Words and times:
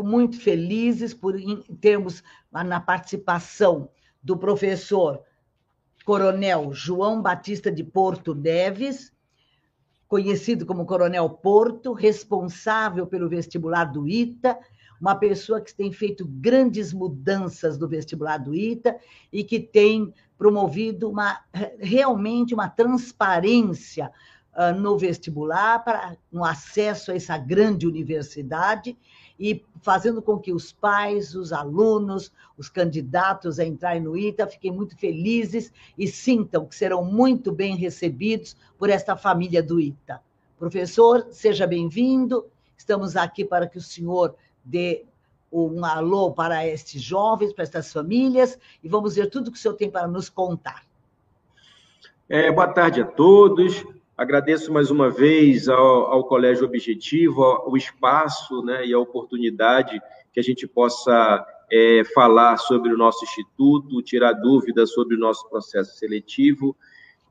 muito 0.00 0.40
felizes 0.40 1.12
por 1.12 1.34
termos 1.80 2.22
na 2.52 2.80
participação 2.80 3.88
do 4.22 4.36
professor 4.36 5.20
Coronel 6.04 6.72
João 6.72 7.20
Batista 7.20 7.70
de 7.70 7.82
Porto 7.84 8.34
Neves, 8.34 9.12
conhecido 10.08 10.66
como 10.66 10.86
Coronel 10.86 11.28
Porto, 11.28 11.92
responsável 11.92 13.06
pelo 13.06 13.28
vestibular 13.28 13.84
do 13.84 14.08
ITA, 14.08 14.58
uma 15.00 15.16
pessoa 15.16 15.60
que 15.60 15.74
tem 15.74 15.90
feito 15.90 16.24
grandes 16.24 16.92
mudanças 16.92 17.76
no 17.76 17.88
vestibular 17.88 18.38
do 18.38 18.54
ITA 18.54 18.96
e 19.32 19.42
que 19.42 19.58
tem 19.58 20.14
promovido 20.38 21.10
uma, 21.10 21.40
realmente 21.80 22.54
uma 22.54 22.68
transparência 22.68 24.12
uh, 24.54 24.78
no 24.78 24.96
vestibular 24.96 25.82
para 25.82 26.16
um 26.32 26.44
acesso 26.44 27.10
a 27.10 27.16
essa 27.16 27.36
grande 27.36 27.86
universidade 27.86 28.96
e 29.42 29.60
fazendo 29.80 30.22
com 30.22 30.38
que 30.38 30.52
os 30.52 30.72
pais, 30.72 31.34
os 31.34 31.52
alunos, 31.52 32.32
os 32.56 32.68
candidatos 32.68 33.58
a 33.58 33.64
entrarem 33.64 34.00
no 34.00 34.16
ITA 34.16 34.46
fiquem 34.46 34.70
muito 34.70 34.96
felizes 34.96 35.72
e 35.98 36.06
sintam 36.06 36.64
que 36.64 36.76
serão 36.76 37.04
muito 37.04 37.50
bem 37.50 37.74
recebidos 37.74 38.56
por 38.78 38.88
esta 38.88 39.16
família 39.16 39.60
do 39.60 39.80
ITA. 39.80 40.22
Professor, 40.56 41.26
seja 41.32 41.66
bem-vindo. 41.66 42.46
Estamos 42.78 43.16
aqui 43.16 43.44
para 43.44 43.66
que 43.66 43.78
o 43.78 43.82
senhor 43.82 44.36
dê 44.64 45.04
um 45.50 45.84
alô 45.84 46.30
para 46.30 46.64
estes 46.64 47.02
jovens, 47.02 47.52
para 47.52 47.64
estas 47.64 47.92
famílias, 47.92 48.56
e 48.80 48.88
vamos 48.88 49.16
ver 49.16 49.28
tudo 49.28 49.50
que 49.50 49.58
o 49.58 49.60
senhor 49.60 49.74
tem 49.74 49.90
para 49.90 50.06
nos 50.06 50.28
contar. 50.28 50.86
É, 52.28 52.48
boa 52.52 52.68
tarde 52.68 53.02
a 53.02 53.04
todos. 53.04 53.84
Agradeço 54.22 54.72
mais 54.72 54.88
uma 54.88 55.10
vez 55.10 55.68
ao, 55.68 56.06
ao 56.06 56.22
Colégio 56.22 56.64
Objetivo 56.64 57.42
o 57.66 57.76
espaço 57.76 58.62
né, 58.62 58.86
e 58.86 58.94
a 58.94 58.98
oportunidade 59.00 60.00
que 60.32 60.38
a 60.38 60.42
gente 60.44 60.64
possa 60.64 61.44
é, 61.68 62.04
falar 62.14 62.56
sobre 62.56 62.94
o 62.94 62.96
nosso 62.96 63.24
instituto, 63.24 64.00
tirar 64.00 64.34
dúvidas 64.34 64.92
sobre 64.92 65.16
o 65.16 65.18
nosso 65.18 65.50
processo 65.50 65.98
seletivo 65.98 66.76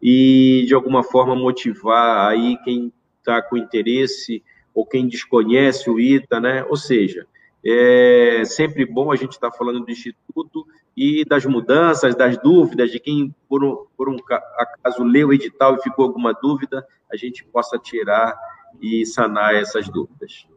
e, 0.02 0.66
de 0.67 0.73
alguma 0.73 1.02
forma, 1.02 1.34
motivar 1.34 2.30
aí 2.30 2.58
quem 2.66 2.92
está 3.19 3.42
com 3.42 3.56
interesse 3.56 4.44
ou 4.75 4.86
quem 4.86 5.08
desconhece 5.08 5.89
o 5.89 5.97
ITA, 5.97 6.42
né? 6.42 6.66
Ou 6.66 6.75
seja, 6.75 7.25
é 7.64 8.44
sempre 8.45 8.86
bom 8.86 9.12
a 9.12 9.16
gente 9.16 9.34
estar 9.34 9.52
tá 9.52 9.58
falando 9.58 9.86
do 9.86 9.92
Instituto 9.92 10.66
e 10.98 11.23
das 11.26 11.45
mudanças, 11.45 12.16
das 12.16 12.38
dúvidas, 12.38 12.92
de 12.92 13.00
quem, 13.00 13.34
por 13.48 13.64
um, 13.64 13.86
por 13.95 14.09
um 14.09 14.18
acaso, 14.58 15.03
leu 15.03 15.30
o 15.30 15.34
edital 15.34 15.76
e 15.76 15.81
ficou 15.81 16.06
alguma 16.06 16.34
dúvida, 16.34 16.86
a 17.12 17.16
gente 17.16 17.44
possa 17.45 17.78
tirar 17.78 18.38
e 18.81 19.06
sanar 19.06 19.56
essas 19.56 19.88
dúvidas. 19.90 20.48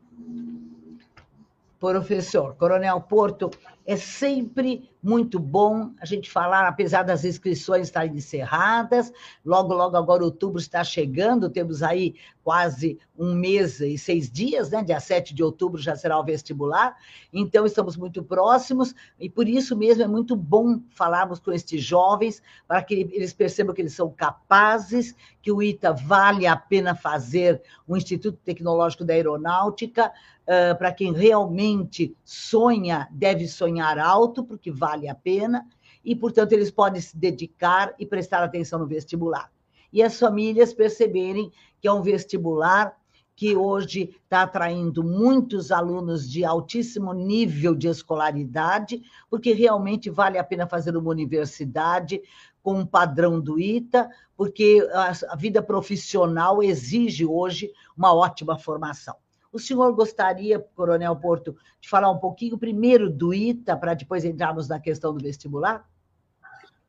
Professor 1.79 2.55
Coronel 2.57 3.01
Porto, 3.03 3.51
é 3.87 3.97
sempre 3.97 4.89
muito 5.03 5.39
bom 5.39 5.93
a 6.01 6.07
gente 6.07 6.31
falar, 6.31 6.67
apesar 6.67 7.03
das 7.03 7.27
inscrições 7.27 7.89
estarem 7.89 8.15
encerradas, 8.15 9.13
logo, 9.45 9.75
logo 9.75 9.99
agora 9.99 10.25
outubro 10.25 10.59
está 10.59 10.83
chegando, 10.83 11.51
temos 11.51 11.83
aí 11.83 12.15
quase 12.43 12.99
um 13.19 13.35
mês 13.35 13.81
e 13.81 13.99
seis 13.99 14.31
dias, 14.31 14.71
né? 14.71 14.83
Dia 14.83 14.99
7 15.01 15.35
de 15.35 15.43
outubro 15.43 15.81
já 15.81 15.95
será 15.95 16.19
o 16.19 16.25
vestibular, 16.25 16.97
então 17.33 17.67
estamos 17.67 17.97
muito 17.99 18.23
próximos, 18.23 18.95
e 19.21 19.29
por 19.29 19.47
isso 19.47 19.77
mesmo 19.77 20.03
é 20.03 20.09
muito 20.09 20.35
bom 20.35 20.81
falarmos 20.91 21.39
com 21.39 21.53
estes 21.53 21.83
jovens, 21.83 22.43
para 22.67 22.83
que 22.83 22.95
eles 22.95 23.35
percebam 23.35 23.75
que 23.75 23.83
eles 23.83 23.95
são 23.95 24.11
capazes, 24.11 25.15
que 25.43 25.53
o 25.53 25.63
ITA 25.63 25.93
vale 25.93 26.47
a 26.47 26.57
pena 26.57 26.95
fazer 26.95 27.63
um 27.87 27.95
Instituto 27.95 28.39
Tecnológico 28.43 29.05
da 29.05 29.13
Aeronáutica, 29.13 30.11
uh, 30.45 30.77
para 30.79 30.93
quem 30.93 31.13
realmente 31.13 32.17
sonha, 32.25 33.07
deve 33.11 33.47
sonhar 33.47 33.74
alto, 33.81 34.45
porque 34.45 34.71
vale 34.71 35.09
a 35.09 35.15
pena, 35.15 35.67
e, 36.05 36.15
portanto, 36.15 36.53
eles 36.53 36.71
podem 36.71 37.01
se 37.01 37.17
dedicar 37.17 37.95
e 37.99 38.07
prestar 38.07 38.43
atenção 38.43 38.79
no 38.79 38.87
vestibular. 38.87 39.51
E 39.93 40.03
as 40.03 40.19
famílias 40.19 40.75
perceberem 40.75 41.51
que 41.81 41.89
é 41.89 41.93
um 41.93 42.03
vestibular 42.03 42.97
que 43.37 43.57
hoje 43.57 44.17
está 44.23 44.43
atraindo 44.43 45.03
muitos 45.03 45.73
alunos 45.73 46.31
de 46.31 46.45
altíssimo 46.45 47.13
nível 47.13 47.75
de 47.75 47.89
escolaridade, 47.89 49.03
porque 49.29 49.53
realmente 49.53 50.09
vale 50.09 50.39
a 50.39 50.45
pena 50.45 50.67
fazer 50.67 50.97
uma 50.97 51.11
universidade 51.11 52.23
com 52.63 52.79
um 52.79 52.87
padrão 52.87 53.41
do 53.41 53.59
ITA, 53.59 54.09
porque 54.37 54.87
a 55.29 55.37
vida 55.37 55.63
profissional 55.63 56.63
exige 56.63 57.27
hoje 57.27 57.73
uma 57.97 58.15
ótima 58.15 58.59
formação. 58.59 59.17
O 59.55 59.59
senhor 59.61 59.93
gostaria, 59.93 60.59
Coronel 60.75 61.15
Porto, 61.15 61.57
de 61.81 61.89
falar 61.89 62.11
um 62.11 62.19
pouquinho 62.19 62.59
primeiro 62.59 63.09
do 63.09 63.33
ITA, 63.33 63.77
para 63.77 63.95
depois 63.95 64.25
entrarmos 64.25 64.69
na 64.69 64.81
questão 64.81 65.15
do 65.15 65.23
vestibular? 65.23 65.89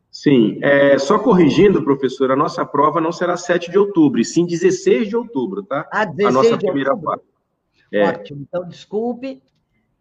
Sim, 0.10 0.58
é, 0.64 0.98
só 0.98 1.20
corrigindo, 1.20 1.84
professor, 1.84 2.32
a 2.32 2.36
nossa 2.36 2.66
prova 2.66 3.00
não 3.00 3.12
será 3.12 3.38
7 3.38 3.70
de 3.70 3.78
outubro, 3.78 4.24
sim 4.24 4.48
16 4.48 5.10
de 5.10 5.16
outubro, 5.16 5.62
tá? 5.62 5.88
Ah, 5.92 6.06
16 6.06 6.28
a 6.28 6.32
nossa 6.32 6.58
de 6.58 6.66
primeira 6.66 6.94
outubro. 6.94 7.22
É. 7.92 8.08
Ótimo, 8.08 8.48
então 8.50 8.68
desculpe, 8.68 9.44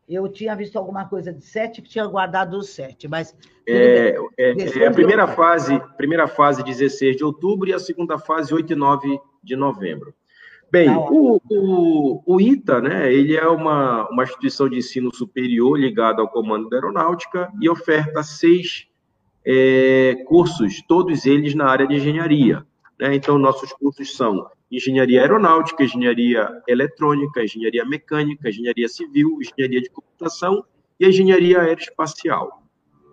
eu 0.09 0.27
tinha 0.29 0.57
visto 0.57 0.79
alguma 0.79 1.07
coisa 1.07 1.35
de 1.35 1.45
7 1.45 1.83
que 1.83 1.89
tinha 1.91 2.07
guardado 2.07 2.57
os 2.57 2.71
7, 2.71 3.09
mas... 3.09 3.37
É, 3.69 4.17
é, 4.39 4.81
é, 4.81 4.87
a 4.87 4.91
primeira 4.91 5.27
fase, 5.27 5.79
primeira 5.99 6.27
fase 6.27 6.63
16 6.63 7.19
de 7.19 7.25
outubro 7.25 7.69
e 7.69 7.75
a 7.75 7.79
segunda 7.79 8.19
fase 8.19 8.55
8 8.55 8.73
e 8.73 8.77
9 8.77 9.21
de 9.43 9.55
novembro. 9.55 10.15
Bem, 10.75 10.89
tá 10.89 10.99
o, 11.09 11.41
o, 11.49 12.23
o, 12.27 12.41
ITA, 12.41 12.81
né, 12.81 13.13
ele 13.13 13.37
é 13.37 13.47
uma, 13.47 14.09
uma 14.11 14.25
instituição 14.25 14.69
de 14.69 14.77
ensino 14.77 15.15
superior 15.15 15.79
ligada 15.79 16.21
ao 16.21 16.29
Comando 16.29 16.69
da 16.69 16.77
Aeronáutica 16.79 17.49
e 17.61 17.69
oferta 17.71 18.25
seis 18.25 18.89
é, 19.47 20.17
cursos, 20.27 20.83
todos 20.89 21.27
eles 21.27 21.55
na 21.55 21.67
área 21.67 21.87
de 21.87 21.95
engenharia. 21.95 22.67
Né? 22.99 23.15
Então, 23.15 23.39
nossos 23.39 23.73
cursos 23.73 24.17
são 24.17 24.49
engenharia 24.69 25.21
aeronáutica, 25.21 25.85
engenharia 25.85 26.51
eletrônica, 26.67 27.45
engenharia 27.45 27.85
mecânica, 27.85 28.49
engenharia 28.49 28.89
civil, 28.89 29.39
engenharia 29.41 29.81
de 29.81 29.91
computação 29.91 30.65
e 30.99 31.07
engenharia 31.07 31.61
aeroespacial. 31.61 32.65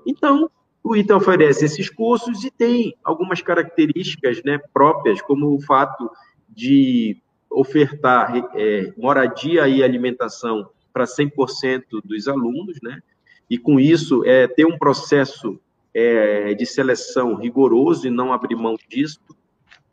Então, 0.04 0.50
o 0.84 0.96
ITA 0.96 1.16
oferece 1.16 1.66
esses 1.66 1.92
cursos 1.92 2.44
e 2.44 2.50
tem 2.50 2.96
algumas 3.04 3.40
características 3.40 4.42
né, 4.44 4.60
próprias, 4.74 5.22
como 5.22 5.54
o 5.54 5.62
fato 5.62 6.10
de 6.50 7.22
ofertar 7.52 8.50
é, 8.56 8.94
moradia 8.98 9.68
e 9.68 9.84
alimentação 9.84 10.70
para 10.94 11.06
100% 11.06 12.02
dos 12.04 12.28
alunos, 12.28 12.80
né? 12.82 13.02
E 13.50 13.58
com 13.58 13.80
isso 13.80 14.24
é 14.26 14.48
ter 14.48 14.66
um 14.66 14.78
processo 14.78 15.60
é, 15.94 16.54
de 16.54 16.66
seleção 16.66 17.36
rigoroso 17.36 18.08
e 18.08 18.10
não 18.10 18.32
abrir 18.32 18.56
mão 18.56 18.76
disso, 18.90 19.20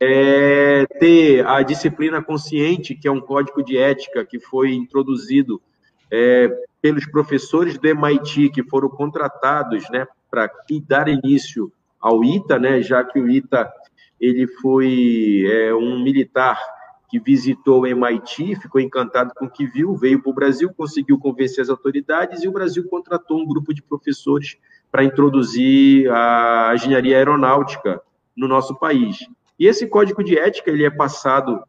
é, 0.00 0.86
ter 1.00 1.44
a 1.44 1.60
disciplina 1.62 2.22
consciente, 2.22 2.94
que 2.94 3.08
é 3.08 3.10
um 3.10 3.20
código 3.20 3.62
de 3.64 3.76
ética 3.76 4.24
que 4.24 4.38
foi 4.38 4.72
introduzido 4.72 5.60
é, 6.10 6.48
pelos 6.80 7.04
professores 7.06 7.76
do 7.78 7.88
MIT 7.88 8.50
que 8.50 8.62
foram 8.62 8.88
contratados, 8.88 9.90
né, 9.90 10.06
para 10.30 10.48
dar 10.86 11.08
início 11.08 11.72
ao 12.00 12.22
ITA, 12.22 12.58
né, 12.58 12.80
já 12.80 13.02
que 13.02 13.18
o 13.18 13.28
ITA 13.28 13.68
ele 14.20 14.46
foi 14.46 15.44
é, 15.50 15.74
um 15.74 16.00
militar 16.00 16.58
que 17.08 17.18
visitou 17.18 17.82
o 17.82 17.86
MIT, 17.86 18.56
ficou 18.56 18.80
encantado 18.80 19.32
com 19.34 19.46
o 19.46 19.50
que 19.50 19.66
viu, 19.66 19.94
veio 19.94 20.22
para 20.22 20.30
o 20.30 20.34
Brasil, 20.34 20.70
conseguiu 20.76 21.18
convencer 21.18 21.62
as 21.62 21.70
autoridades 21.70 22.42
e 22.42 22.48
o 22.48 22.52
Brasil 22.52 22.86
contratou 22.86 23.40
um 23.40 23.46
grupo 23.46 23.72
de 23.72 23.82
professores 23.82 24.58
para 24.92 25.04
introduzir 25.04 26.10
a 26.10 26.72
engenharia 26.74 27.16
aeronáutica 27.16 28.00
no 28.36 28.46
nosso 28.46 28.78
país. 28.78 29.18
E 29.58 29.66
esse 29.66 29.86
código 29.86 30.22
de 30.22 30.38
ética 30.38 30.70
ele 30.70 30.84
é 30.84 30.90
passado 30.90 31.62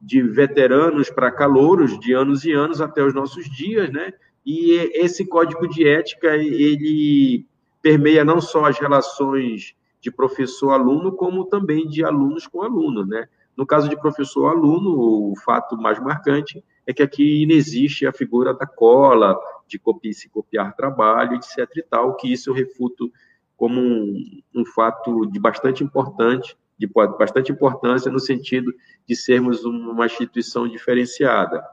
de 0.00 0.22
veteranos 0.22 1.10
para 1.10 1.30
calouros, 1.30 1.98
de 2.00 2.12
anos 2.12 2.44
e 2.44 2.52
anos 2.52 2.80
até 2.80 3.02
os 3.02 3.14
nossos 3.14 3.44
dias, 3.50 3.90
né? 3.92 4.12
E 4.44 4.72
esse 4.94 5.26
código 5.26 5.68
de 5.68 5.86
ética 5.86 6.36
ele 6.36 7.44
permeia 7.82 8.24
não 8.24 8.40
só 8.40 8.64
as 8.64 8.78
relações 8.78 9.74
de 10.00 10.10
professor-aluno, 10.10 11.12
como 11.12 11.44
também 11.44 11.86
de 11.86 12.04
alunos 12.04 12.46
com 12.46 12.62
aluno, 12.62 13.04
né? 13.04 13.28
No 13.56 13.66
caso 13.66 13.88
de 13.88 13.98
professor-aluno, 13.98 15.30
o 15.30 15.34
fato 15.44 15.76
mais 15.76 15.98
marcante 15.98 16.62
é 16.86 16.92
que 16.92 17.02
aqui 17.02 17.46
não 17.46 17.54
existe 17.54 18.06
a 18.06 18.12
figura 18.12 18.52
da 18.52 18.66
cola, 18.66 19.38
de 19.66 19.78
copiar, 19.78 20.14
se 20.14 20.28
copiar 20.28 20.76
trabalho, 20.76 21.36
etc. 21.36 21.68
e 21.76 21.82
tal, 21.82 22.14
que 22.16 22.32
isso 22.32 22.50
eu 22.50 22.54
refuto 22.54 23.10
como 23.56 23.80
um, 23.80 24.42
um 24.54 24.64
fato 24.66 25.26
de 25.26 25.40
bastante 25.40 25.82
importante, 25.82 26.56
de 26.78 26.86
bastante 26.86 27.50
importância 27.50 28.12
no 28.12 28.20
sentido 28.20 28.72
de 29.08 29.16
sermos 29.16 29.64
uma 29.64 30.06
instituição 30.06 30.68
diferenciada. 30.68 31.64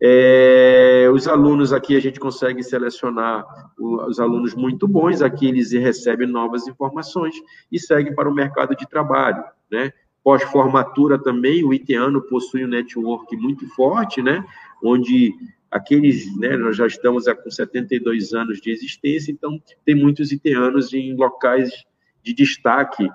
É, 0.00 1.08
os 1.10 1.26
alunos 1.26 1.72
aqui 1.72 1.96
a 1.96 2.00
gente 2.00 2.20
consegue 2.20 2.62
selecionar 2.62 3.46
os 3.78 4.20
alunos 4.20 4.54
muito 4.54 4.86
bons, 4.86 5.22
aqui 5.22 5.46
eles 5.46 5.72
recebem 5.72 6.28
novas 6.28 6.68
informações 6.68 7.34
e 7.72 7.78
seguem 7.78 8.14
para 8.14 8.28
o 8.28 8.34
mercado 8.34 8.76
de 8.76 8.86
trabalho, 8.86 9.42
né? 9.70 9.92
Pós-formatura 10.24 11.18
também, 11.22 11.62
o 11.62 11.74
itiano 11.74 12.22
possui 12.22 12.64
um 12.64 12.68
network 12.68 13.36
muito 13.36 13.68
forte, 13.74 14.22
né? 14.22 14.44
Onde 14.82 15.34
aqueles, 15.70 16.34
né, 16.38 16.56
nós 16.56 16.76
já 16.76 16.86
estamos 16.86 17.26
com 17.26 17.50
72 17.50 18.32
anos 18.32 18.60
de 18.60 18.70
existência, 18.70 19.30
então 19.30 19.60
tem 19.84 19.94
muitos 19.94 20.32
iteanos 20.32 20.94
em 20.94 21.14
locais 21.14 21.84
de 22.22 22.32
destaque 22.32 23.06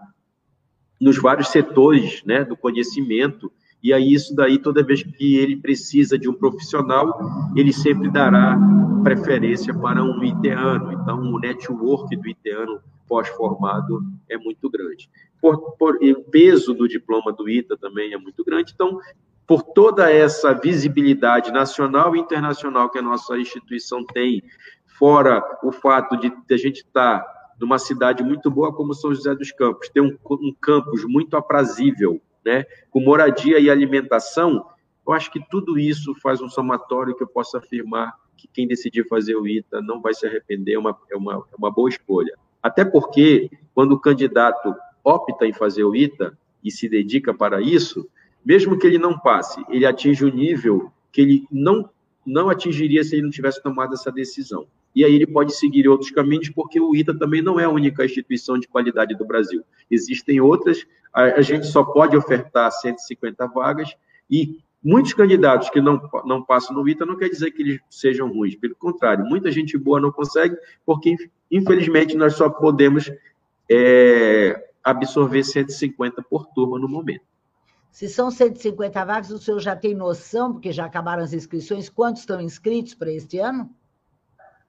nos 1.02 1.18
vários 1.18 1.48
setores, 1.48 2.22
né, 2.26 2.44
do 2.44 2.58
conhecimento, 2.58 3.52
e 3.82 3.94
aí 3.94 4.14
isso 4.14 4.36
daí, 4.36 4.58
toda 4.58 4.84
vez 4.84 5.04
que 5.04 5.38
ele 5.38 5.56
precisa 5.56 6.18
de 6.18 6.30
um 6.30 6.34
profissional, 6.34 7.18
ele 7.56 7.72
sempre 7.72 8.12
dará 8.12 8.58
preferência 9.04 9.74
para 9.74 10.04
um 10.04 10.22
iteano, 10.24 10.92
então 10.92 11.20
o 11.20 11.40
network 11.40 12.16
do 12.16 12.28
iteano 12.28 12.82
pós-formado 13.08 14.04
é 14.30 14.38
muito 14.38 14.70
grande. 14.70 15.10
Por, 15.42 15.72
por, 15.78 15.96
o 15.96 16.24
peso 16.26 16.74
do 16.74 16.88
diploma 16.88 17.32
do 17.32 17.50
ITA 17.50 17.78
também 17.78 18.14
é 18.14 18.18
muito 18.18 18.44
grande, 18.44 18.74
então 18.74 19.00
por 19.48 19.64
toda 19.64 20.12
essa 20.12 20.54
visibilidade 20.54 21.52
nacional 21.52 22.16
e 22.16 22.20
internacional 22.20 22.90
que 22.90 23.00
a 23.00 23.02
nossa 23.02 23.36
instituição 23.36 24.06
tem, 24.06 24.44
fora 24.86 25.42
o 25.64 25.72
fato 25.72 26.18
de 26.18 26.32
a 26.52 26.58
gente 26.58 26.82
estar 26.82 27.26
numa 27.60 27.80
cidade 27.80 28.22
muito 28.24 28.52
boa 28.52 28.72
como 28.74 28.94
São 28.94 29.14
José 29.14 29.34
dos 29.34 29.52
Campos, 29.52 29.90
ter 29.90 30.02
um, 30.02 30.16
um 30.30 30.54
campus 30.62 31.04
muito 31.06 31.36
aprazível, 31.36 32.22
né, 32.46 32.66
com 32.90 33.00
moradia 33.00 33.60
e 33.60 33.70
alimentação, 33.70 34.66
eu 35.06 35.14
acho 35.14 35.32
que 35.32 35.42
tudo 35.50 35.80
isso 35.80 36.14
faz 36.22 36.42
um 36.42 36.50
somatório 36.50 37.16
que 37.16 37.24
eu 37.24 37.28
posso 37.28 37.58
afirmar 37.58 38.14
que 38.38 38.48
quem 38.48 38.68
decidir 38.68 39.08
fazer 39.08 39.36
o 39.36 39.48
ITA 39.48 39.82
não 39.82 40.02
vai 40.02 40.14
se 40.14 40.26
arrepender, 40.26 40.74
é 40.74 40.80
uma, 40.80 40.98
é 41.12 41.16
uma, 41.16 41.34
é 41.34 41.56
uma 41.58 41.72
boa 41.72 41.90
escolha. 41.90 42.38
Até 42.62 42.86
porque, 42.86 43.50
quando 43.74 43.94
o 43.94 44.00
candidato 44.00 44.74
opta 45.04 45.46
em 45.46 45.54
fazer 45.54 45.84
o 45.84 45.96
ITA 45.96 46.38
e 46.64 46.72
se 46.72 46.88
dedica 46.88 47.34
para 47.34 47.62
isso, 47.62 48.08
mesmo 48.46 48.78
que 48.78 48.88
ele 48.88 48.98
não 48.98 49.18
passe, 49.18 49.64
ele 49.70 49.86
atinge 49.86 50.24
o 50.24 50.34
nível 50.34 50.92
que 51.12 51.22
ele 51.22 51.48
não, 51.52 51.90
não 52.26 52.50
atingiria 52.50 53.04
se 53.04 53.16
ele 53.16 53.24
não 53.24 53.30
tivesse 53.30 53.62
tomado 53.62 53.94
essa 53.94 54.12
decisão. 54.12 54.68
E 54.96 55.06
aí 55.06 55.16
ele 55.16 55.28
pode 55.28 55.56
seguir 55.56 55.88
outros 55.88 56.12
caminhos, 56.12 56.50
porque 56.50 56.80
o 56.80 56.96
ITA 56.96 57.18
também 57.18 57.42
não 57.42 57.60
é 57.60 57.66
a 57.66 57.70
única 57.70 58.04
instituição 58.04 58.58
de 58.58 58.68
qualidade 58.68 59.16
do 59.16 59.26
Brasil. 59.26 59.64
Existem 59.90 60.42
outras, 60.42 60.86
a, 61.14 61.42
gente 61.42 61.68
só 61.68 61.84
pode 61.84 62.18
ofertar 62.18 62.72
150 62.72 63.48
vagas, 63.48 63.96
e 64.30 64.60
muitos 64.84 65.14
candidatos 65.14 65.70
que 65.70 65.82
não, 65.82 66.02
não 66.26 66.44
passam 66.44 66.76
no 66.76 66.88
ITA 66.88 67.06
não 67.06 67.18
quer 67.18 67.30
dizer 67.30 67.52
que 67.52 67.62
eles 67.62 67.80
sejam 67.90 68.32
ruins, 68.32 68.56
pelo 68.56 68.76
contrário, 68.76 69.26
muita 69.26 69.52
gente 69.52 69.78
boa 69.78 70.00
não 70.00 70.12
consegue, 70.12 70.56
porque 70.86 71.16
infelizmente 71.52 72.16
nós 72.16 72.36
só 72.36 72.50
podemos 72.50 73.12
é, 73.70 74.70
absorver 74.84 75.44
150 75.44 76.24
por 76.24 76.48
turma 76.48 76.80
no 76.80 76.88
momento. 76.88 77.24
Se 77.92 78.08
são 78.08 78.30
150 78.30 79.04
vagas, 79.04 79.32
o 79.32 79.40
senhor 79.40 79.60
já 79.60 79.76
tem 79.76 79.96
noção, 79.96 80.54
porque 80.54 80.72
já 80.72 80.86
acabaram 80.86 81.24
as 81.24 81.34
inscrições, 81.34 81.90
quantos 81.90 82.22
estão 82.22 82.40
inscritos 82.40 82.94
para 82.94 83.12
este 83.12 83.40
ano? 83.40 83.70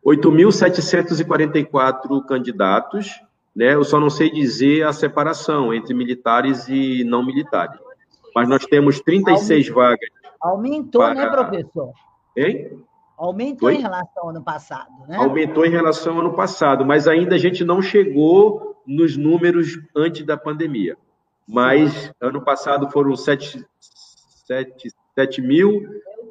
8.744 0.04 2.26
candidatos, 2.26 3.22
né? 3.54 3.74
Eu 3.74 3.84
só 3.84 4.00
não 4.00 4.10
sei 4.10 4.30
dizer 4.30 4.84
a 4.84 4.92
separação 4.92 5.74
entre 5.74 5.94
militares 5.94 6.68
e 6.68 7.04
não 7.04 7.24
militares. 7.24 7.78
Mas 8.34 8.48
nós 8.48 8.64
temos 8.64 9.00
36 9.00 9.68
Aumentou. 9.68 9.82
vagas. 9.82 10.10
Aumentou, 10.40 11.02
né, 11.02 11.14
para... 11.14 11.24
né, 11.24 11.30
professor? 11.30 11.92
Hein? 12.36 12.84
Aumentou 13.18 13.68
Oi? 13.68 13.76
em 13.76 13.80
relação 13.80 14.22
ao 14.22 14.30
ano 14.30 14.42
passado, 14.42 14.90
né? 15.06 15.16
Aumentou 15.16 15.64
em 15.66 15.70
relação 15.70 16.14
ao 16.14 16.20
ano 16.20 16.32
passado, 16.32 16.84
mas 16.86 17.06
ainda 17.06 17.34
a 17.34 17.38
gente 17.38 17.62
não 17.64 17.82
chegou 17.82 18.80
nos 18.86 19.14
números 19.16 19.78
antes 19.94 20.24
da 20.24 20.38
pandemia 20.38 20.96
mas 21.50 22.12
ano 22.20 22.40
passado 22.40 22.88
foram 22.90 23.16
7, 23.16 23.64
7, 24.46 24.94
7 25.16 25.42
mil 25.42 25.82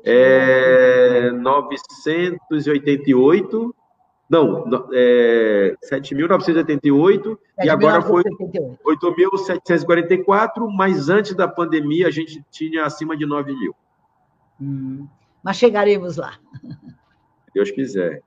é, 0.04 1.31
988, 1.31 3.75
não, 4.30 4.66
é, 4.94 5.75
7.988 5.84 7.38
e 7.63 7.69
agora 7.69 8.01
foi 8.01 8.24
8.744, 8.24 10.69
mas 10.72 11.10
antes 11.10 11.34
da 11.34 11.48
pandemia 11.48 12.07
a 12.07 12.12
gente 12.12 12.44
tinha 12.51 12.86
acima 12.86 13.18
de 13.18 13.25
9 13.25 13.54
mil. 13.54 13.75
Hum, 14.62 15.07
mas 15.44 15.57
chegaremos 15.57 16.18
lá. 16.18 16.38
Deus 17.54 17.72
quiser. 17.72 18.22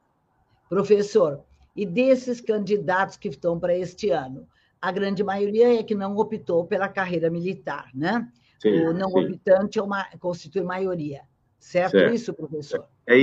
Professor, 0.68 1.40
e 1.76 1.86
desses 1.86 2.40
candidatos 2.40 3.16
que 3.16 3.28
estão 3.28 3.60
para 3.60 3.76
este 3.76 4.10
ano, 4.10 4.48
a 4.80 4.90
grande 4.90 5.22
maioria 5.22 5.78
é 5.78 5.82
que 5.82 5.94
não 5.94 6.16
optou 6.16 6.66
pela 6.66 6.88
carreira 6.88 7.28
militar, 7.30 7.90
né? 7.94 8.26
Sim, 8.58 8.86
o 8.86 8.92
não 8.92 9.10
sim. 9.10 9.26
optante 9.26 9.78
é 9.78 9.82
uma, 9.82 10.04
constitui 10.18 10.62
maioria. 10.62 11.20
Certo, 11.62 11.92
certo. 11.92 12.12
isso, 12.12 12.34
professor? 12.34 12.84
É, 13.06 13.14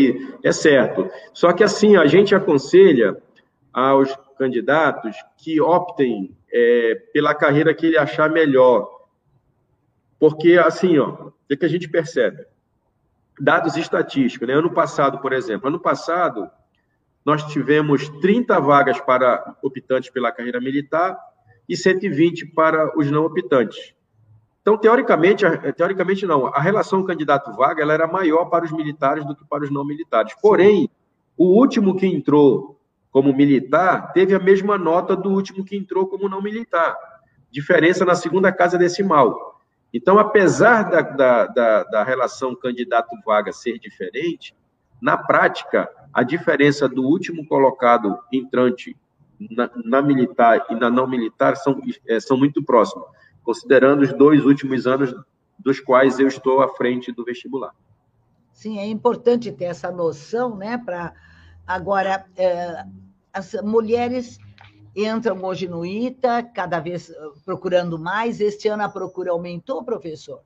é 0.42 0.52
certo. 0.54 1.12
Só 1.34 1.52
que 1.52 1.62
assim, 1.62 1.98
a 1.98 2.08
gente 2.08 2.34
aconselha 2.34 3.22
aos 3.74 4.18
candidatos 4.38 5.14
que 5.38 5.60
optem 5.60 6.34
é, 6.50 6.96
pela 7.14 7.36
carreira 7.36 7.74
que 7.74 7.86
ele 7.86 7.98
achar 7.98 8.30
melhor. 8.30 8.90
Porque, 10.18 10.58
assim, 10.58 10.98
ó, 10.98 11.10
o 11.10 11.34
que, 11.50 11.58
que 11.58 11.66
a 11.66 11.70
gente 11.70 11.90
percebe? 11.90 12.46
Dados 13.38 13.76
estatísticos, 13.76 14.48
né? 14.48 14.54
Ano 14.54 14.74
passado, 14.74 15.20
por 15.20 15.34
exemplo, 15.34 15.68
ano 15.68 15.80
passado, 15.80 16.50
nós 17.26 17.44
tivemos 17.44 18.08
30 18.22 18.58
vagas 18.62 19.02
para 19.02 19.58
optantes 19.62 20.10
pela 20.10 20.32
carreira 20.32 20.62
militar 20.62 21.20
e 21.68 21.76
120 21.76 22.48
para 22.54 22.98
os 22.98 23.12
não 23.12 23.26
optantes. 23.26 23.94
Então, 24.70 24.78
teoricamente, 24.78 25.44
teoricamente 25.76 26.28
não, 26.28 26.46
a 26.46 26.62
relação 26.62 27.04
candidato-vaga 27.04 27.92
era 27.92 28.06
maior 28.06 28.46
para 28.46 28.66
os 28.66 28.72
militares 28.72 29.26
do 29.26 29.36
que 29.36 29.44
para 29.44 29.64
os 29.64 29.72
não 29.72 29.84
militares. 29.84 30.36
Porém, 30.40 30.88
o 31.36 31.46
último 31.46 31.96
que 31.96 32.06
entrou 32.06 32.80
como 33.10 33.36
militar 33.36 34.14
teve 34.14 34.36
a 34.36 34.40
mesma 34.40 34.78
nota 34.78 35.16
do 35.16 35.32
último 35.32 35.66
que 35.66 35.76
entrou 35.76 36.06
como 36.06 36.30
não 36.30 36.40
militar. 36.40 36.96
Diferença 37.50 38.06
na 38.06 38.14
segunda 38.14 38.52
casa 38.52 38.78
decimal. 38.78 39.60
Então, 39.92 40.20
apesar 40.20 40.84
da, 40.84 41.02
da, 41.02 41.48
da, 41.48 41.84
da 41.86 42.04
relação 42.04 42.54
candidato-vaga 42.54 43.52
ser 43.52 43.80
diferente, 43.80 44.56
na 45.02 45.18
prática, 45.18 45.90
a 46.14 46.22
diferença 46.22 46.88
do 46.88 47.02
último 47.02 47.44
colocado 47.48 48.20
entrante 48.32 48.96
na, 49.50 49.68
na, 49.84 50.02
militar 50.04 50.64
e 50.70 50.76
na 50.76 50.92
não 50.92 51.08
militar 51.08 51.58
são, 51.58 51.82
é, 52.08 52.20
são 52.20 52.38
muito 52.38 52.64
próximos, 52.64 53.08
considerando 53.50 54.04
os 54.04 54.14
dois 54.14 54.46
últimos 54.46 54.86
anos 54.86 55.12
dos 55.58 55.80
quais 55.80 56.20
eu 56.20 56.28
estou 56.28 56.62
à 56.62 56.68
frente 56.68 57.12
do 57.12 57.26
vestibular. 57.26 57.72
Sim, 58.54 58.78
é 58.78 58.86
importante 58.86 59.52
ter 59.52 59.66
essa 59.66 59.92
noção, 59.92 60.56
né? 60.56 60.78
Para 60.78 61.16
agora 61.66 62.28
é, 62.38 62.84
as 63.34 63.56
mulheres 63.64 64.38
entram 64.96 65.44
hoje 65.44 65.68
no 65.68 65.84
ITA, 65.84 66.44
cada 66.44 66.80
vez 66.80 67.12
procurando 67.44 67.98
mais. 67.98 68.40
Este 68.40 68.68
ano 68.68 68.84
a 68.84 68.90
procura 68.90 69.32
aumentou, 69.32 69.84
professor? 69.84 70.42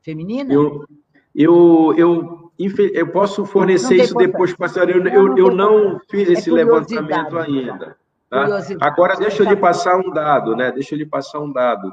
Feminina? 0.00 0.50
Eu, 0.50 0.86
eu, 1.34 1.94
eu, 1.98 2.52
eu 2.94 3.12
posso 3.12 3.44
fornecer 3.44 3.96
isso 3.96 4.14
depois 4.14 4.56
para 4.56 4.64
a 4.64 4.68
senhora. 4.70 4.92
Eu, 4.92 5.06
eu, 5.06 5.36
eu 5.36 5.50
não 5.54 6.00
fiz 6.08 6.26
é 6.30 6.32
esse 6.32 6.50
levantamento 6.50 7.36
ainda. 7.36 7.98
Tá? 8.30 8.46
Agora, 8.80 9.14
deixa 9.16 9.42
eu 9.42 9.48
lhe 9.50 9.56
passar 9.56 9.98
um 9.98 10.10
dado, 10.10 10.56
né? 10.56 10.72
Deixa 10.72 10.94
eu 10.94 10.98
lhe 10.98 11.06
passar 11.06 11.40
um 11.40 11.52
dado. 11.52 11.92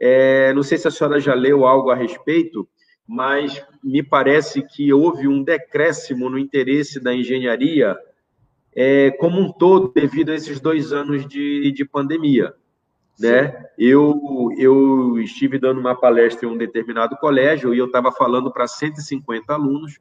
É, 0.00 0.52
não 0.54 0.62
sei 0.62 0.78
se 0.78 0.88
a 0.88 0.90
senhora 0.90 1.20
já 1.20 1.34
leu 1.34 1.66
algo 1.66 1.90
a 1.90 1.94
respeito, 1.94 2.66
mas 3.06 3.62
me 3.84 4.02
parece 4.02 4.62
que 4.62 4.92
houve 4.92 5.28
um 5.28 5.42
decréscimo 5.42 6.30
no 6.30 6.38
interesse 6.38 6.98
da 6.98 7.14
engenharia 7.14 7.96
é, 8.74 9.10
como 9.12 9.40
um 9.40 9.52
todo 9.52 9.92
devido 9.92 10.30
a 10.30 10.34
esses 10.34 10.60
dois 10.60 10.92
anos 10.92 11.26
de, 11.26 11.70
de 11.72 11.84
pandemia. 11.84 12.54
Né? 13.18 13.66
Eu, 13.76 14.48
eu 14.56 15.18
estive 15.18 15.58
dando 15.58 15.78
uma 15.78 15.94
palestra 15.94 16.48
em 16.48 16.50
um 16.50 16.56
determinado 16.56 17.16
colégio 17.16 17.74
e 17.74 17.78
eu 17.78 17.86
estava 17.86 18.10
falando 18.10 18.50
para 18.50 18.66
150 18.66 19.52
alunos 19.52 20.00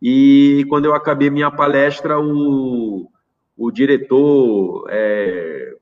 e 0.00 0.64
quando 0.68 0.86
eu 0.86 0.94
acabei 0.94 1.28
minha 1.28 1.50
palestra, 1.50 2.18
o, 2.18 3.10
o 3.56 3.70
diretor 3.70 4.86
é, 4.90 5.76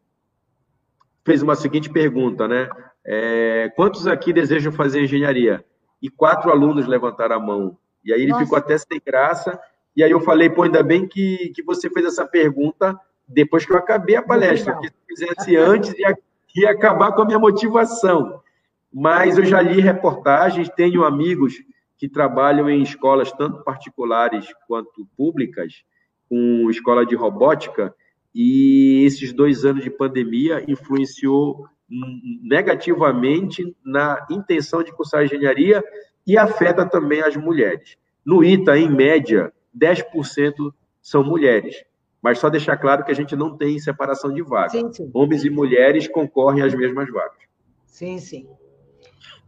fez 1.24 1.42
uma 1.42 1.54
seguinte 1.54 1.90
pergunta, 1.90 2.48
né? 2.48 2.68
É, 3.06 3.72
quantos 3.76 4.06
aqui 4.06 4.32
desejam 4.32 4.72
fazer 4.72 5.02
engenharia? 5.02 5.64
E 6.02 6.10
quatro 6.10 6.50
alunos 6.50 6.86
levantaram 6.86 7.36
a 7.36 7.40
mão. 7.40 7.78
E 8.04 8.12
aí 8.12 8.22
ele 8.22 8.32
Nossa. 8.32 8.44
ficou 8.44 8.58
até 8.58 8.76
sem 8.76 9.00
graça. 9.04 9.58
E 9.96 10.02
aí 10.02 10.10
eu 10.10 10.20
falei, 10.20 10.50
pô, 10.50 10.64
ainda 10.64 10.82
bem 10.82 11.06
que, 11.06 11.50
que 11.54 11.62
você 11.62 11.88
fez 11.88 12.06
essa 12.06 12.26
pergunta 12.26 12.98
depois 13.28 13.64
que 13.64 13.72
eu 13.72 13.76
acabei 13.76 14.16
a 14.16 14.22
palestra, 14.22 14.72
porque 14.72 14.88
se 14.88 14.94
fizesse 15.06 15.56
antes 15.56 15.98
ia, 15.98 16.16
ia 16.54 16.70
acabar 16.70 17.12
com 17.12 17.22
a 17.22 17.24
minha 17.24 17.38
motivação. 17.38 18.40
Mas 18.92 19.36
eu 19.36 19.44
já 19.44 19.60
li 19.60 19.80
reportagens, 19.80 20.68
tenho 20.68 21.04
amigos 21.04 21.54
que 21.96 22.08
trabalham 22.08 22.68
em 22.68 22.82
escolas 22.82 23.32
tanto 23.32 23.64
particulares 23.64 24.46
quanto 24.68 25.06
públicas, 25.16 25.82
com 26.28 26.70
escola 26.70 27.04
de 27.04 27.14
robótica 27.14 27.94
e 28.34 29.04
esses 29.06 29.32
dois 29.32 29.64
anos 29.64 29.82
de 29.82 29.90
pandemia 29.90 30.62
influenciou 30.68 31.66
negativamente 31.88 33.76
na 33.84 34.26
intenção 34.30 34.82
de 34.82 34.92
cursar 34.92 35.24
engenharia 35.24 35.82
e 36.26 36.36
afeta 36.36 36.84
também 36.84 37.22
as 37.22 37.36
mulheres. 37.36 37.96
No 38.24 38.42
ITA, 38.42 38.76
em 38.76 38.90
média, 38.90 39.52
10% 39.76 40.72
são 41.00 41.22
mulheres. 41.22 41.84
Mas 42.20 42.40
só 42.40 42.50
deixar 42.50 42.76
claro 42.76 43.04
que 43.04 43.12
a 43.12 43.14
gente 43.14 43.36
não 43.36 43.56
tem 43.56 43.78
separação 43.78 44.32
de 44.32 44.42
vagas. 44.42 44.72
Sim, 44.72 44.92
sim. 44.92 45.10
Homens 45.14 45.44
e 45.44 45.50
mulheres 45.50 46.08
concorrem 46.08 46.62
às 46.62 46.74
mesmas 46.74 47.08
vagas. 47.08 47.38
Sim, 47.86 48.18
sim. 48.18 48.48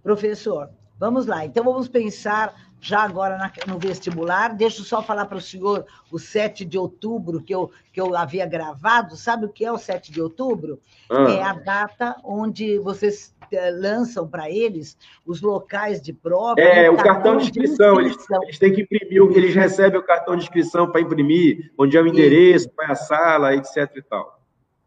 Professor, 0.03 0.69
vamos 0.99 1.27
lá. 1.27 1.45
Então, 1.45 1.65
vamos 1.65 1.89
pensar 1.89 2.55
já 2.81 3.01
agora 3.01 3.37
na, 3.37 3.53
no 3.67 3.79
vestibular. 3.79 4.55
Deixa 4.55 4.81
eu 4.81 4.85
só 4.85 5.03
falar 5.03 5.27
para 5.27 5.39
o 5.39 5.41
senhor 5.41 5.85
o 6.11 6.19
7 6.19 6.65
de 6.65 6.79
outubro, 6.79 7.43
que 7.43 7.55
eu, 7.55 7.71
que 7.93 8.01
eu 8.01 8.17
havia 8.17 8.47
gravado. 8.47 9.17
Sabe 9.17 9.47
o 9.47 9.49
que 9.49 9.65
é 9.65 9.73
o 9.73 9.79
7 9.79 10.13
de 10.13 10.21
outubro? 10.21 10.81
Ah. 11.11 11.31
É 11.31 11.43
a 11.43 11.53
data 11.53 12.17
onde 12.25 12.79
vocês 12.79 13.35
eh, 13.51 13.71
lançam 13.71 14.29
para 14.29 14.51
eles 14.51 14.97
os 15.27 15.41
locais 15.41 16.01
de 16.01 16.13
prova. 16.13 16.61
É, 16.61 16.91
o 16.91 16.97
cartão, 16.97 17.15
cartão 17.15 17.37
de, 17.37 17.45
inscrição. 17.45 17.97
De 17.97 18.09
inscrição. 18.09 18.43
Eles, 18.43 18.49
eles, 18.49 18.59
têm 18.59 18.73
que 18.73 18.83
imprimir, 18.83 19.37
eles 19.37 19.55
recebem 19.55 19.99
o 19.99 20.05
cartão 20.05 20.37
de 20.37 20.43
inscrição 20.43 20.91
para 20.91 21.01
imprimir, 21.01 21.73
onde 21.77 21.97
é 21.97 22.01
o 22.01 22.07
endereço, 22.07 22.71
qual 22.71 22.89
é 22.89 22.93
a 22.93 22.97
sala, 22.97 23.55
etc. 23.55 23.91
e 23.97 24.03
tal. 24.03 24.39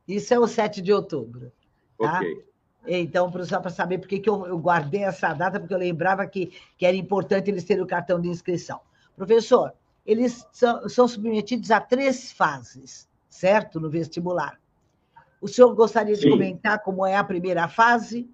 Isso 0.08 0.34
é 0.34 0.40
o 0.40 0.48
7 0.48 0.82
de 0.82 0.94
outubro. 0.94 1.52
Tá? 1.98 2.18
Ok. 2.18 2.51
Então, 2.88 3.32
para 3.32 3.70
saber 3.70 4.00
por 4.00 4.08
que 4.08 4.22
eu, 4.28 4.48
eu 4.48 4.58
guardei 4.58 5.04
essa 5.04 5.34
data, 5.34 5.60
porque 5.60 5.74
eu 5.74 5.78
lembrava 5.78 6.26
que, 6.26 6.52
que 6.78 6.86
era 6.86 6.96
importante 6.96 7.50
eles 7.50 7.64
terem 7.64 7.84
o 7.84 7.88
cartão 7.88 8.20
de 8.20 8.28
inscrição. 8.28 8.80
Professor, 9.16 9.74
eles 10.06 10.48
são, 10.52 10.90
são 10.90 11.08
submetidos 11.08 11.70
a 11.70 11.80
três 11.80 12.32
fases, 12.32 13.08
certo? 13.30 13.80
No 13.80 13.90
vestibular. 13.90 14.60
O 15.40 15.48
senhor 15.48 15.74
gostaria 15.76 16.16
Sim. 16.16 16.22
de 16.22 16.30
comentar 16.30 16.82
como 16.82 17.06
é 17.06 17.16
a 17.16 17.24
primeira 17.24 17.68
fase? 17.68 18.30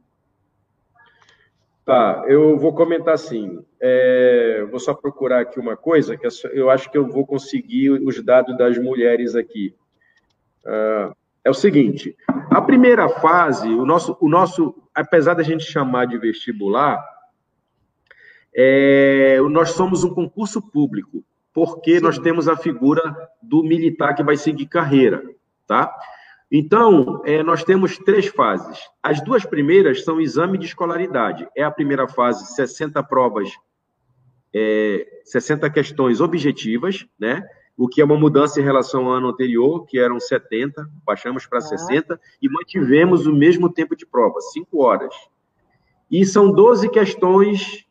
Tá, 1.86 2.26
eu 2.28 2.58
vou 2.58 2.74
comentar 2.74 3.14
assim. 3.14 3.64
É, 3.80 4.66
vou 4.70 4.80
só 4.80 4.94
procurar 4.94 5.42
aqui 5.42 5.58
uma 5.58 5.78
coisa, 5.78 6.18
que 6.18 6.28
eu 6.52 6.70
acho 6.70 6.92
que 6.92 6.98
eu 6.98 7.08
vou 7.08 7.26
conseguir 7.26 7.92
os 7.92 8.22
dados 8.22 8.58
das 8.58 8.78
mulheres 8.78 9.36
aqui. 9.36 9.74
Uh, 10.66 11.16
é 11.48 11.50
o 11.50 11.54
seguinte: 11.54 12.16
a 12.52 12.62
primeira 12.62 13.08
fase, 13.08 13.68
o 13.70 13.86
nosso, 13.86 14.18
o 14.20 14.30
nosso 14.30 14.76
apesar 14.94 15.34
da 15.34 15.44
gente 15.44 15.64
chamar 15.64 16.06
de 16.06 16.18
vestibular, 16.18 17.04
é, 18.54 19.40
nós 19.50 19.72
somos 19.72 20.04
um 20.04 20.14
concurso 20.14 20.62
público, 20.62 21.24
porque 21.54 21.98
Sim. 21.98 22.04
nós 22.04 22.20
temos 22.20 22.48
a 22.48 22.58
figura 22.58 23.02
do 23.42 23.64
militar 23.64 24.14
que 24.14 24.24
vai 24.24 24.36
seguir 24.36 24.68
carreira, 24.68 25.24
tá? 25.66 25.94
Então, 26.52 27.22
é, 27.26 27.44
nós 27.44 27.64
temos 27.64 27.98
três 27.98 28.28
fases. 28.28 28.80
As 29.04 29.22
duas 29.22 29.46
primeiras 29.46 30.04
são 30.04 30.20
exame 30.20 30.58
de 30.58 30.66
escolaridade. 30.66 31.48
É 31.56 31.62
a 31.64 31.72
primeira 31.72 32.08
fase, 32.08 32.56
60 32.56 33.04
provas, 33.04 33.50
é, 34.54 35.06
60 35.26 35.70
questões 35.70 36.22
objetivas, 36.22 37.06
né? 37.20 37.44
O 37.78 37.88
que 37.88 38.02
é 38.02 38.06
uma 38.06 38.18
mudança 38.18 38.60
em 38.60 38.64
relação 38.64 39.06
ao 39.06 39.14
ano 39.14 39.28
anterior, 39.30 39.86
que 39.86 40.00
eram 40.00 40.20
70, 40.20 40.90
baixamos 41.06 41.46
para 41.46 41.60
ah. 41.60 41.62
60 41.62 42.20
e 42.42 42.50
mantivemos 42.50 43.28
o 43.28 43.34
mesmo 43.34 43.72
tempo 43.72 43.96
de 43.96 44.06
prova, 44.06 44.42
5 44.42 44.84
horas. 44.84 45.14
E 46.10 46.26
são 46.26 46.52
12 46.52 46.90
questões 46.90 47.86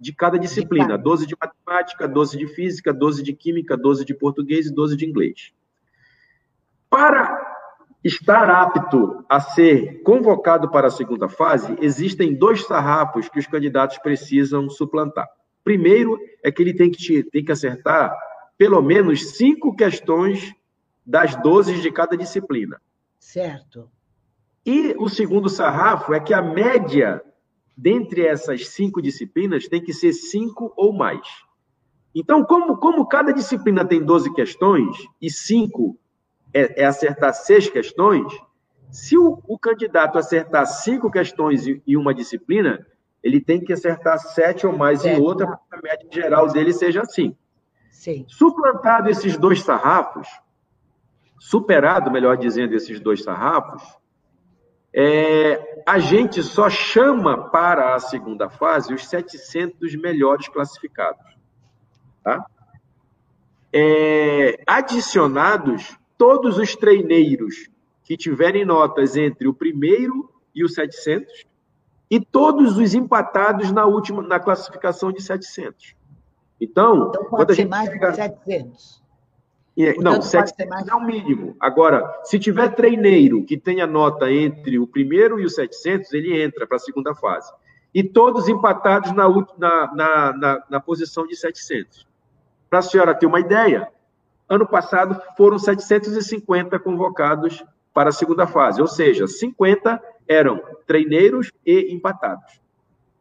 de 0.00 0.14
cada 0.14 0.38
disciplina, 0.38 0.96
12 0.96 1.26
de 1.26 1.36
matemática, 1.38 2.08
12 2.08 2.38
de 2.38 2.46
física, 2.46 2.94
12 2.94 3.22
de 3.22 3.34
química, 3.34 3.76
12 3.76 4.06
de 4.06 4.14
português 4.14 4.66
e 4.66 4.74
12 4.74 4.96
de 4.96 5.04
inglês. 5.04 5.52
Para 6.88 7.38
estar 8.02 8.48
apto 8.48 9.22
a 9.28 9.38
ser 9.38 10.02
convocado 10.02 10.70
para 10.70 10.86
a 10.86 10.90
segunda 10.90 11.28
fase, 11.28 11.76
existem 11.82 12.34
dois 12.34 12.64
sarrafos 12.64 13.28
que 13.28 13.38
os 13.38 13.46
candidatos 13.46 13.98
precisam 13.98 14.70
suplantar. 14.70 15.28
Primeiro 15.62 16.18
é 16.42 16.50
que 16.50 16.62
ele 16.62 16.72
tem 16.72 16.90
que, 16.90 17.22
tem 17.24 17.44
que 17.44 17.52
acertar 17.52 18.16
pelo 18.60 18.82
menos 18.82 19.38
cinco 19.38 19.74
questões 19.74 20.54
das 21.06 21.34
12 21.36 21.80
de 21.80 21.90
cada 21.90 22.14
disciplina. 22.14 22.78
Certo. 23.18 23.90
E 24.66 24.94
o 24.98 25.08
segundo 25.08 25.48
sarrafo 25.48 26.12
é 26.12 26.20
que 26.20 26.34
a 26.34 26.42
média 26.42 27.22
dentre 27.74 28.26
essas 28.26 28.68
cinco 28.68 29.00
disciplinas 29.00 29.66
tem 29.66 29.82
que 29.82 29.94
ser 29.94 30.12
cinco 30.12 30.74
ou 30.76 30.92
mais. 30.92 31.26
Então, 32.14 32.44
como, 32.44 32.76
como 32.76 33.06
cada 33.06 33.32
disciplina 33.32 33.82
tem 33.82 34.04
12 34.04 34.30
questões 34.34 34.94
e 35.22 35.30
cinco 35.30 35.98
é, 36.52 36.82
é 36.82 36.84
acertar 36.84 37.32
seis 37.32 37.70
questões, 37.70 38.30
se 38.90 39.16
o, 39.16 39.42
o, 39.48 39.58
candidato 39.58 40.18
acertar 40.18 40.66
cinco 40.66 41.10
questões 41.10 41.66
em 41.66 41.96
uma 41.96 42.12
disciplina, 42.12 42.86
ele 43.22 43.40
tem 43.40 43.58
que 43.58 43.72
acertar 43.72 44.18
sete 44.18 44.66
ou 44.66 44.76
mais 44.76 45.00
certo. 45.00 45.18
em 45.18 45.22
outra, 45.22 45.46
para 45.46 45.78
a 45.78 45.82
média 45.82 46.06
geral 46.12 46.46
dele 46.48 46.74
seja 46.74 47.00
assim. 47.00 47.34
Sim. 47.90 48.24
Suplantado 48.28 49.10
esses 49.10 49.36
dois 49.36 49.62
sarrafos, 49.62 50.28
superado, 51.38 52.10
melhor 52.10 52.36
dizendo, 52.36 52.74
esses 52.74 53.00
dois 53.00 53.22
sarrafos, 53.22 53.82
é, 54.92 55.82
a 55.86 55.98
gente 55.98 56.42
só 56.42 56.68
chama 56.68 57.50
para 57.50 57.94
a 57.94 58.00
segunda 58.00 58.48
fase 58.48 58.92
os 58.92 59.06
700 59.06 59.94
melhores 59.96 60.48
classificados. 60.48 61.24
Tá? 62.22 62.44
É, 63.72 64.62
adicionados 64.66 65.96
todos 66.18 66.58
os 66.58 66.74
treineiros 66.74 67.70
que 68.02 68.16
tiverem 68.16 68.64
notas 68.64 69.16
entre 69.16 69.46
o 69.46 69.54
primeiro 69.54 70.28
e 70.54 70.64
o 70.64 70.68
700 70.68 71.46
e 72.10 72.18
todos 72.18 72.76
os 72.76 72.92
empatados 72.92 73.70
na 73.70 73.86
última 73.86 74.20
na 74.20 74.40
classificação 74.40 75.12
de 75.12 75.22
700. 75.22 75.94
Então, 76.60 77.08
então 77.08 77.24
pode 77.24 77.54
ser 77.54 77.66
mais 77.66 77.88
pega... 77.88 78.10
de 78.10 78.16
700. 78.16 79.00
É, 79.78 79.94
não, 79.94 80.20
700 80.20 80.68
mais... 80.68 80.88
é 80.88 80.94
o 80.94 81.00
mínimo. 81.00 81.56
Agora, 81.58 82.20
se 82.24 82.38
tiver 82.38 82.74
treineiro 82.74 83.44
que 83.44 83.56
tenha 83.56 83.86
nota 83.86 84.30
entre 84.30 84.78
o 84.78 84.86
primeiro 84.86 85.40
e 85.40 85.44
o 85.44 85.50
700, 85.50 86.12
ele 86.12 86.42
entra 86.42 86.66
para 86.66 86.76
a 86.76 86.80
segunda 86.80 87.14
fase. 87.14 87.50
E 87.94 88.04
todos 88.04 88.48
empatados 88.48 89.12
na, 89.12 89.28
na, 89.28 89.94
na, 89.94 90.32
na, 90.36 90.64
na 90.68 90.80
posição 90.80 91.26
de 91.26 91.34
700. 91.34 92.06
Para 92.68 92.80
a 92.80 92.82
senhora 92.82 93.14
ter 93.14 93.26
uma 93.26 93.40
ideia, 93.40 93.88
ano 94.48 94.66
passado 94.66 95.20
foram 95.36 95.58
750 95.58 96.78
convocados 96.78 97.64
para 97.92 98.10
a 98.10 98.12
segunda 98.12 98.46
fase, 98.46 98.80
ou 98.80 98.86
seja, 98.86 99.26
50 99.26 100.00
eram 100.28 100.62
treineiros 100.86 101.50
e 101.66 101.92
empatados. 101.92 102.60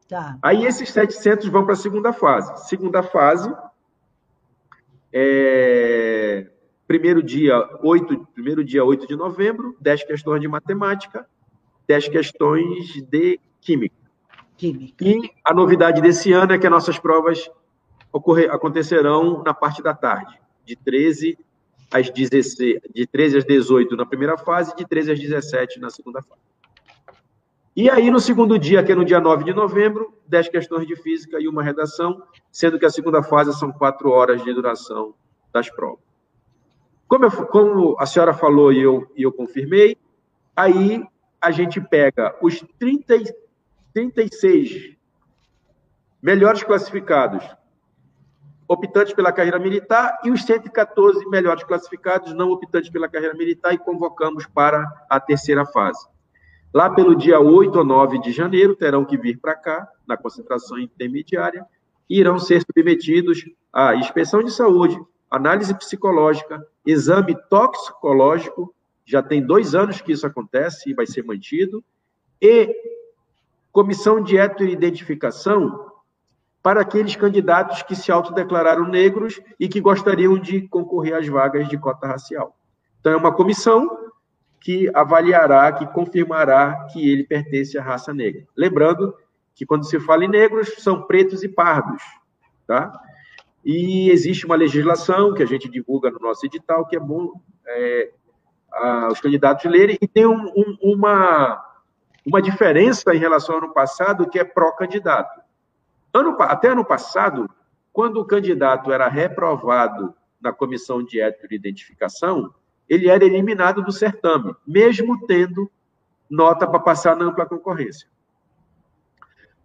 Tá. 0.10 0.40
Aí 0.42 0.66
esses 0.66 0.90
700 0.90 1.48
vão 1.50 1.64
para 1.64 1.74
a 1.74 1.78
segunda 1.78 2.12
fase. 2.12 2.68
Segunda 2.68 3.04
fase, 3.04 3.56
é, 5.14 6.50
primeiro, 6.88 7.22
dia 7.22 7.56
8, 7.84 8.28
primeiro 8.34 8.64
dia 8.64 8.84
8 8.84 9.08
de 9.08 9.16
novembro, 9.16 9.78
10 9.80 10.06
questões 10.06 10.42
de 10.42 10.48
matemática, 10.48 11.28
10 11.88 12.10
questões 12.10 12.92
de 13.08 13.40
química. 13.62 13.96
Química. 14.58 15.06
E 15.06 15.30
a 15.46 15.54
novidade 15.54 16.02
desse 16.02 16.34
ano 16.34 16.54
é 16.54 16.58
que 16.58 16.66
as 16.66 16.72
nossas 16.72 16.98
provas 16.98 17.48
ocorrer, 18.12 18.52
acontecerão 18.52 19.44
na 19.44 19.54
parte 19.54 19.84
da 19.84 19.94
tarde, 19.94 20.42
de 20.66 20.76
13 20.76 21.38
às 21.92 22.10
16, 22.10 22.80
de 22.92 23.06
13 23.06 23.38
às 23.38 23.46
18 23.46 23.96
na 23.96 24.08
primeira 24.08 24.40
fase, 24.40 24.76
de 24.76 24.88
13 24.88 25.12
às 25.12 25.20
17 25.20 25.80
na 25.80 25.92
segunda 25.92 26.24
fase. 26.24 26.49
E 27.80 27.90
aí, 27.90 28.12
no 28.12 28.20
segundo 28.20 28.60
dia, 28.60 28.84
que 28.84 28.92
é 28.92 28.96
no 28.96 29.06
dia 29.06 29.22
9 29.22 29.46
de 29.46 29.54
novembro, 29.54 30.14
10 30.28 30.50
questões 30.50 30.86
de 30.86 30.98
física 30.98 31.40
e 31.40 31.48
uma 31.48 31.64
redação, 31.64 32.22
sendo 32.52 32.78
que 32.78 32.86
a 32.86 32.90
segunda 32.90 33.24
fase 33.24 33.58
são 33.58 33.72
quatro 33.72 34.10
horas 34.10 34.44
de 34.44 34.54
duração 34.54 35.14
das 35.54 35.70
provas. 35.70 36.04
Como, 37.08 37.24
eu, 37.24 37.32
como 37.48 37.96
a 37.98 38.06
senhora 38.06 38.34
falou 38.34 38.74
e 38.74 38.82
eu, 38.82 39.10
e 39.16 39.24
eu 39.24 39.32
confirmei, 39.32 39.96
aí 40.54 41.08
a 41.40 41.52
gente 41.52 41.80
pega 41.80 42.36
os 42.42 42.62
30, 42.78 43.34
36 43.94 44.98
melhores 46.22 46.62
classificados 46.64 47.46
optantes 48.68 49.14
pela 49.14 49.32
carreira 49.32 49.58
militar 49.58 50.20
e 50.26 50.32
os 50.32 50.44
114 50.44 51.26
melhores 51.30 51.64
classificados 51.64 52.34
não 52.34 52.52
optantes 52.52 52.90
pela 52.90 53.08
carreira 53.08 53.36
militar 53.36 53.74
e 53.74 53.78
convocamos 53.78 54.46
para 54.48 54.84
a 55.10 55.18
terceira 55.18 55.66
fase. 55.66 56.06
Lá 56.74 56.90
pelo 56.90 57.16
dia 57.16 57.40
8 57.40 57.76
ou 57.78 57.84
9 57.84 58.20
de 58.20 58.32
janeiro, 58.32 58.76
terão 58.76 59.04
que 59.04 59.18
vir 59.18 59.40
para 59.40 59.56
cá, 59.56 59.88
na 60.08 60.16
concentração 60.16 60.78
intermediária, 60.78 61.66
e 62.10 62.20
irão 62.20 62.38
ser 62.38 62.62
submetidos 62.62 63.44
à 63.74 63.96
inspeção 63.96 64.44
de 64.44 64.52
saúde, 64.52 65.00
análise 65.30 65.74
psicológica, 65.74 66.66
exame 66.86 67.36
toxicológico, 67.50 68.74
já 69.06 69.22
tem 69.24 69.42
dois 69.42 69.74
anos 69.74 70.02
que 70.02 70.12
isso 70.12 70.26
acontece 70.26 70.90
e 70.90 70.94
vai 70.94 71.08
ser 71.08 71.24
mantido, 71.24 71.84
e 72.42 72.76
comissão 73.72 74.22
de 74.22 74.38
heteroidentificação 74.38 75.90
para 76.62 76.82
aqueles 76.82 77.16
candidatos 77.16 77.82
que 77.82 77.96
se 77.96 78.12
autodeclararam 78.12 78.88
negros 78.88 79.40
e 79.60 79.68
que 79.68 79.80
gostariam 79.80 80.38
de 80.38 80.68
concorrer 80.68 81.16
às 81.16 81.28
vagas 81.28 81.68
de 81.68 81.78
cota 81.78 82.06
racial. 82.06 82.56
Então, 83.00 83.14
é 83.14 83.16
uma 83.16 83.32
comissão 83.32 84.09
que 84.60 84.90
avaliará, 84.94 85.72
que 85.72 85.86
confirmará 85.88 86.88
que 86.92 87.10
ele 87.10 87.24
pertence 87.24 87.78
à 87.78 87.84
raça 87.84 88.14
negra. 88.14 88.46
Lembrando 88.56 89.16
que 89.56 89.66
quando 89.66 89.86
se 89.86 90.00
fala 90.00 90.26
em 90.26 90.30
negros, 90.30 90.76
são 90.80 91.04
pretos 91.04 91.44
e 91.44 91.50
pardos, 91.50 92.02
tá? 92.68 92.92
E 93.64 94.10
existe 94.10 94.46
uma 94.46 94.56
legislação 94.56 95.34
que 95.34 95.44
a 95.44 95.46
gente 95.46 95.70
divulga 95.70 96.10
no 96.10 96.20
nosso 96.20 96.46
edital, 96.46 96.86
que 96.86 96.96
é 96.96 97.00
bom 97.00 97.32
é, 97.68 98.12
a, 98.72 99.08
os 99.12 99.20
candidatos 99.20 99.70
lerem, 99.70 99.98
e 100.02 100.08
tem 100.08 100.26
um, 100.26 100.46
um, 100.56 100.78
uma, 100.82 101.62
uma 102.26 102.42
diferença 102.42 103.14
em 103.14 103.20
relação 103.20 103.56
ao 103.56 103.64
ano 103.64 103.74
passado, 103.74 104.30
que 104.30 104.40
é 104.40 104.44
pró-candidato. 104.44 105.42
Até 106.40 106.70
ano 106.70 106.86
passado, 106.86 107.50
quando 107.92 108.18
o 108.22 108.26
candidato 108.26 108.92
era 108.92 109.08
reprovado 109.08 110.16
na 110.42 110.54
comissão 110.54 111.04
de 111.04 111.20
ética 111.20 111.48
de 111.48 111.56
identificação, 111.56 112.54
ele 112.90 113.08
era 113.08 113.24
eliminado 113.24 113.84
do 113.84 113.92
certame, 113.92 114.56
mesmo 114.66 115.26
tendo 115.28 115.70
nota 116.30 116.68
para 116.68 116.80
passar 116.80 117.16
na 117.16 117.26
ampla 117.26 117.46
concorrência. 117.46 118.08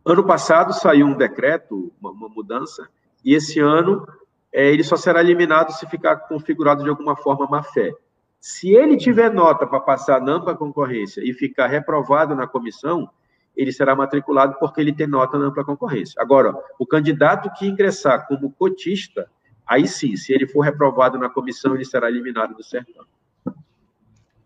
Ano 0.05 0.25
passado 0.25 0.75
saiu 0.75 1.07
um 1.07 1.17
decreto, 1.17 1.91
uma, 2.01 2.11
uma 2.11 2.29
mudança, 2.29 2.89
e 3.25 3.35
esse 3.35 3.59
ano 3.59 4.07
é, 4.53 4.71
ele 4.71 4.85
só 4.85 4.97
será 4.97 5.21
eliminado 5.21 5.73
se 5.73 5.87
ficar 5.87 6.17
configurado 6.17 6.85
de 6.85 6.91
alguma 6.91 7.17
forma 7.17 7.47
má 7.47 7.63
fé. 7.63 7.93
Se 8.39 8.71
ele 8.71 8.99
tiver 8.99 9.33
nota 9.33 9.67
para 9.67 9.81
passar 9.81 10.21
na 10.21 10.33
ampla 10.33 10.55
concorrência 10.55 11.23
e 11.25 11.33
ficar 11.33 11.67
reprovado 11.67 12.35
na 12.35 12.47
comissão, 12.47 13.09
ele 13.57 13.73
será 13.73 13.97
matriculado 13.97 14.57
porque 14.61 14.81
ele 14.81 14.93
tem 14.93 15.07
nota 15.07 15.39
na 15.39 15.47
ampla 15.47 15.65
concorrência. 15.65 16.21
Agora, 16.21 16.55
o 16.79 16.87
candidato 16.87 17.51
que 17.59 17.67
ingressar 17.67 18.27
como 18.27 18.53
cotista, 18.53 19.31
aí 19.67 19.87
sim, 19.87 20.17
se 20.17 20.33
ele 20.33 20.47
for 20.47 20.61
reprovado 20.61 21.19
na 21.19 21.29
comissão, 21.29 21.75
ele 21.75 21.85
será 21.85 22.09
eliminado 22.09 22.55
do 22.55 22.63
certame. 22.63 23.07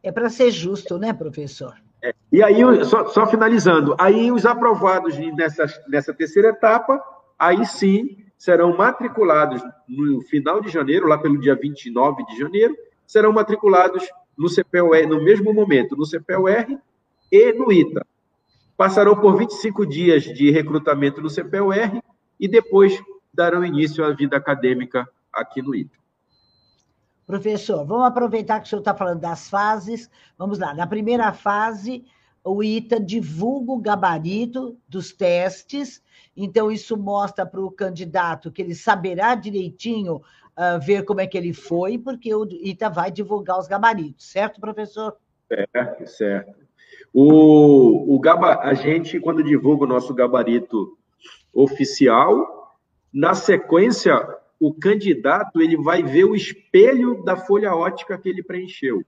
É 0.03 0.13
para 0.13 0.31
ser 0.31 0.51
justo, 0.51 0.99
né, 0.99 1.13
professor? 1.13 1.75
É. 2.03 2.15
E 2.31 2.43
aí, 2.43 2.61
só, 2.85 3.09
só, 3.09 3.27
finalizando, 3.27 3.97
aí 3.99 4.31
os 4.31 4.47
aprovados 4.47 5.19
nessa, 5.37 5.67
nessa 5.89 6.15
terceira 6.15 6.51
etapa, 6.51 7.03
aí 7.39 7.67
sim 7.67 8.25
serão 8.37 8.77
matriculados 8.77 9.61
no 9.89 10.21
final 10.23 10.61
de 10.61 10.69
janeiro, 10.69 11.09
lá 11.09 11.19
pelo 11.19 11.39
dia 11.41 11.57
29 11.57 12.25
de 12.27 12.39
janeiro, 12.39 12.77
serão 13.05 13.33
matriculados 13.33 14.05
no 14.37 14.49
CPUR, 14.49 15.09
no 15.09 15.23
mesmo 15.23 15.53
momento, 15.53 15.97
no 15.97 16.07
CPUR 16.07 16.79
e 17.33 17.53
no 17.53 17.73
ITA. 17.73 18.07
Passarão 18.77 19.17
por 19.17 19.37
25 19.37 19.85
dias 19.85 20.23
de 20.23 20.53
recrutamento 20.53 21.21
no 21.21 21.29
CPUR 21.29 22.01
e 22.39 22.47
depois 22.47 23.03
darão 23.39 23.65
início 23.65 24.05
à 24.05 24.11
vida 24.11 24.37
acadêmica 24.37 25.09
aqui 25.33 25.63
no 25.63 25.73
ITA. 25.73 25.97
Professor, 27.25 27.87
vamos 27.87 28.07
aproveitar 28.07 28.59
que 28.59 28.67
o 28.67 28.69
senhor 28.69 28.81
está 28.81 28.93
falando 28.93 29.21
das 29.21 29.49
fases. 29.49 30.11
Vamos 30.37 30.59
lá. 30.59 30.75
Na 30.75 30.89
primeira 30.89 31.33
fase, 31.33 32.05
o 32.43 32.65
ITA 32.65 32.99
divulga 32.99 33.71
o 33.71 33.79
gabarito 33.79 34.77
dos 34.89 35.13
testes, 35.13 36.03
então 36.37 36.69
isso 36.69 36.97
mostra 36.97 37.47
para 37.47 37.61
o 37.61 37.71
candidato 37.71 38.51
que 38.51 38.61
ele 38.61 38.75
saberá 38.75 39.37
direitinho 39.37 40.17
uh, 40.17 40.81
ver 40.81 41.05
como 41.05 41.21
é 41.21 41.27
que 41.27 41.39
ele 41.39 41.53
foi, 41.53 41.97
porque 41.97 42.35
o 42.35 42.45
ITA 42.45 42.91
vai 42.91 43.13
divulgar 43.13 43.59
os 43.61 43.69
gabaritos, 43.69 44.33
certo, 44.33 44.61
professor? 44.61 45.17
Certo, 45.47 46.07
certo. 46.09 46.59
O, 47.15 48.17
o 48.17 48.19
gaba, 48.19 48.61
a 48.63 48.75
gente, 48.75 49.21
quando 49.21 49.45
divulga 49.45 49.85
o 49.85 49.89
nosso 49.89 50.13
gabarito 50.13 50.99
oficial, 51.53 52.58
na 53.13 53.35
sequência, 53.35 54.19
o 54.61 54.73
candidato 54.75 55.61
ele 55.61 55.77
vai 55.77 56.03
ver 56.03 56.25
o 56.25 56.35
espelho 56.35 57.23
da 57.25 57.37
folha 57.37 57.75
ótica 57.75 58.19
que 58.19 58.29
ele 58.29 58.43
preencheu. 58.43 59.03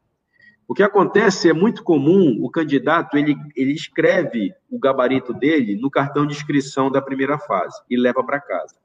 O 0.67 0.75
que 0.75 0.83
acontece 0.83 1.51
é 1.51 1.53
muito 1.53 1.83
comum, 1.83 2.39
o 2.41 2.49
candidato 2.49 3.17
ele, 3.17 3.37
ele 3.57 3.73
escreve 3.73 4.53
o 4.71 4.79
gabarito 4.79 5.35
dele 5.35 5.77
no 5.77 5.91
cartão 5.91 6.25
de 6.25 6.33
inscrição 6.33 6.91
da 6.91 7.03
primeira 7.03 7.39
fase 7.39 7.83
e 7.91 7.97
leva 7.97 8.23
para 8.23 8.41
casa. 8.41 8.77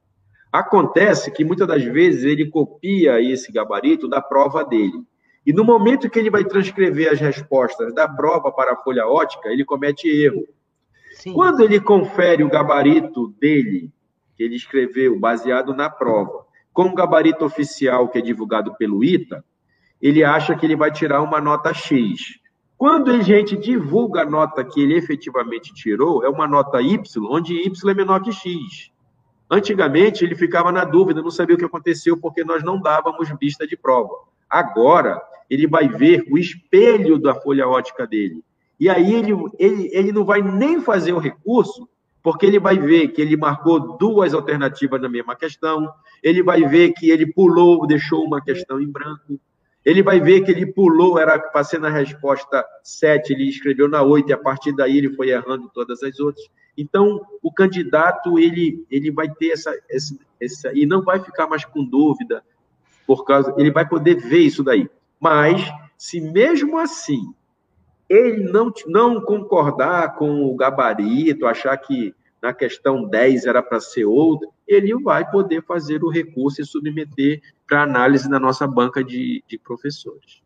Acontece 0.51 1.32
que 1.32 1.45
muitas 1.45 1.67
das 1.67 1.84
vezes 1.84 2.23
ele 2.23 2.49
copia 2.49 3.21
esse 3.21 3.51
gabarito 3.51 4.08
da 4.08 4.19
prova 4.21 4.63
dele. 4.63 5.04
E 5.45 5.54
no 5.54 5.63
momento 5.63 6.10
que 6.10 6.17
ele 6.17 6.32
vai 6.32 6.43
transcrever 6.43 7.12
as 7.12 7.19
respostas 7.19 7.93
da 7.93 8.08
prova 8.08 8.51
para 8.51 8.73
a 8.73 8.78
folha 8.78 9.06
ótica, 9.06 9.49
ele 9.49 9.63
comete 9.63 10.08
erro. 10.08 10.43
Sim. 11.13 11.34
Quando 11.34 11.62
ele 11.62 11.80
confere 11.80 12.43
o 12.43 12.49
gabarito 12.49 13.28
dele, 13.39 13.91
que 14.36 14.43
ele 14.43 14.56
escreveu 14.56 15.19
baseado 15.19 15.74
na 15.74 15.89
prova, 15.89 16.45
com 16.74 16.84
o 16.84 16.93
gabarito 16.93 17.45
oficial 17.45 18.10
que 18.10 18.17
é 18.17 18.21
divulgado 18.21 18.76
pelo 18.76 19.04
ITA, 19.04 19.43
ele 20.02 20.24
acha 20.24 20.56
que 20.56 20.65
ele 20.65 20.76
vai 20.76 20.91
tirar 20.91 21.21
uma 21.21 21.39
nota 21.39 21.74
X. 21.74 22.39
Quando 22.78 23.12
a 23.12 23.21
gente 23.21 23.56
divulga 23.56 24.21
a 24.21 24.30
nota 24.30 24.63
que 24.63 24.82
ele 24.82 24.98
efetivamente 24.98 25.74
tirou, 25.74 26.24
é 26.24 26.30
uma 26.30 26.48
nota 26.48 26.82
Y, 26.82 27.00
onde 27.30 27.56
Y 27.56 27.89
é 27.89 27.93
menor 27.93 28.21
que 28.21 28.34
X. 28.34 28.91
Antigamente, 29.50 30.26
ele 30.26 30.36
ficava 30.36 30.71
na 30.71 30.84
dúvida, 30.84 31.21
não 31.21 31.32
sabia 31.32 31.56
o 31.56 31.60
que 31.60 31.65
aconteceu, 31.65 32.17
porque 32.17 32.43
nós 32.43 32.63
não 32.63 32.82
dávamos 32.82 33.30
vista 33.39 33.65
de 33.65 33.78
prova. 33.78 34.13
Agora, 34.50 35.21
ele 35.50 35.67
vai 35.67 35.88
ver 35.88 36.26
o 36.30 36.38
espelho 36.38 37.17
da 37.17 37.36
folha 37.36 37.67
ótica 37.67 38.06
dele. 38.06 38.43
E 38.80 38.89
aí, 38.89 39.13
ele, 39.13 39.32
ele, 39.58 39.89
ele 39.93 40.12
não 40.12 40.26
vai 40.26 40.41
nem 40.41 40.82
fazer 40.82 41.13
o 41.13 41.19
recurso, 41.19 41.88
porque 42.26 42.48
ele 42.48 42.58
vai 42.58 42.76
ver 42.76 43.10
que 43.10 43.22
ele 43.22 43.38
marcou 43.38 43.98
duas 44.00 44.34
alternativas 44.34 45.00
na 45.00 45.08
mesma 45.08 45.36
questão, 45.36 45.88
ele 46.24 46.42
vai 46.42 46.68
ver 46.68 46.92
que 46.94 47.12
ele 47.12 47.32
pulou, 47.32 47.86
deixou 47.86 48.26
uma 48.26 48.42
questão 48.44 48.82
em 48.82 48.92
branco, 48.92 49.40
ele 49.86 50.02
vai 50.02 50.20
ver 50.20 50.42
que 50.42 50.50
ele 50.50 50.66
pulou, 50.66 51.20
era 51.20 51.38
para 51.38 51.64
ser 51.64 51.80
na 51.80 51.88
resposta 51.88 52.66
7, 52.84 53.32
ele 53.32 53.48
escreveu 53.48 53.88
na 53.88 54.02
8, 54.02 54.28
e 54.28 54.34
a 54.34 54.40
partir 54.40 54.76
daí 54.76 54.98
ele 54.98 55.14
foi 55.14 55.30
errando 55.30 55.70
todas 55.72 56.02
as 56.02 56.20
outras. 56.20 56.44
Então, 56.76 57.22
o 57.44 57.54
candidato, 57.54 58.40
ele, 58.40 58.84
ele 58.90 59.12
vai 59.12 59.30
ter 59.30 59.52
essa, 59.52 59.72
essa, 59.88 60.18
essa, 60.42 60.72
e 60.74 60.84
não 60.88 61.04
vai 61.04 61.20
ficar 61.20 61.46
mais 61.46 61.64
com 61.64 61.86
dúvida, 61.86 62.44
por 63.06 63.24
causa, 63.24 63.54
ele 63.56 63.70
vai 63.70 63.88
poder 63.88 64.16
ver 64.16 64.40
isso 64.40 64.64
daí. 64.64 64.90
Mas, 65.20 65.62
se 65.96 66.20
mesmo 66.20 66.80
assim, 66.80 67.22
ele 68.10 68.44
não, 68.52 68.72
não 68.88 69.22
concordar 69.22 70.15
com 70.15 70.44
o 70.44 70.56
gabarito, 70.56 71.46
achar 71.46 71.76
que 71.78 72.13
na 72.41 72.54
questão 72.54 73.04
10 73.04 73.46
era 73.46 73.63
para 73.63 73.80
ser 73.80 74.06
outra, 74.06 74.48
ele 74.68 74.94
vai 75.02 75.30
poder 75.30 75.63
fazer 75.63 76.04
o 76.04 76.10
recurso 76.10 76.62
e 76.62 76.65
submeter 76.65 77.41
para 77.68 77.82
análise 77.82 78.30
na 78.30 78.39
nossa 78.39 78.68
banca 78.68 79.04
de, 79.04 79.44
de 79.48 79.58
professores. 79.58 80.44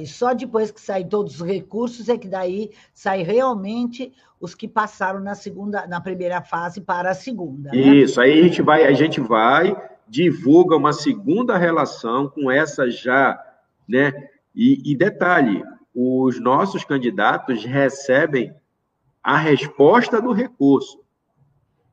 E 0.00 0.06
só 0.06 0.34
depois 0.34 0.72
que 0.72 0.80
saem 0.80 1.08
todos 1.08 1.40
os 1.40 1.46
recursos 1.46 2.08
é 2.08 2.18
que 2.18 2.26
daí 2.26 2.72
sai 2.92 3.22
realmente 3.22 4.12
os 4.40 4.52
que 4.52 4.66
passaram 4.66 5.20
na 5.20 5.36
segunda, 5.36 5.86
na 5.86 6.00
primeira 6.00 6.42
fase 6.42 6.80
para 6.80 7.10
a 7.10 7.14
segunda. 7.14 7.70
Né? 7.70 7.78
Isso, 7.78 8.20
aí 8.20 8.40
a 8.40 8.42
gente 8.42 8.62
vai, 8.62 8.84
a 8.84 8.92
gente 8.92 9.20
vai, 9.20 9.76
divulga 10.08 10.76
uma 10.76 10.92
segunda 10.92 11.56
relação 11.56 12.28
com 12.28 12.50
essa 12.50 12.90
já, 12.90 13.40
né? 13.88 14.12
E, 14.52 14.92
e 14.92 14.96
detalhe, 14.96 15.62
os 15.98 16.38
nossos 16.38 16.84
candidatos 16.84 17.64
recebem 17.64 18.54
a 19.22 19.38
resposta 19.38 20.20
do 20.20 20.30
recurso. 20.30 21.00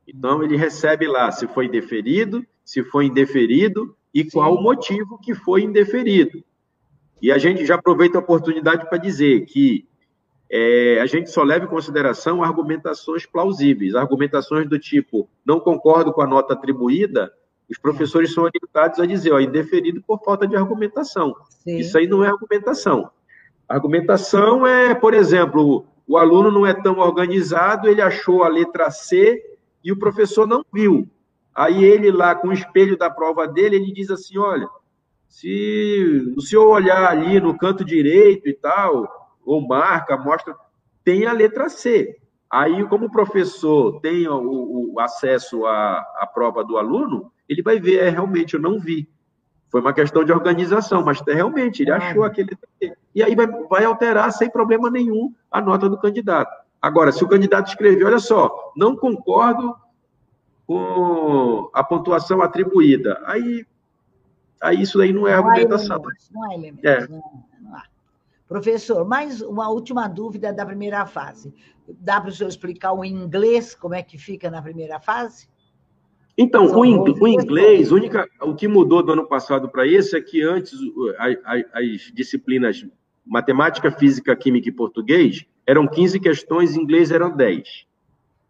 Então, 0.06 0.44
ele 0.44 0.58
recebe 0.58 1.08
lá 1.08 1.32
se 1.32 1.48
foi 1.48 1.70
deferido, 1.70 2.46
se 2.66 2.84
foi 2.84 3.06
indeferido 3.06 3.96
e 4.14 4.26
Sim. 4.26 4.32
qual 4.32 4.56
o 4.56 4.62
motivo 4.62 5.18
que 5.20 5.34
foi 5.34 5.64
indeferido. 5.64 6.44
E 7.22 7.32
a 7.32 7.38
gente 7.38 7.66
já 7.66 7.76
aproveita 7.76 8.18
a 8.18 8.22
oportunidade 8.22 8.90
para 8.90 8.98
dizer 8.98 9.46
que 9.46 9.88
é, 10.52 11.00
a 11.00 11.06
gente 11.06 11.32
só 11.32 11.42
leva 11.42 11.64
em 11.64 11.70
consideração 11.70 12.44
argumentações 12.44 13.26
plausíveis, 13.26 13.96
argumentações 13.96 14.68
do 14.68 14.78
tipo 14.78 15.30
não 15.46 15.62
concordo 15.62 16.12
com 16.12 16.22
a 16.22 16.28
nota 16.28 16.54
atribuída, 16.54 17.32
os 17.70 17.78
professores 17.78 18.34
são 18.34 18.44
orientados 18.44 19.00
a 19.00 19.06
dizer, 19.06 19.32
ó, 19.32 19.40
indeferido 19.40 20.04
por 20.06 20.22
falta 20.22 20.46
de 20.46 20.58
argumentação. 20.58 21.34
Sim. 21.64 21.78
Isso 21.78 21.98
aí 21.98 22.06
não 22.06 22.22
é 22.22 22.28
argumentação. 22.28 23.10
Argumentação 23.68 24.68
é, 24.68 24.94
por 24.94 25.14
exemplo, 25.14 25.86
o 26.08 26.18
aluno 26.18 26.52
não 26.52 26.66
é 26.66 26.74
tão 26.74 27.00
organizado, 27.00 27.88
ele 27.88 28.02
achou 28.02 28.44
a 28.44 28.48
letra 28.48 28.92
C 28.92 29.42
e 29.84 29.92
o 29.92 29.98
professor 29.98 30.48
não 30.48 30.64
viu. 30.72 31.08
Aí 31.56 31.84
ele 31.84 32.12
lá, 32.12 32.36
com 32.36 32.50
o 32.50 32.54
espelho 32.54 32.98
da 32.98 33.10
prova 33.10 33.48
dele, 33.48 33.76
ele 33.76 33.94
diz 33.94 34.10
assim, 34.10 34.38
olha, 34.38 34.68
se 35.28 36.34
o 36.36 36.42
senhor 36.42 36.68
olhar 36.68 37.10
ali 37.10 37.40
no 37.40 37.58
canto 37.58 37.84
direito 37.84 38.48
e 38.48 38.54
tal, 38.54 39.38
ou 39.46 39.66
marca, 39.66 40.18
mostra, 40.18 40.56
tem 41.04 41.26
a 41.26 41.34
letra 41.34 41.70
C. 41.70 42.18
Aí, 42.50 42.86
como 42.88 43.08
o 43.08 43.12
professor 43.12 44.00
tem 44.00 44.28
o, 44.28 44.94
o 44.94 45.00
acesso 45.00 45.66
à, 45.66 45.98
à 46.20 46.30
prova 46.32 46.64
do 46.64 46.78
aluno, 46.78 47.32
ele 47.50 47.64
vai 47.64 47.80
ver, 47.80 48.04
é, 48.04 48.10
realmente, 48.10 48.54
eu 48.54 48.62
não 48.62 48.80
vi. 48.80 49.10
Foi 49.70 49.82
uma 49.82 49.92
questão 49.92 50.24
de 50.24 50.32
organização, 50.32 51.04
mas 51.04 51.20
realmente 51.22 51.82
ele 51.82 51.92
achou 51.92 52.24
aquele. 52.24 52.56
E 53.16 53.22
aí 53.22 53.36
vai, 53.36 53.48
vai 53.48 53.86
alterar 53.86 54.32
sem 54.32 54.50
problema 54.50 54.90
nenhum 54.90 55.34
a 55.52 55.62
nota 55.62 55.88
do 55.88 55.98
candidato. 55.98 56.64
Agora, 56.82 57.12
se 57.12 57.24
o 57.24 57.28
candidato 57.28 57.68
escrever, 57.68 58.06
olha 58.06 58.20
só, 58.20 58.74
não 58.76 58.96
concordo 58.96 59.76
com 60.68 61.70
a 61.74 61.84
pontuação 61.84 62.42
atribuída, 62.42 63.22
aí, 63.26 63.66
aí 64.62 64.82
isso 64.82 65.00
aí 65.00 65.14
não 65.14 65.28
é 65.28 65.34
argumentação. 65.34 66.02
Não 66.32 66.44
há 66.44 66.54
elementos, 66.54 66.84
é. 66.84 67.08
Não, 67.08 67.24
não 67.62 67.76
há. 67.76 67.84
Professor, 68.48 69.06
mais 69.06 69.42
uma 69.42 69.70
última 69.70 70.08
dúvida 70.08 70.52
da 70.52 70.66
primeira 70.66 71.06
fase. 71.06 71.54
Dá 71.88 72.20
para 72.20 72.30
o 72.30 72.34
senhor 72.34 72.50
explicar 72.50 72.94
o 72.94 73.06
inglês, 73.06 73.76
como 73.76 73.94
é 73.94 74.04
que 74.04 74.18
fica 74.18 74.50
na 74.50 74.62
primeira 74.62 75.00
fase? 75.00 75.48
Então, 76.38 76.66
o, 76.66 76.80
o 76.80 77.28
inglês, 77.28 77.92
única, 77.92 78.28
o 78.42 78.56
que 78.56 78.68
mudou 78.68 79.04
do 79.04 79.14
ano 79.14 79.28
passado 79.28 79.70
para 79.70 79.88
esse 79.88 80.18
é 80.18 80.22
que 80.22 80.42
antes 80.42 80.74
as 81.74 82.12
disciplinas 82.14 82.86
matemática, 83.26 83.92
física, 83.92 84.36
química 84.36 84.70
e 84.70 84.72
português 84.72 85.46
eram 85.66 85.88
15 85.88 86.20
questões, 86.20 86.76
em 86.76 86.82
inglês 86.82 87.12
eram 87.12 87.36
10. 87.36 87.86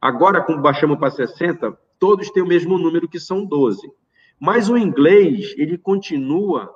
Agora, 0.01 0.41
como 0.41 0.61
baixamos 0.61 0.97
para 0.97 1.11
60, 1.11 1.77
todos 1.99 2.29
têm 2.31 2.43
o 2.43 2.47
mesmo 2.47 2.77
número, 2.77 3.07
que 3.07 3.19
são 3.19 3.45
12. 3.45 3.89
Mas 4.39 4.69
o 4.69 4.77
inglês, 4.77 5.53
ele 5.57 5.77
continua 5.77 6.73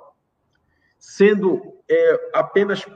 sendo 0.98 1.60
é, 1.88 2.30
apenas 2.34 2.86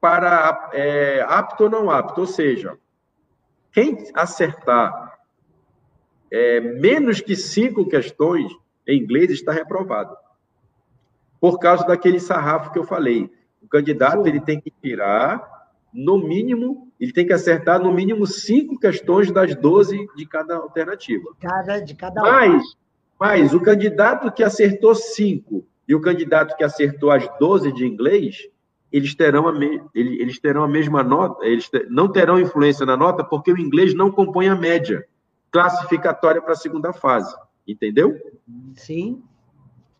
para 0.00 0.70
é, 0.72 1.24
apto 1.28 1.64
ou 1.64 1.70
não 1.70 1.90
apto, 1.90 2.22
ou 2.22 2.26
seja, 2.26 2.78
quem 3.72 4.10
acertar 4.14 5.18
é, 6.30 6.60
menos 6.60 7.20
que 7.20 7.36
cinco 7.36 7.88
questões 7.88 8.52
em 8.86 8.98
inglês 8.98 9.30
está 9.30 9.52
reprovado. 9.52 10.16
Por 11.40 11.58
causa 11.58 11.86
daquele 11.86 12.18
sarrafo 12.20 12.72
que 12.72 12.78
eu 12.78 12.84
falei. 12.84 13.30
O 13.64 13.68
candidato 13.68 14.26
ele 14.26 14.40
tem 14.40 14.60
que 14.60 14.70
tirar, 14.70 15.42
no 15.92 16.18
mínimo, 16.18 16.92
ele 17.00 17.12
tem 17.12 17.26
que 17.26 17.32
acertar 17.32 17.80
no 17.80 17.92
mínimo 17.92 18.26
cinco 18.26 18.78
questões 18.78 19.30
das 19.30 19.54
12 19.54 20.06
de 20.14 20.26
cada 20.26 20.56
alternativa. 20.56 21.24
Cada, 21.40 21.80
de 21.80 21.94
cada 21.94 22.20
mas, 22.20 22.62
mas 23.18 23.54
o 23.54 23.60
candidato 23.60 24.30
que 24.30 24.42
acertou 24.42 24.94
cinco 24.94 25.66
e 25.88 25.94
o 25.94 26.00
candidato 26.00 26.56
que 26.56 26.64
acertou 26.64 27.10
as 27.10 27.26
12 27.38 27.72
de 27.72 27.86
inglês, 27.86 28.48
eles 28.92 29.14
terão 29.14 29.48
a, 29.48 29.52
me, 29.52 29.82
eles 29.94 30.38
terão 30.38 30.62
a 30.62 30.68
mesma 30.68 31.02
nota, 31.02 31.46
eles 31.46 31.68
ter, 31.70 31.88
não 31.88 32.06
terão 32.10 32.38
influência 32.38 32.84
na 32.84 32.96
nota, 32.96 33.24
porque 33.24 33.50
o 33.50 33.58
inglês 33.58 33.94
não 33.94 34.10
compõe 34.10 34.48
a 34.48 34.54
média 34.54 35.06
classificatória 35.50 36.42
para 36.42 36.52
a 36.52 36.56
segunda 36.56 36.92
fase. 36.92 37.34
Entendeu? 37.66 38.20
Sim, 38.74 39.22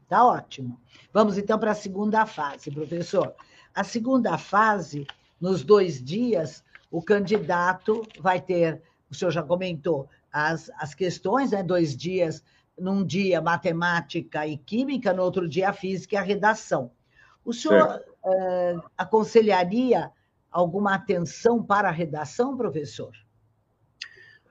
tá 0.07 0.27
ótimo. 0.27 0.79
Vamos 1.13 1.39
então 1.39 1.59
para 1.59 1.71
a 1.71 1.75
segunda 1.75 2.27
fase, 2.27 2.71
professor. 2.71 3.33
A 3.75 3.83
segunda 3.83 4.39
fase, 4.39 5.07
nos 5.41 5.65
dois 5.65 6.03
dias, 6.03 6.63
o 6.91 7.03
candidato 7.03 8.07
vai 8.21 8.41
ter, 8.41 8.81
o 9.11 9.15
senhor 9.15 9.33
já 9.33 9.43
comentou, 9.43 10.09
as, 10.33 10.71
as 10.77 10.95
questões, 10.95 11.51
né? 11.51 11.63
Dois 11.63 11.97
dias, 11.97 12.43
num 12.79 13.05
dia 13.05 13.41
matemática 13.41 14.47
e 14.47 14.57
química, 14.57 15.13
no 15.13 15.23
outro 15.23 15.49
dia 15.49 15.73
física 15.73 16.15
e 16.15 16.19
a 16.19 16.23
redação. 16.23 16.91
O 17.45 17.53
senhor 17.53 18.03
uh, 18.25 18.83
aconselharia 18.97 20.11
alguma 20.51 20.95
atenção 20.95 21.63
para 21.63 21.89
a 21.89 21.93
redação, 21.93 22.57
professor? 22.57 23.13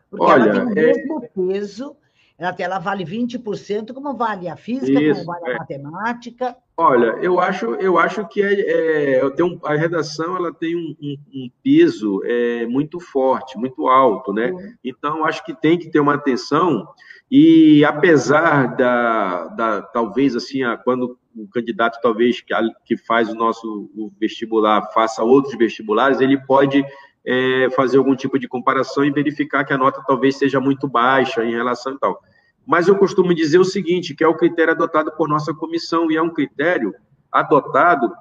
Porque 0.10 0.26
Olha, 0.26 0.50
ela 0.50 0.54
tem 0.54 0.64
o 0.64 0.72
é 0.72 0.74
mesmo 0.74 1.24
é... 1.24 1.28
peso, 1.30 1.98
ela, 2.38 2.56
ela 2.58 2.80
vale 2.80 3.06
20%, 3.06 3.93
como 3.93 4.13
vale 4.15 4.50
a 4.50 4.56
física, 4.56 5.00
Isso, 5.00 5.24
como 5.24 5.26
vale 5.26 5.52
a 5.52 5.56
é. 5.56 5.58
matemática. 5.58 6.58
Olha, 6.76 7.17
eu 7.22 7.39
acho, 7.39 7.76
eu 7.76 8.00
acho 8.00 8.28
que 8.28 8.41
é, 8.41 9.19
é 9.19 9.43
um, 9.43 9.60
a 9.63 9.76
redação 9.76 10.36
ela 10.36 10.52
tem 10.52 10.76
um, 10.76 10.96
um, 11.00 11.17
um 11.34 11.52
peso 11.63 12.22
é, 12.26 12.65
muito 12.65 13.00
forte, 13.00 13.58
muito 13.58 13.88
alto, 13.88 14.34
né? 14.34 14.52
Uhum. 14.52 14.74
Então, 14.84 15.24
acho 15.24 15.46
que 15.46 15.54
tem 15.54 15.78
que 15.78 15.89
ter 15.89 16.00
uma 16.00 16.15
atenção 16.15 16.88
e 17.30 17.86
apesar 17.86 18.76
da, 18.76 19.48
da 19.48 19.82
talvez 19.82 20.36
assim, 20.36 20.63
a, 20.63 20.76
quando 20.78 21.17
o 21.36 21.48
candidato 21.48 22.00
talvez 22.02 22.41
que, 22.41 22.54
que 22.86 22.98
faz 22.98 23.30
o 23.30 23.36
nosso 23.36 23.89
o 23.96 24.12
vestibular 24.19 24.91
faça 24.93 25.24
outros 25.24 25.56
vestibulares, 25.56 26.22
ele 26.22 26.39
pode 26.39 26.84
é, 27.26 27.70
fazer 27.76 27.98
algum 27.98 28.16
tipo 28.16 28.38
de 28.38 28.48
comparação 28.48 29.06
e 29.06 29.12
verificar 29.12 29.64
que 29.64 29.74
a 29.74 29.78
nota 29.78 30.04
talvez 30.06 30.38
seja 30.38 30.60
muito 30.60 30.88
baixa 30.88 31.44
em 31.44 31.52
relação 31.52 31.94
e 31.94 32.00
tal. 32.00 32.22
Mas 32.66 32.88
eu 32.88 32.98
costumo 32.98 33.34
dizer 33.34 33.60
o 33.60 33.66
seguinte, 33.66 34.16
que 34.16 34.24
é 34.24 34.28
o 34.28 34.36
critério 34.36 34.74
adotado 34.74 35.12
por 35.16 35.28
nossa 35.28 35.54
comissão 35.54 36.10
e 36.12 36.18
é 36.18 36.22
um 36.22 36.30
critério 36.30 36.94
adotado 37.32 38.12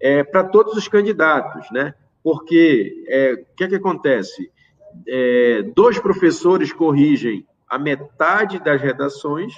é, 0.00 0.24
para 0.24 0.44
todos 0.44 0.74
os 0.74 0.88
candidatos, 0.88 1.70
né? 1.70 1.94
Porque 2.22 3.04
é, 3.08 3.32
o 3.34 3.56
que, 3.56 3.64
é 3.64 3.68
que 3.68 3.74
acontece? 3.76 4.50
É, 5.06 5.62
dois 5.74 5.98
professores 5.98 6.72
corrigem 6.72 7.46
a 7.68 7.78
metade 7.78 8.58
das 8.58 8.80
redações 8.80 9.54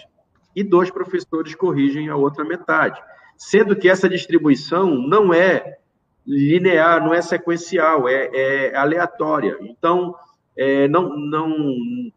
e 0.54 0.62
dois 0.62 0.90
professores 0.90 1.54
corrigem 1.54 2.08
a 2.08 2.16
outra 2.16 2.44
metade, 2.44 3.00
sendo 3.36 3.76
que 3.76 3.88
essa 3.88 4.08
distribuição 4.08 4.94
não 4.94 5.32
é 5.32 5.78
linear, 6.28 7.02
não 7.02 7.14
é 7.14 7.22
sequencial, 7.22 8.06
é, 8.06 8.28
é 8.34 8.76
aleatória. 8.76 9.56
Então, 9.62 10.14
é, 10.54 10.86
não, 10.86 11.16
não, 11.16 11.64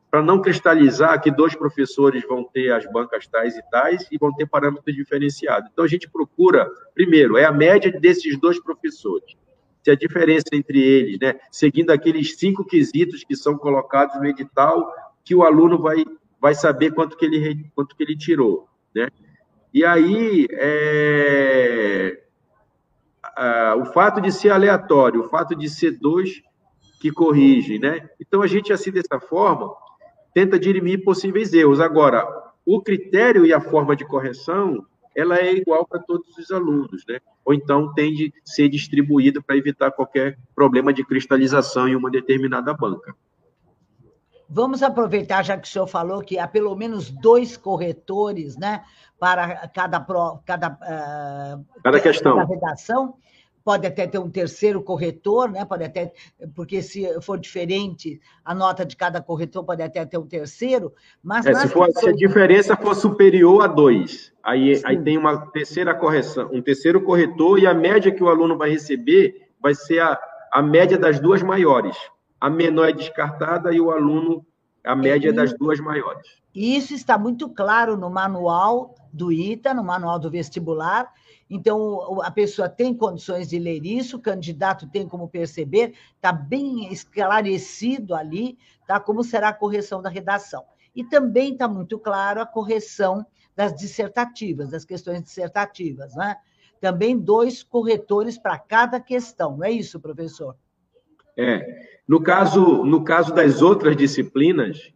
para 0.10 0.22
não 0.22 0.42
cristalizar 0.42 1.22
que 1.22 1.32
dois 1.32 1.56
professores 1.56 2.22
vão 2.28 2.44
ter 2.44 2.74
as 2.74 2.86
bancas 2.92 3.26
tais 3.26 3.56
e 3.56 3.62
tais 3.72 4.06
e 4.12 4.18
vão 4.18 4.34
ter 4.34 4.46
parâmetros 4.46 4.94
diferenciados. 4.94 5.70
Então, 5.72 5.86
a 5.86 5.88
gente 5.88 6.10
procura, 6.10 6.70
primeiro, 6.94 7.38
é 7.38 7.46
a 7.46 7.54
média 7.54 7.90
desses 7.90 8.38
dois 8.38 8.62
professores. 8.62 9.34
Se 9.82 9.90
a 9.90 9.96
diferença 9.96 10.48
entre 10.52 10.80
eles, 10.80 11.18
né, 11.20 11.40
seguindo 11.50 11.92
aqueles 11.92 12.38
cinco 12.38 12.66
quesitos 12.66 13.24
que 13.24 13.36
são 13.36 13.58
colocados 13.58 14.20
no 14.20 14.28
edital, 14.28 14.92
que 15.24 15.34
o 15.34 15.44
aluno 15.44 15.80
vai, 15.80 16.04
vai 16.40 16.54
saber 16.54 16.92
quanto 16.92 17.16
que 17.16 17.26
ele, 17.26 17.72
quanto 17.74 17.96
que 17.96 18.04
ele 18.04 18.18
tirou. 18.18 18.68
Né? 18.94 19.08
E 19.74 19.86
aí, 19.86 20.48
é, 20.52 22.22
a, 23.42 23.76
o 23.76 23.86
fato 23.86 24.22
de 24.22 24.32
ser 24.32 24.52
aleatório, 24.52 25.22
o 25.22 25.30
fato 25.30 25.56
de 25.56 25.68
ser 25.68 25.98
dois 26.00 26.44
que 27.00 27.12
corrigem, 27.12 27.80
né? 27.80 28.08
Então 28.20 28.44
a 28.44 28.48
gente 28.48 28.72
assim 28.72 28.92
dessa 28.92 29.20
forma 29.20 29.74
tenta 30.32 30.60
dirimir 30.60 31.04
possíveis 31.04 31.52
erros. 31.52 31.80
Agora, 31.80 32.24
o 32.64 32.80
critério 32.82 33.44
e 33.44 33.52
a 33.52 33.60
forma 33.60 33.96
de 33.96 34.06
correção 34.06 34.86
ela 35.16 35.38
é 35.38 35.52
igual 35.54 35.86
para 35.86 36.00
todos 36.00 36.38
os 36.38 36.52
alunos, 36.52 37.04
né? 37.08 37.20
Ou 37.44 37.54
então 37.54 37.92
tende 37.94 38.28
a 38.28 38.50
ser 38.50 38.70
distribuída 38.70 39.42
para 39.42 39.58
evitar 39.58 39.92
qualquer 39.92 40.38
problema 40.56 40.94
de 40.94 41.04
cristalização 41.04 41.88
em 41.88 41.96
uma 41.96 42.12
determinada 42.12 42.74
banca. 42.74 43.16
Vamos 44.54 44.84
aproveitar, 44.84 45.44
já 45.44 45.58
que 45.58 45.66
o 45.66 45.72
senhor 45.72 45.88
falou 45.88 46.22
que 46.22 46.38
há 46.38 46.46
pelo 46.46 46.76
menos 46.76 47.10
dois 47.10 47.56
corretores, 47.56 48.58
né, 48.58 48.84
para 49.18 49.68
cada, 49.70 50.06
cada, 50.46 50.68
uh, 50.70 51.66
cada 51.82 52.00
questão. 52.02 52.36
Cada 52.36 52.54
redação 52.54 53.16
pode 53.64 53.88
até 53.88 54.06
ter 54.08 54.18
um 54.18 54.30
terceiro 54.30 54.82
corretor, 54.82 55.50
né? 55.50 55.64
Pode 55.64 55.84
até, 55.84 56.12
porque 56.56 56.82
se 56.82 57.22
for 57.22 57.38
diferente, 57.38 58.20
a 58.44 58.54
nota 58.54 58.86
de 58.86 58.96
cada 58.96 59.22
corretor 59.22 59.64
pode 59.64 59.82
até 59.82 60.06
ter 60.06 60.18
um 60.18 60.28
terceiro, 60.28 60.94
mas 61.24 61.46
é, 61.46 61.54
se, 61.54 61.68
for, 61.68 61.90
se 61.92 62.10
a 62.10 62.12
diferença 62.12 62.76
for 62.76 62.96
superior 62.96 63.64
a 63.64 63.68
dois, 63.68 64.34
aí, 64.44 64.82
aí 64.84 65.02
tem 65.02 65.18
uma 65.18 65.46
terceira 65.52 65.94
correção, 65.94 66.50
um 66.52 66.62
terceiro 66.62 67.02
corretor 67.02 67.60
e 67.60 67.68
a 67.68 67.74
média 67.74 68.12
que 68.12 68.24
o 68.24 68.30
aluno 68.30 68.58
vai 68.58 68.70
receber 68.70 69.50
vai 69.62 69.76
ser 69.76 70.00
a, 70.00 70.20
a 70.52 70.62
média 70.62 70.98
das 70.98 71.20
duas 71.20 71.44
maiores. 71.44 71.96
A 72.42 72.50
menor 72.50 72.90
é 72.90 72.92
descartada 72.92 73.74
e 73.74 73.80
o 73.80 73.92
aluno 73.92 74.46
a 74.84 74.96
média 74.96 75.30
é 75.30 75.32
das 75.32 75.54
duas 75.54 75.80
maiores. 75.80 76.42
Isso 76.54 76.94
está 76.94 77.18
muito 77.18 77.48
claro 77.48 77.96
no 77.96 78.10
manual 78.10 78.96
do 79.14 79.32
ITA, 79.32 79.74
no 79.74 79.84
manual 79.84 80.18
do 80.18 80.30
vestibular, 80.30 81.14
então, 81.54 82.22
a 82.22 82.32
pessoa 82.32 82.70
tem 82.70 82.96
condições 82.96 83.50
de 83.50 83.60
ler 83.60 83.86
isso, 83.86 84.16
o 84.16 84.22
candidato 84.22 84.88
tem 84.88 85.06
como 85.06 85.28
perceber, 85.28 85.94
está 86.16 86.32
bem 86.32 86.90
esclarecido 86.94 88.16
ali, 88.16 88.58
tá? 88.88 89.02
Como 89.02 89.22
será 89.22 89.50
a 89.50 89.54
correção 89.54 90.02
da 90.02 90.10
redação. 90.10 90.64
E 90.96 91.04
também 91.04 91.52
está 91.52 91.68
muito 91.68 92.00
claro 92.00 92.40
a 92.40 92.46
correção 92.46 93.26
das 93.54 93.76
dissertativas, 93.76 94.70
das 94.70 94.86
questões 94.86 95.22
dissertativas, 95.22 96.16
né? 96.16 96.38
Também 96.80 97.20
dois 97.20 97.64
corretores 97.64 98.38
para 98.38 98.58
cada 98.58 98.98
questão, 99.02 99.58
não 99.58 99.66
é 99.66 99.72
isso, 99.72 100.00
professor? 100.00 100.56
É. 101.38 101.66
No 102.08 102.22
caso, 102.22 102.84
no 102.84 103.04
caso 103.04 103.34
das 103.34 103.62
outras 103.62 103.96
disciplinas, 103.96 104.92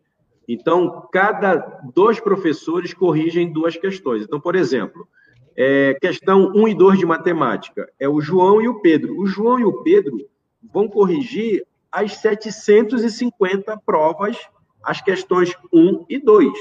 então, 0.47 1.07
cada 1.11 1.55
dois 1.93 2.19
professores 2.19 2.93
corrigem 2.93 3.51
duas 3.51 3.75
questões. 3.75 4.23
Então, 4.23 4.39
por 4.39 4.55
exemplo, 4.55 5.07
é, 5.55 5.95
questão 5.99 6.51
1 6.53 6.67
e 6.67 6.73
2 6.75 6.99
de 6.99 7.05
matemática. 7.05 7.89
É 7.99 8.07
o 8.07 8.21
João 8.21 8.61
e 8.61 8.67
o 8.67 8.79
Pedro. 8.81 9.19
O 9.19 9.25
João 9.25 9.59
e 9.59 9.65
o 9.65 9.81
Pedro 9.81 10.17
vão 10.71 10.87
corrigir 10.87 11.65
as 11.91 12.13
750 12.17 13.77
provas, 13.85 14.37
as 14.83 15.01
questões 15.01 15.55
1 15.73 16.05
e 16.09 16.19
2. 16.19 16.51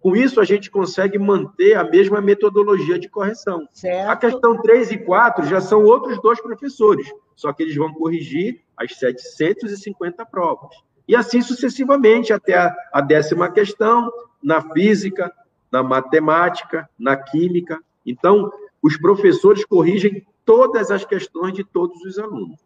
Com 0.00 0.14
isso, 0.14 0.40
a 0.40 0.44
gente 0.44 0.70
consegue 0.70 1.18
manter 1.18 1.74
a 1.74 1.84
mesma 1.84 2.20
metodologia 2.20 2.98
de 2.98 3.08
correção. 3.08 3.68
Certo. 3.72 4.08
A 4.08 4.16
questão 4.16 4.60
3 4.60 4.92
e 4.92 4.98
4 4.98 5.46
já 5.46 5.60
são 5.60 5.84
outros 5.84 6.20
dois 6.22 6.40
professores, 6.40 7.06
só 7.34 7.52
que 7.52 7.64
eles 7.64 7.74
vão 7.74 7.92
corrigir 7.92 8.62
as 8.76 8.94
750 8.96 10.24
provas. 10.26 10.70
E 11.06 11.16
assim 11.16 11.40
sucessivamente, 11.40 12.32
até 12.32 12.56
a, 12.56 12.74
a 12.92 13.00
décima 13.00 13.50
questão, 13.50 14.12
na 14.42 14.60
física, 14.72 15.32
na 15.70 15.82
matemática, 15.82 16.88
na 16.98 17.16
química, 17.16 17.80
então, 18.06 18.50
os 18.82 18.96
professores 18.96 19.64
corrigem 19.66 20.26
todas 20.44 20.90
as 20.90 21.04
questões 21.04 21.52
de 21.52 21.62
todos 21.62 22.00
os 22.04 22.18
alunos. 22.18 22.58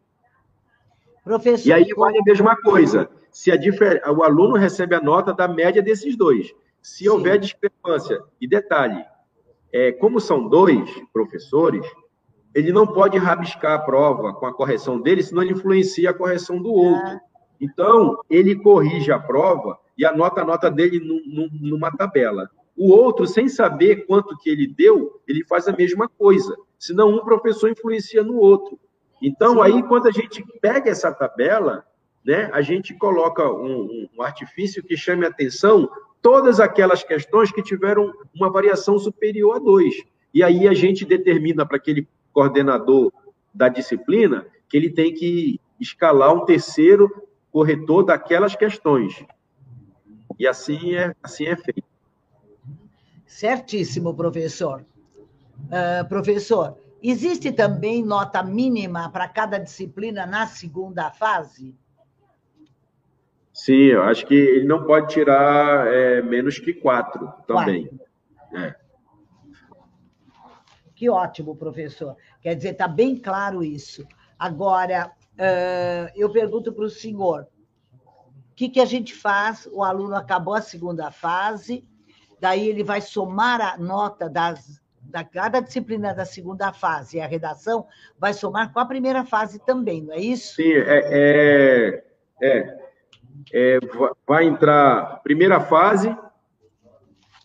Professor, 1.24 1.68
e 1.68 1.72
aí 1.72 1.88
vale 1.96 2.18
a 2.18 2.22
mesma 2.24 2.56
coisa. 2.56 3.10
Se 3.30 3.50
a 3.50 3.56
difer... 3.56 4.02
o 4.08 4.22
aluno 4.22 4.54
recebe 4.54 4.94
a 4.94 5.00
nota 5.00 5.32
da 5.32 5.48
média 5.48 5.82
desses 5.82 6.16
dois. 6.16 6.52
Se 6.82 7.08
houver 7.08 7.38
discrepância, 7.38 8.22
e 8.40 8.48
detalhe, 8.48 9.04
é, 9.72 9.92
como 9.92 10.20
são 10.20 10.48
dois 10.48 10.90
professores, 11.12 11.86
ele 12.54 12.72
não 12.72 12.86
pode 12.86 13.16
rabiscar 13.16 13.72
a 13.72 13.78
prova 13.78 14.34
com 14.34 14.46
a 14.46 14.52
correção 14.52 15.00
dele, 15.00 15.22
senão 15.22 15.42
ele 15.42 15.52
influencia 15.52 16.10
a 16.10 16.14
correção 16.14 16.60
do 16.60 16.72
outro. 16.72 17.06
Ah. 17.06 17.20
Então, 17.60 18.18
ele 18.28 18.56
corrige 18.56 19.12
a 19.12 19.18
prova 19.18 19.78
e 19.96 20.04
anota 20.04 20.42
a 20.42 20.44
nota 20.44 20.70
dele 20.70 21.00
numa 21.60 21.90
tabela. 21.96 22.50
O 22.76 22.90
outro, 22.90 23.26
sem 23.26 23.48
saber 23.48 24.06
quanto 24.06 24.36
que 24.38 24.50
ele 24.50 24.66
deu, 24.66 25.20
ele 25.28 25.44
faz 25.44 25.68
a 25.68 25.72
mesma 25.72 26.08
coisa. 26.08 26.56
Senão, 26.78 27.10
um 27.10 27.24
professor 27.24 27.70
influencia 27.70 28.24
no 28.24 28.36
outro. 28.36 28.78
Então, 29.22 29.62
aí, 29.62 29.82
quando 29.84 30.08
a 30.08 30.10
gente 30.10 30.44
pega 30.60 30.90
essa 30.90 31.12
tabela, 31.12 31.86
né, 32.24 32.50
a 32.52 32.62
gente 32.62 32.94
coloca 32.94 33.50
um, 33.50 34.08
um 34.16 34.22
artifício 34.22 34.82
que 34.82 34.96
chame 34.96 35.24
a 35.24 35.28
atenção 35.28 35.90
todas 36.20 36.60
aquelas 36.60 37.02
questões 37.02 37.50
que 37.50 37.62
tiveram 37.62 38.12
uma 38.34 38.50
variação 38.50 38.98
superior 38.98 39.56
a 39.56 39.58
2. 39.58 39.94
E 40.32 40.42
aí 40.42 40.68
a 40.68 40.72
gente 40.72 41.04
determina 41.04 41.66
para 41.66 41.76
aquele 41.76 42.06
coordenador 42.32 43.12
da 43.52 43.68
disciplina 43.68 44.46
que 44.68 44.76
ele 44.76 44.88
tem 44.88 45.12
que 45.12 45.60
escalar 45.78 46.32
um 46.32 46.44
terceiro 46.44 47.10
corretor 47.50 48.04
daquelas 48.04 48.54
questões. 48.54 49.24
E 50.38 50.46
assim 50.46 50.94
é, 50.94 51.14
assim 51.22 51.46
é 51.46 51.56
feito. 51.56 51.84
Certíssimo, 53.26 54.14
professor. 54.14 54.84
Uh, 55.64 56.08
professor, 56.08 56.78
existe 57.02 57.52
também 57.52 58.02
nota 58.02 58.42
mínima 58.42 59.10
para 59.10 59.28
cada 59.28 59.58
disciplina 59.58 60.24
na 60.24 60.46
segunda 60.46 61.10
fase? 61.10 61.74
Sim, 63.64 63.92
eu 63.92 64.02
acho 64.02 64.26
que 64.26 64.34
ele 64.34 64.66
não 64.66 64.82
pode 64.82 65.12
tirar 65.12 65.86
é, 65.86 66.20
menos 66.20 66.58
que 66.58 66.74
quatro 66.74 67.32
também. 67.46 67.86
Quatro. 67.86 68.60
É. 68.60 68.74
Que 70.96 71.08
ótimo, 71.08 71.54
professor. 71.54 72.16
Quer 72.40 72.56
dizer, 72.56 72.70
está 72.70 72.88
bem 72.88 73.16
claro 73.16 73.62
isso. 73.62 74.04
Agora, 74.36 75.12
eu 76.16 76.28
pergunto 76.32 76.72
para 76.72 76.84
o 76.84 76.90
senhor: 76.90 77.46
o 78.50 78.54
que, 78.56 78.68
que 78.68 78.80
a 78.80 78.84
gente 78.84 79.14
faz? 79.14 79.68
O 79.70 79.84
aluno 79.84 80.16
acabou 80.16 80.54
a 80.54 80.60
segunda 80.60 81.12
fase, 81.12 81.86
daí 82.40 82.68
ele 82.68 82.82
vai 82.82 83.00
somar 83.00 83.60
a 83.60 83.78
nota 83.78 84.28
das, 84.28 84.82
da 85.02 85.22
cada 85.22 85.60
disciplina 85.60 86.12
da 86.12 86.24
segunda 86.24 86.72
fase, 86.72 87.18
e 87.18 87.20
a 87.20 87.28
redação 87.28 87.86
vai 88.18 88.34
somar 88.34 88.72
com 88.72 88.80
a 88.80 88.86
primeira 88.86 89.24
fase 89.24 89.60
também, 89.60 90.02
não 90.02 90.14
é 90.14 90.18
isso? 90.20 90.56
Sim, 90.56 90.72
é, 90.72 92.02
é, 92.02 92.04
é 92.42 92.81
é, 93.52 93.78
vai 94.26 94.44
entrar 94.44 95.20
primeira 95.22 95.60
fase, 95.60 96.14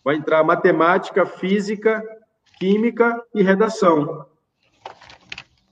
vai 0.04 0.16
entrar 0.16 0.42
matemática, 0.44 1.26
física, 1.26 2.02
química 2.58 3.22
e 3.34 3.42
redação. 3.42 4.26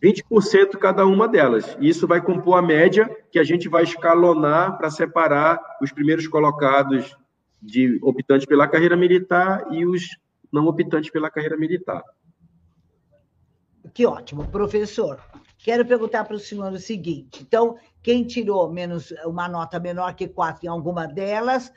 20% 0.02 0.76
cada 0.78 1.06
uma 1.06 1.26
delas. 1.26 1.76
Isso 1.80 2.06
vai 2.06 2.20
compor 2.20 2.58
a 2.58 2.62
média 2.62 3.08
que 3.30 3.38
a 3.38 3.44
gente 3.44 3.68
vai 3.68 3.82
escalonar 3.82 4.76
para 4.76 4.90
separar 4.90 5.60
os 5.80 5.90
primeiros 5.90 6.28
colocados 6.28 7.16
de 7.60 7.98
optantes 8.02 8.46
pela 8.46 8.68
carreira 8.68 8.96
militar 8.96 9.66
e 9.70 9.84
os 9.86 10.06
não 10.52 10.66
optantes 10.66 11.10
pela 11.10 11.30
carreira 11.30 11.56
militar. 11.56 12.02
Que 13.92 14.06
ótimo, 14.06 14.46
professor. 14.48 15.20
Quero 15.66 15.84
perguntar 15.84 16.22
para 16.22 16.36
o 16.36 16.38
senhor 16.38 16.72
o 16.72 16.78
seguinte: 16.78 17.42
então, 17.42 17.76
quem 18.00 18.22
tirou 18.22 18.70
menos 18.70 19.12
uma 19.24 19.48
nota 19.48 19.80
menor 19.80 20.14
que 20.14 20.28
quatro 20.28 20.64
em 20.64 20.68
alguma 20.68 21.08
delas 21.08 21.72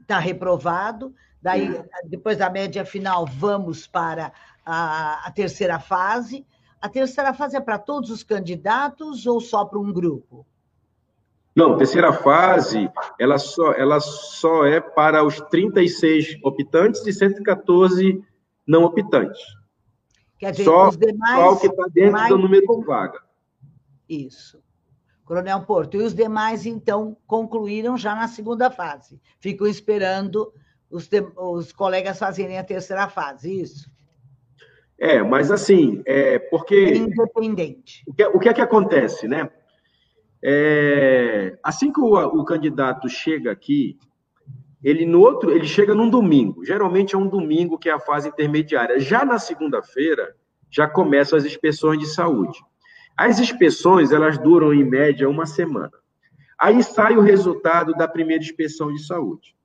está 0.00 0.20
reprovado. 0.20 1.12
Daí, 1.42 1.82
depois 2.04 2.38
da 2.38 2.48
média 2.48 2.84
final, 2.84 3.26
vamos 3.26 3.88
para 3.88 4.32
a, 4.64 5.26
a 5.26 5.32
terceira 5.32 5.80
fase. 5.80 6.46
A 6.80 6.88
terceira 6.88 7.34
fase 7.34 7.56
é 7.56 7.60
para 7.60 7.76
todos 7.76 8.08
os 8.08 8.22
candidatos 8.22 9.26
ou 9.26 9.40
só 9.40 9.64
para 9.64 9.80
um 9.80 9.92
grupo? 9.92 10.46
Não, 11.56 11.76
terceira 11.76 12.12
fase, 12.12 12.88
ela 13.18 13.38
só, 13.38 13.72
ela 13.72 13.98
só 13.98 14.64
é 14.64 14.80
para 14.80 15.24
os 15.24 15.40
36 15.40 16.38
optantes 16.44 17.04
e 17.04 17.12
114 17.12 18.24
não 18.64 18.84
optantes. 18.84 19.42
Quer 20.44 20.50
dizer, 20.50 20.64
só, 20.64 20.88
os 20.88 20.96
demais. 20.98 21.40
Só 21.40 21.52
o 21.52 21.60
que 21.60 21.66
está 21.68 21.86
dentro 21.90 22.28
do 22.28 22.38
número 22.38 22.66
de 22.66 22.84
vaga. 22.84 23.22
Isso. 24.06 24.62
Coronel 25.24 25.62
Porto. 25.62 25.96
E 25.96 26.02
os 26.02 26.14
demais, 26.14 26.66
então, 26.66 27.16
concluíram 27.26 27.96
já 27.96 28.14
na 28.14 28.28
segunda 28.28 28.70
fase. 28.70 29.18
Ficam 29.40 29.66
esperando 29.66 30.52
os, 30.90 31.08
os 31.38 31.72
colegas 31.72 32.18
fazerem 32.18 32.58
a 32.58 32.64
terceira 32.64 33.08
fase, 33.08 33.58
isso? 33.58 33.90
É, 34.98 35.22
mas 35.22 35.50
assim, 35.50 36.02
é 36.04 36.38
porque. 36.38 36.74
É 36.74 36.96
independente. 36.96 38.04
O 38.06 38.12
que, 38.12 38.26
o 38.26 38.38
que 38.38 38.48
é 38.50 38.52
que 38.52 38.60
acontece, 38.60 39.26
né? 39.26 39.50
É, 40.42 41.58
assim 41.62 41.90
que 41.90 42.02
o, 42.02 42.16
o 42.16 42.44
candidato 42.44 43.08
chega 43.08 43.50
aqui, 43.50 43.98
ele 44.84 45.06
no 45.06 45.20
outro, 45.20 45.50
ele 45.50 45.66
chega 45.66 45.94
num 45.94 46.10
domingo. 46.10 46.62
Geralmente 46.62 47.14
é 47.14 47.18
um 47.18 47.26
domingo 47.26 47.78
que 47.78 47.88
é 47.88 47.92
a 47.92 47.98
fase 47.98 48.28
intermediária. 48.28 49.00
Já 49.00 49.24
na 49.24 49.38
segunda-feira, 49.38 50.36
já 50.70 50.86
começam 50.86 51.38
as 51.38 51.46
inspeções 51.46 51.98
de 51.98 52.06
saúde. 52.06 52.62
As 53.16 53.40
inspeções, 53.40 54.12
elas 54.12 54.36
duram 54.36 54.74
em 54.74 54.84
média 54.84 55.26
uma 55.26 55.46
semana. 55.46 55.92
Aí 56.58 56.82
sai 56.82 57.16
o 57.16 57.22
resultado 57.22 57.94
da 57.94 58.06
primeira 58.06 58.42
inspeção 58.42 58.92
de 58.92 59.02
saúde. 59.02 59.56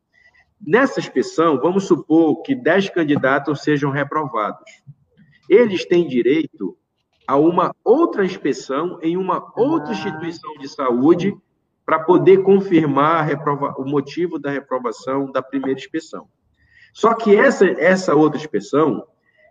Nessa 0.65 1.01
inspeção, 1.01 1.59
vamos 1.59 1.83
supor 1.83 2.41
que 2.41 2.55
10 2.55 2.89
candidatos 2.91 3.61
sejam 3.61 3.91
reprovados. 3.91 4.71
Eles 5.49 5.83
têm 5.83 6.07
direito 6.07 6.77
a 7.27 7.35
uma 7.35 7.75
outra 7.83 8.23
inspeção 8.23 8.99
em 9.01 9.17
uma 9.17 9.51
outra 9.55 9.91
instituição 9.91 10.53
de 10.59 10.69
saúde 10.69 11.35
para 11.89 11.97
poder 11.97 12.43
confirmar 12.43 13.25
reprova... 13.25 13.73
o 13.79 13.83
motivo 13.83 14.37
da 14.37 14.51
reprovação 14.51 15.31
da 15.31 15.41
primeira 15.41 15.79
inspeção. 15.79 16.27
Só 16.93 17.15
que 17.15 17.35
essa, 17.35 17.65
essa 17.65 18.13
outra 18.13 18.39
inspeção, 18.39 19.03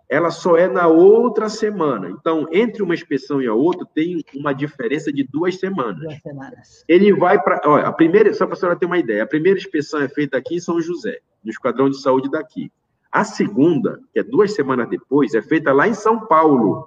ela 0.09 0.31
só 0.31 0.57
é 0.57 0.69
na 0.69 0.87
outra 0.87 1.49
semana. 1.49 2.09
Então, 2.09 2.47
entre 2.53 2.81
uma 2.81 2.95
inspeção 2.95 3.43
e 3.43 3.49
a 3.49 3.55
outra, 3.55 3.85
tem 3.93 4.25
uma 4.37 4.53
diferença 4.53 5.13
de 5.13 5.25
duas 5.25 5.59
semanas. 5.59 5.99
Duas 5.99 6.23
semanas. 6.23 6.85
Ele 6.87 7.13
vai 7.13 7.43
para. 7.43 7.57
A 7.81 7.91
primeira, 7.93 8.33
só 8.33 8.47
para 8.47 8.55
a 8.55 8.57
senhora 8.57 8.79
ter 8.79 8.87
uma 8.87 8.99
ideia, 8.99 9.25
a 9.25 9.27
primeira 9.27 9.59
inspeção 9.59 10.01
é 10.01 10.09
feita 10.09 10.39
aqui 10.39 10.55
em 10.55 10.61
São 10.61 10.81
José, 10.81 11.19
no 11.43 11.51
Esquadrão 11.51 11.91
de 11.91 12.01
Saúde 12.01 12.31
daqui. 12.31 12.71
A 13.11 13.25
segunda, 13.25 13.99
que 14.13 14.21
é 14.21 14.23
duas 14.23 14.55
semanas 14.55 14.89
depois, 14.89 15.35
é 15.35 15.43
feita 15.43 15.73
lá 15.73 15.89
em 15.89 15.95
São 15.95 16.25
Paulo. 16.25 16.87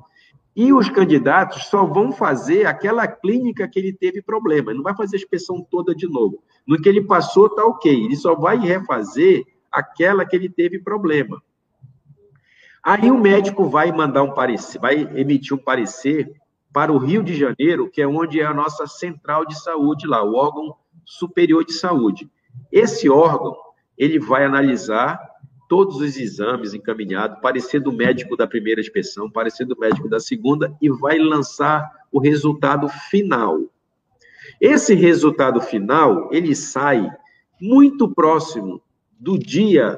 E 0.56 0.74
os 0.74 0.90
candidatos 0.90 1.68
só 1.68 1.86
vão 1.86 2.12
fazer 2.12 2.66
aquela 2.66 3.08
clínica 3.08 3.68
que 3.68 3.80
ele 3.80 3.94
teve 3.94 4.22
problema. 4.22 4.72
Ele 4.72 4.78
não 4.78 4.84
vai 4.84 4.96
fazer 4.96 5.16
a 5.16 5.20
inspeção 5.20 5.66
toda 5.70 5.96
de 5.96 6.08
novo. 6.08 6.44
No 6.68 6.82
que 6.82 6.90
ele 6.90 7.02
passou, 7.02 7.48
está 7.48 7.66
ok. 7.66 8.06
Ele 8.06 8.16
só 8.18 8.36
vai 8.36 8.58
refazer 8.58 9.46
aquela 9.72 10.26
que 10.26 10.36
ele 10.36 10.50
teve 10.50 10.80
problema. 10.80 11.42
Aí 12.84 13.12
o 13.12 13.18
médico 13.18 13.66
vai 13.66 13.92
mandar 13.92 14.24
um 14.24 14.34
parecer, 14.34 14.80
vai 14.80 15.02
emitir 15.16 15.56
um 15.56 15.62
parecer 15.62 16.34
para 16.74 16.92
o 16.92 16.98
Rio 16.98 17.24
de 17.24 17.36
Janeiro, 17.36 17.90
que 17.90 18.02
é 18.02 18.08
onde 18.08 18.42
é 18.42 18.46
a 18.46 18.54
nossa 18.54 18.88
central 18.88 19.46
de 19.46 19.60
saúde 19.62 20.08
lá, 20.08 20.24
o 20.24 20.36
órgão 20.36 20.76
superior 21.06 21.64
de 21.64 21.74
saúde. 21.74 22.30
Esse 22.72 23.10
órgão, 23.10 23.56
ele 23.98 24.20
vai 24.20 24.46
analisar 24.46 25.31
todos 25.71 26.01
os 26.01 26.17
exames 26.17 26.73
encaminhados, 26.73 27.39
parecer 27.39 27.79
do 27.79 27.93
médico 27.93 28.36
da 28.36 28.45
primeira 28.45 28.81
inspeção, 28.81 29.31
parecer 29.31 29.63
do 29.63 29.79
médico 29.79 30.10
da 30.10 30.19
segunda 30.19 30.75
e 30.81 30.89
vai 30.89 31.17
lançar 31.17 31.89
o 32.12 32.19
resultado 32.19 32.89
final. 32.89 33.57
Esse 34.60 34.93
resultado 34.93 35.62
final, 35.62 36.27
ele 36.29 36.53
sai 36.53 37.10
muito 37.62 38.13
próximo 38.13 38.81
do 39.17 39.39
dia 39.39 39.97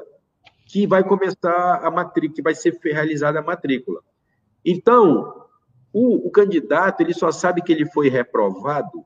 que 0.64 0.86
vai 0.86 1.02
começar 1.02 1.80
a 1.82 1.90
matrícula, 1.90 2.36
que 2.36 2.42
vai 2.42 2.54
ser 2.54 2.78
realizada 2.80 3.40
a 3.40 3.42
matrícula. 3.42 4.00
Então, 4.64 5.44
o, 5.92 6.28
o, 6.28 6.30
candidato 6.30 7.00
ele 7.00 7.12
só 7.12 7.32
sabe 7.32 7.60
que 7.60 7.72
ele 7.72 7.86
foi 7.86 8.08
reprovado 8.08 9.04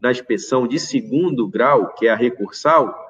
na 0.00 0.12
inspeção 0.12 0.68
de 0.68 0.78
segundo 0.78 1.48
grau, 1.48 1.94
que 1.94 2.06
é 2.06 2.10
a 2.10 2.16
recursal, 2.16 3.05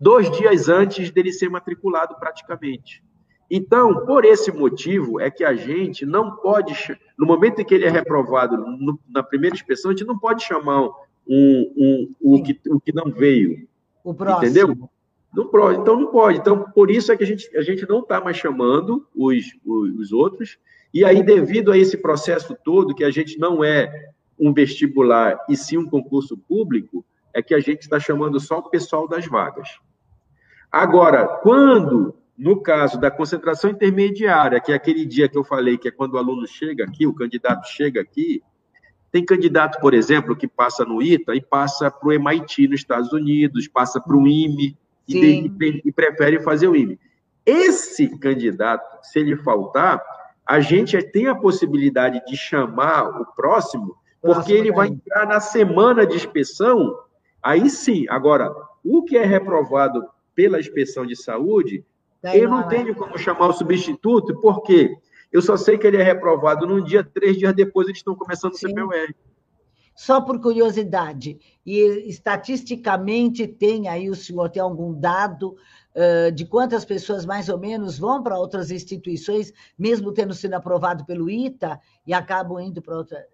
dois 0.00 0.30
dias 0.30 0.68
antes 0.68 1.10
dele 1.10 1.32
ser 1.32 1.50
matriculado 1.50 2.16
praticamente. 2.18 3.02
Então, 3.50 4.06
por 4.06 4.24
esse 4.24 4.52
motivo, 4.52 5.20
é 5.20 5.28
que 5.28 5.44
a 5.44 5.54
gente 5.54 6.06
não 6.06 6.36
pode, 6.36 6.72
no 7.18 7.26
momento 7.26 7.60
em 7.60 7.64
que 7.64 7.74
ele 7.74 7.84
é 7.84 7.90
reprovado 7.90 8.56
no, 8.56 8.98
na 9.08 9.22
primeira 9.24 9.56
inspeção, 9.56 9.90
a 9.90 9.94
gente 9.94 10.06
não 10.06 10.16
pode 10.16 10.44
chamar 10.44 10.82
um, 10.82 10.92
um, 11.26 12.14
um 12.22 12.34
o, 12.36 12.42
que, 12.42 12.60
o 12.68 12.80
que 12.80 12.94
não 12.94 13.10
veio. 13.10 13.68
O 14.04 14.14
próximo. 14.14 14.44
Entendeu? 14.44 14.90
Não 15.34 15.48
pode, 15.48 15.80
então 15.80 15.98
não 15.98 16.10
pode. 16.10 16.38
Então, 16.38 16.70
por 16.72 16.90
isso 16.90 17.10
é 17.10 17.16
que 17.16 17.24
a 17.24 17.26
gente, 17.26 17.56
a 17.56 17.62
gente 17.62 17.88
não 17.88 18.00
está 18.00 18.20
mais 18.20 18.36
chamando 18.36 19.06
os, 19.14 19.44
os, 19.64 19.98
os, 19.98 20.12
outros. 20.12 20.58
E 20.94 21.04
aí, 21.04 21.22
devido 21.22 21.70
a 21.70 21.78
esse 21.78 21.96
processo 21.96 22.56
todo, 22.64 22.94
que 22.94 23.04
a 23.04 23.10
gente 23.10 23.38
não 23.38 23.62
é 23.62 24.10
um 24.38 24.52
vestibular 24.52 25.38
e 25.48 25.56
sim 25.56 25.76
um 25.76 25.86
concurso 25.86 26.36
público, 26.36 27.04
é 27.34 27.42
que 27.42 27.54
a 27.54 27.60
gente 27.60 27.82
está 27.82 28.00
chamando 28.00 28.40
só 28.40 28.58
o 28.58 28.70
pessoal 28.70 29.06
das 29.06 29.26
vagas. 29.26 29.68
Agora, 30.70 31.26
quando, 31.26 32.14
no 32.38 32.60
caso 32.62 33.00
da 33.00 33.10
concentração 33.10 33.70
intermediária, 33.70 34.60
que 34.60 34.72
é 34.72 34.74
aquele 34.74 35.04
dia 35.04 35.28
que 35.28 35.36
eu 35.36 35.42
falei, 35.42 35.76
que 35.76 35.88
é 35.88 35.90
quando 35.90 36.14
o 36.14 36.18
aluno 36.18 36.46
chega 36.46 36.84
aqui, 36.84 37.06
o 37.06 37.14
candidato 37.14 37.66
chega 37.66 38.00
aqui, 38.00 38.42
tem 39.10 39.24
candidato, 39.24 39.80
por 39.80 39.92
exemplo, 39.92 40.36
que 40.36 40.46
passa 40.46 40.84
no 40.84 41.02
ITA 41.02 41.34
e 41.34 41.40
passa 41.40 41.90
para 41.90 42.08
o 42.08 42.12
MIT 42.12 42.68
nos 42.68 42.80
Estados 42.80 43.12
Unidos, 43.12 43.66
passa 43.66 44.00
para 44.00 44.16
o 44.16 44.28
IME 44.28 44.76
e, 45.08 45.18
e, 45.18 45.82
e, 45.84 45.92
prefere 45.92 46.40
fazer 46.40 46.68
o 46.68 46.76
IME. 46.76 46.98
Esse 47.44 48.16
candidato, 48.18 48.98
se 49.02 49.18
ele 49.18 49.36
faltar, 49.36 50.00
a 50.46 50.60
gente 50.60 51.00
tem 51.02 51.26
a 51.26 51.34
possibilidade 51.34 52.22
de 52.24 52.36
chamar 52.36 53.20
o 53.20 53.26
próximo, 53.34 53.96
porque 54.22 54.52
ele 54.52 54.70
vai 54.70 54.88
entrar 54.88 55.26
na 55.26 55.40
semana 55.40 56.06
de 56.06 56.14
inspeção. 56.14 56.94
Aí 57.42 57.68
sim, 57.68 58.06
agora, 58.08 58.54
o 58.84 59.02
que 59.02 59.16
é 59.16 59.24
reprovado 59.24 60.04
pela 60.34 60.58
inspeção 60.60 61.06
de 61.06 61.16
saúde, 61.16 61.84
eu 62.22 62.48
não 62.48 62.68
tenho 62.68 62.94
como 62.94 63.18
chamar 63.18 63.48
o 63.48 63.52
substituto, 63.52 64.40
porque 64.40 64.88
quê? 64.88 64.96
Eu 65.32 65.40
só 65.40 65.56
sei 65.56 65.78
que 65.78 65.86
ele 65.86 65.96
é 65.96 66.02
reprovado 66.02 66.66
num 66.66 66.82
dia, 66.82 67.04
três 67.04 67.38
dias 67.38 67.54
depois 67.54 67.86
eles 67.86 67.98
estão 67.98 68.14
começando 68.16 68.54
Sim. 68.54 68.66
o 68.66 68.70
CPUR. 68.70 69.14
Só 69.94 70.20
por 70.20 70.40
curiosidade, 70.40 71.38
e 71.64 71.78
estatisticamente 72.08 73.46
tem 73.46 73.86
aí, 73.86 74.08
o 74.08 74.14
senhor 74.14 74.48
tem 74.48 74.62
algum 74.62 74.98
dado 74.98 75.56
uh, 75.94 76.32
de 76.32 76.46
quantas 76.46 76.84
pessoas 76.84 77.26
mais 77.26 77.48
ou 77.48 77.58
menos 77.58 77.98
vão 77.98 78.22
para 78.22 78.38
outras 78.38 78.70
instituições, 78.70 79.52
mesmo 79.78 80.12
tendo 80.12 80.32
sido 80.32 80.54
aprovado 80.54 81.04
pelo 81.04 81.28
ITA, 81.28 81.78
e 82.06 82.14
acabam 82.14 82.58
indo 82.60 82.80
para 82.80 82.96
outra. 82.96 83.24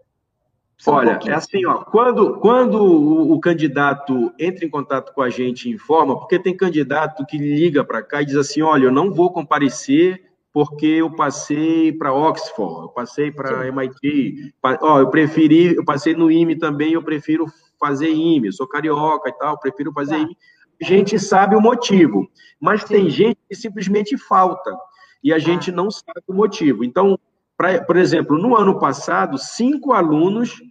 São 0.79 0.95
Olha, 0.95 1.19
é 1.25 1.33
assim, 1.33 1.65
ó, 1.65 1.85
quando, 1.85 2.39
quando 2.39 2.83
o, 2.83 3.33
o, 3.33 3.41
candidato 3.41 4.31
entra 4.39 4.65
em 4.65 4.69
contato 4.69 5.12
com 5.15 5.23
a 5.23 5.31
gente 5.31 5.69
e 5.69 5.73
informa, 5.73 6.19
porque 6.19 6.39
tem 6.39 6.55
candidato 6.55 7.25
que 7.25 7.39
liga 7.39 7.83
para 7.83 8.03
cá 8.03 8.21
e 8.21 8.27
diz 8.27 8.37
assim: 8.37 8.61
olha, 8.61 8.85
eu 8.85 8.93
não 8.93 9.11
vou 9.11 9.33
comparecer 9.33 10.23
porque 10.53 10.87
eu 10.87 11.11
passei 11.11 11.93
para 11.93 12.15
Oxford, 12.15 12.83
eu 12.83 12.89
passei 12.89 13.31
para 13.31 13.67
MIT, 13.69 14.55
ó, 14.81 15.01
eu 15.01 15.11
preferi, 15.11 15.77
eu 15.77 15.85
passei 15.85 16.15
no 16.15 16.31
IME 16.31 16.57
também, 16.57 16.93
eu 16.93 17.03
prefiro 17.03 17.47
fazer 17.79 18.11
IME, 18.11 18.53
sou 18.53 18.67
carioca 18.67 19.29
e 19.29 19.33
tal, 19.33 19.59
prefiro 19.59 19.93
fazer 19.93 20.17
tá. 20.17 20.23
IME. 20.23 20.37
Gente 20.81 21.19
sabe 21.19 21.57
o 21.57 21.61
motivo, 21.61 22.29
mas 22.61 22.83
Sim. 22.83 22.89
tem 22.89 23.11
gente 23.11 23.39
que 23.49 23.55
simplesmente 23.55 24.17
falta 24.17 24.75
e 25.23 25.33
a 25.33 25.37
tá. 25.37 25.41
gente 25.41 25.73
não 25.73 25.91
sabe 25.91 26.23
o 26.27 26.35
motivo. 26.35 26.85
Então, 26.85 27.19
pra, 27.57 27.83
por 27.83 27.97
exemplo, 27.97 28.38
no 28.38 28.57
ano 28.57 28.79
passado, 28.79 29.38
cinco 29.38 29.92
alunos 29.92 30.62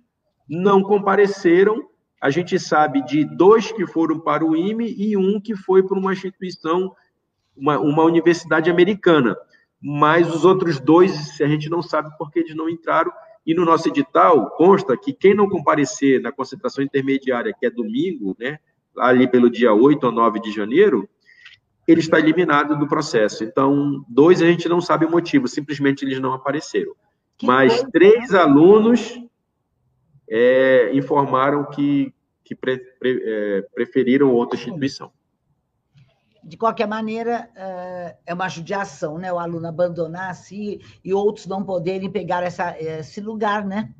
não 0.47 0.81
compareceram. 0.81 1.87
A 2.21 2.29
gente 2.29 2.57
sabe 2.59 3.03
de 3.03 3.23
dois 3.23 3.71
que 3.71 3.85
foram 3.85 4.19
para 4.19 4.45
o 4.45 4.55
IME 4.55 4.93
e 4.97 5.15
um 5.17 5.39
que 5.39 5.55
foi 5.55 5.83
para 5.83 5.97
uma 5.97 6.13
instituição, 6.13 6.95
uma, 7.55 7.79
uma 7.79 8.03
universidade 8.03 8.69
americana 8.69 9.35
mas 9.87 10.33
os 10.33 10.43
outros 10.43 10.79
dois 10.79 11.39
a 11.39 11.47
gente 11.47 11.69
não 11.69 11.79
sabe 11.79 12.09
porque 12.17 12.39
eles 12.39 12.55
não 12.55 12.67
entraram. 12.67 13.11
E 13.45 13.53
no 13.53 13.63
nosso 13.63 13.87
edital 13.87 14.49
consta 14.57 14.97
que 14.97 15.13
quem 15.13 15.35
não 15.35 15.47
comparecer 15.47 16.19
na 16.19 16.31
concentração 16.31 16.83
intermediária, 16.83 17.53
que 17.53 17.67
é 17.67 17.69
domingo, 17.69 18.35
né, 18.39 18.57
ali 18.97 19.27
pelo 19.27 19.47
dia 19.47 19.71
8 19.71 20.03
ou 20.03 20.11
9 20.11 20.39
de 20.39 20.51
janeiro, 20.51 21.07
ele 21.87 21.99
está 21.99 22.19
eliminado 22.19 22.77
do 22.77 22.87
processo. 22.87 23.43
Então, 23.43 24.03
dois 24.07 24.41
a 24.41 24.45
gente 24.45 24.67
não 24.67 24.81
sabe 24.81 25.05
o 25.05 25.11
motivo, 25.11 25.47
simplesmente 25.47 26.03
eles 26.03 26.19
não 26.19 26.33
apareceram. 26.33 26.93
Que 27.37 27.45
Mas 27.45 27.83
três 27.91 28.33
alunos 28.33 29.19
é, 30.29 30.91
informaram 30.93 31.65
que, 31.65 32.13
que 32.43 32.55
pre, 32.55 32.77
pre, 32.99 33.21
é, 33.23 33.61
preferiram 33.73 34.31
outra 34.31 34.57
instituição 34.57 35.11
de 36.45 36.57
qualquer 36.57 36.87
maneira, 36.87 37.49
eh, 37.55 38.17
é 38.27 38.33
uma 38.33 38.47
judiação, 38.47 39.17
né? 39.17 39.33
O 39.33 39.39
aluno 39.39 39.67
abandonar-se 39.67 40.79
e 41.03 41.11
outros 41.11 41.47
não 41.47 41.63
poderem 41.63 42.09
pegar 42.09 42.43
essa, 42.43 42.79
esse 42.79 43.19
lugar, 43.19 43.65
né? 43.65 43.91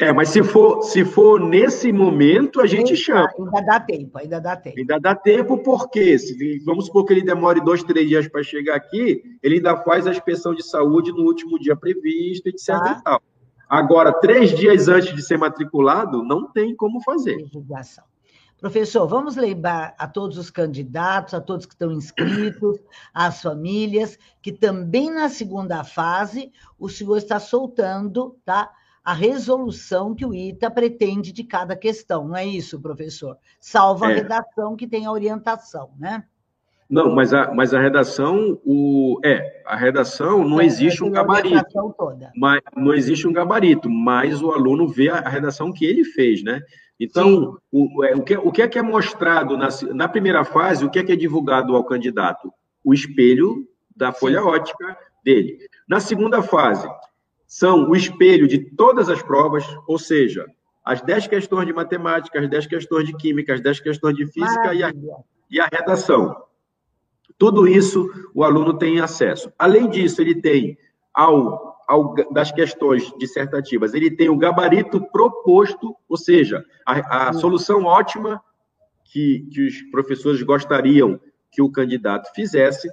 É, 0.00 0.12
mas 0.14 0.30
se 0.30 0.42
for, 0.42 0.82
se 0.82 1.04
for 1.04 1.38
nesse 1.38 1.92
momento, 1.92 2.62
a 2.62 2.66
gente 2.66 2.96
chama. 2.96 3.28
Ainda 3.38 3.60
dá 3.60 3.78
tempo, 3.78 4.18
ainda 4.18 4.40
dá 4.40 4.56
tempo. 4.56 4.78
Ainda 4.78 4.98
dá 4.98 5.14
tempo, 5.14 5.58
porque 5.58 6.18
se, 6.18 6.58
vamos 6.64 6.86
supor 6.86 7.04
que 7.04 7.12
ele 7.12 7.22
demore 7.22 7.60
dois, 7.60 7.82
três 7.82 8.08
dias 8.08 8.26
para 8.26 8.42
chegar 8.42 8.76
aqui, 8.76 9.22
ele 9.42 9.56
ainda 9.56 9.76
faz 9.76 10.06
a 10.06 10.10
inspeção 10.10 10.54
de 10.54 10.62
saúde 10.62 11.12
no 11.12 11.24
último 11.24 11.58
dia 11.58 11.76
previsto, 11.76 12.48
etc. 12.48 12.66
Tá. 12.66 12.96
E 12.98 13.02
tal. 13.02 13.22
Agora, 13.68 14.10
três 14.12 14.56
dias 14.56 14.88
antes 14.88 15.14
de 15.14 15.22
ser 15.22 15.36
matriculado, 15.36 16.24
não 16.24 16.50
tem 16.50 16.74
como 16.74 17.02
fazer. 17.02 17.36
Divulgação. 17.36 18.04
Professor, 18.58 19.06
vamos 19.06 19.36
lembrar 19.36 19.94
a 19.98 20.06
todos 20.06 20.36
os 20.36 20.50
candidatos, 20.50 21.34
a 21.34 21.40
todos 21.40 21.66
que 21.66 21.74
estão 21.74 21.92
inscritos, 21.92 22.78
às 23.12 23.40
famílias, 23.42 24.18
que 24.40 24.50
também 24.50 25.10
na 25.10 25.28
segunda 25.28 25.84
fase 25.84 26.50
o 26.78 26.88
senhor 26.88 27.16
está 27.16 27.38
soltando 27.38 28.36
tá, 28.44 28.70
a 29.10 29.12
resolução 29.12 30.14
que 30.14 30.24
o 30.24 30.32
ITA 30.32 30.70
pretende 30.70 31.32
de 31.32 31.42
cada 31.42 31.74
questão, 31.74 32.28
não 32.28 32.36
é 32.36 32.46
isso, 32.46 32.80
professor? 32.80 33.36
Salvo 33.58 34.04
a 34.04 34.12
é. 34.12 34.14
redação 34.14 34.76
que 34.76 34.86
tem 34.86 35.04
a 35.04 35.10
orientação, 35.10 35.90
né? 35.98 36.22
Não, 36.88 37.12
mas 37.12 37.34
a, 37.34 37.52
mas 37.52 37.74
a 37.74 37.80
redação, 37.80 38.60
o, 38.64 39.18
é, 39.24 39.64
a 39.66 39.74
redação 39.74 40.44
não 40.44 40.60
é, 40.60 40.64
existe 40.64 41.02
um 41.02 41.10
gabarito. 41.10 41.56
Mas, 42.36 42.60
não 42.76 42.94
existe 42.94 43.26
um 43.26 43.32
gabarito, 43.32 43.90
mas 43.90 44.40
o 44.40 44.52
aluno 44.52 44.86
vê 44.86 45.08
a, 45.08 45.16
a 45.16 45.28
redação 45.28 45.72
que 45.72 45.84
ele 45.84 46.04
fez, 46.04 46.44
né? 46.44 46.60
Então, 47.00 47.58
o, 47.72 48.04
é, 48.04 48.14
o, 48.14 48.22
que, 48.22 48.36
o 48.36 48.52
que 48.52 48.62
é 48.62 48.68
que 48.68 48.78
é 48.78 48.82
mostrado 48.82 49.56
na, 49.56 49.70
na 49.92 50.08
primeira 50.08 50.44
fase, 50.44 50.84
o 50.84 50.90
que 50.90 51.00
é 51.00 51.02
que 51.02 51.10
é 51.10 51.16
divulgado 51.16 51.74
ao 51.74 51.82
candidato? 51.82 52.52
O 52.84 52.94
espelho 52.94 53.66
da 53.96 54.12
folha 54.12 54.40
Sim. 54.40 54.46
ótica 54.46 54.96
dele. 55.24 55.58
Na 55.88 55.98
segunda 55.98 56.44
fase, 56.44 56.88
são 57.50 57.90
o 57.90 57.96
espelho 57.96 58.46
de 58.46 58.60
todas 58.60 59.08
as 59.08 59.20
provas, 59.20 59.64
ou 59.88 59.98
seja, 59.98 60.46
as 60.84 61.02
10 61.02 61.26
questões 61.26 61.66
de 61.66 61.72
matemática, 61.72 62.38
as 62.38 62.48
10 62.48 62.68
questões 62.68 63.04
de 63.04 63.12
química, 63.16 63.52
as 63.52 63.60
10 63.60 63.80
questões 63.80 64.14
de 64.14 64.24
física 64.24 64.72
e 64.72 64.84
a, 64.84 64.92
e 65.50 65.60
a 65.60 65.66
redação. 65.66 66.44
Tudo 67.36 67.66
isso 67.66 68.08
o 68.32 68.44
aluno 68.44 68.78
tem 68.78 69.00
acesso. 69.00 69.52
Além 69.58 69.90
disso, 69.90 70.22
ele 70.22 70.40
tem 70.40 70.78
ao 71.12 71.68
ao, 71.88 72.14
das 72.30 72.52
questões 72.52 73.12
dissertativas, 73.18 73.94
ele 73.94 74.12
tem 74.12 74.28
o 74.28 74.38
gabarito 74.38 75.00
proposto, 75.10 75.96
ou 76.08 76.16
seja, 76.16 76.64
a, 76.86 77.30
a 77.30 77.32
solução 77.32 77.82
ótima 77.82 78.40
que, 79.06 79.44
que 79.52 79.66
os 79.66 79.82
professores 79.90 80.40
gostariam 80.40 81.20
que 81.50 81.60
o 81.60 81.68
candidato 81.68 82.32
fizesse, 82.32 82.88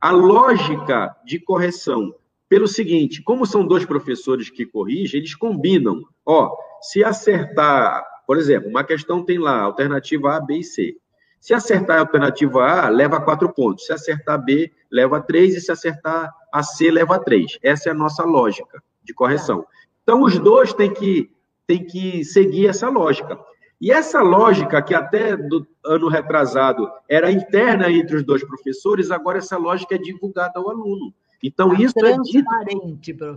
a 0.00 0.12
lógica 0.12 1.12
de 1.24 1.40
correção. 1.40 2.14
Pelo 2.48 2.68
seguinte, 2.68 3.22
como 3.22 3.44
são 3.44 3.66
dois 3.66 3.84
professores 3.84 4.48
que 4.48 4.64
corrigem, 4.64 5.18
eles 5.18 5.34
combinam. 5.34 6.02
Ó, 6.24 6.56
se 6.80 7.02
acertar, 7.02 8.04
por 8.26 8.36
exemplo, 8.36 8.68
uma 8.68 8.84
questão 8.84 9.24
tem 9.24 9.38
lá, 9.38 9.62
alternativa 9.62 10.36
A, 10.36 10.40
B 10.40 10.58
e 10.58 10.64
C. 10.64 10.96
Se 11.40 11.54
acertar 11.54 11.98
a 11.98 12.00
alternativa 12.00 12.64
A, 12.64 12.88
leva 12.88 13.20
quatro 13.20 13.52
pontos. 13.52 13.86
Se 13.86 13.92
acertar 13.92 14.44
B, 14.44 14.72
leva 14.90 15.20
três. 15.20 15.56
E 15.56 15.60
se 15.60 15.70
acertar 15.70 16.32
a 16.52 16.62
C, 16.62 16.90
leva 16.90 17.18
três. 17.18 17.58
Essa 17.62 17.88
é 17.88 17.92
a 17.92 17.94
nossa 17.94 18.24
lógica 18.24 18.82
de 19.02 19.12
correção. 19.12 19.64
Então, 20.02 20.22
os 20.22 20.38
dois 20.38 20.72
têm 20.72 20.92
que, 20.92 21.30
têm 21.66 21.84
que 21.84 22.24
seguir 22.24 22.68
essa 22.68 22.88
lógica. 22.88 23.38
E 23.80 23.92
essa 23.92 24.22
lógica, 24.22 24.80
que 24.80 24.94
até 24.94 25.36
do 25.36 25.66
ano 25.84 26.08
retrasado 26.08 26.90
era 27.08 27.30
interna 27.30 27.90
entre 27.90 28.16
os 28.16 28.24
dois 28.24 28.42
professores, 28.42 29.10
agora 29.10 29.38
essa 29.38 29.58
lógica 29.58 29.94
é 29.94 29.98
divulgada 29.98 30.54
ao 30.56 30.70
aluno. 30.70 31.12
Então, 31.42 31.72
é 31.72 31.82
isso 31.82 31.98
é 31.98 32.16
dito, 32.18 32.50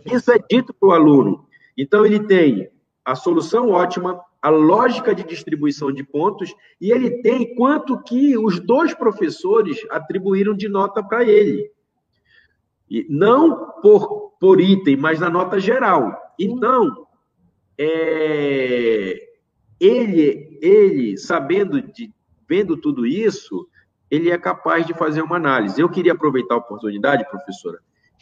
isso 0.05 0.31
é 0.31 0.39
dito 0.49 0.73
para 0.73 0.89
o 0.89 0.91
aluno. 0.91 1.45
Então, 1.77 2.05
ele 2.05 2.19
tem 2.21 2.69
a 3.03 3.15
solução 3.15 3.69
ótima, 3.69 4.21
a 4.41 4.49
lógica 4.49 5.13
de 5.13 5.23
distribuição 5.23 5.91
de 5.91 6.03
pontos 6.03 6.53
e 6.79 6.91
ele 6.91 7.21
tem 7.21 7.55
quanto 7.55 8.01
que 8.01 8.37
os 8.37 8.59
dois 8.59 8.93
professores 8.93 9.85
atribuíram 9.89 10.55
de 10.55 10.69
nota 10.69 11.03
para 11.03 11.23
ele. 11.23 11.71
E 12.89 13.05
não 13.09 13.73
por, 13.81 14.31
por 14.39 14.59
item, 14.61 14.95
mas 14.95 15.19
na 15.19 15.29
nota 15.29 15.59
geral. 15.59 16.15
Então, 16.39 17.07
é, 17.77 19.29
ele, 19.79 20.59
ele 20.61 21.17
sabendo 21.17 21.81
de, 21.81 22.11
vendo 22.47 22.77
tudo 22.77 23.05
isso, 23.05 23.67
ele 24.09 24.29
é 24.29 24.37
capaz 24.37 24.85
de 24.85 24.93
fazer 24.93 25.21
uma 25.21 25.35
análise. 25.35 25.79
Eu 25.79 25.89
queria 25.89 26.13
aproveitar 26.13 26.55
a 26.55 26.59
oportunidade, 26.59 27.29
professora, 27.29 27.79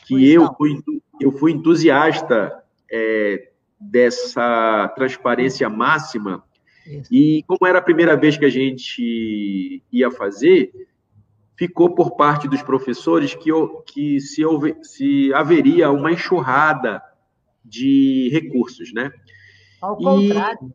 que 0.08 0.34
eu 0.34 0.54
fui, 0.54 0.82
eu 1.20 1.32
fui 1.32 1.52
entusiasta 1.52 2.64
é, 2.92 3.50
dessa 3.80 4.88
transparência 4.96 5.70
máxima. 5.70 6.44
Isso. 6.86 7.14
E 7.14 7.44
como 7.46 7.68
era 7.68 7.80
a 7.80 7.82
primeira 7.82 8.16
vez 8.16 8.38
que 8.38 8.46
a 8.46 8.50
gente 8.50 9.84
ia 9.92 10.10
fazer, 10.10 10.72
ficou 11.58 11.94
por 11.94 12.16
parte 12.16 12.48
dos 12.48 12.62
professores 12.62 13.36
que, 13.36 13.50
que 13.86 14.22
se, 14.22 14.46
houve, 14.46 14.78
se 14.82 15.34
haveria 15.34 15.92
uma 15.92 16.12
enxurrada 16.12 17.02
de 17.66 18.30
recursos, 18.32 18.94
né? 18.94 19.12
Ao 19.82 19.98
contrário. 19.98 20.74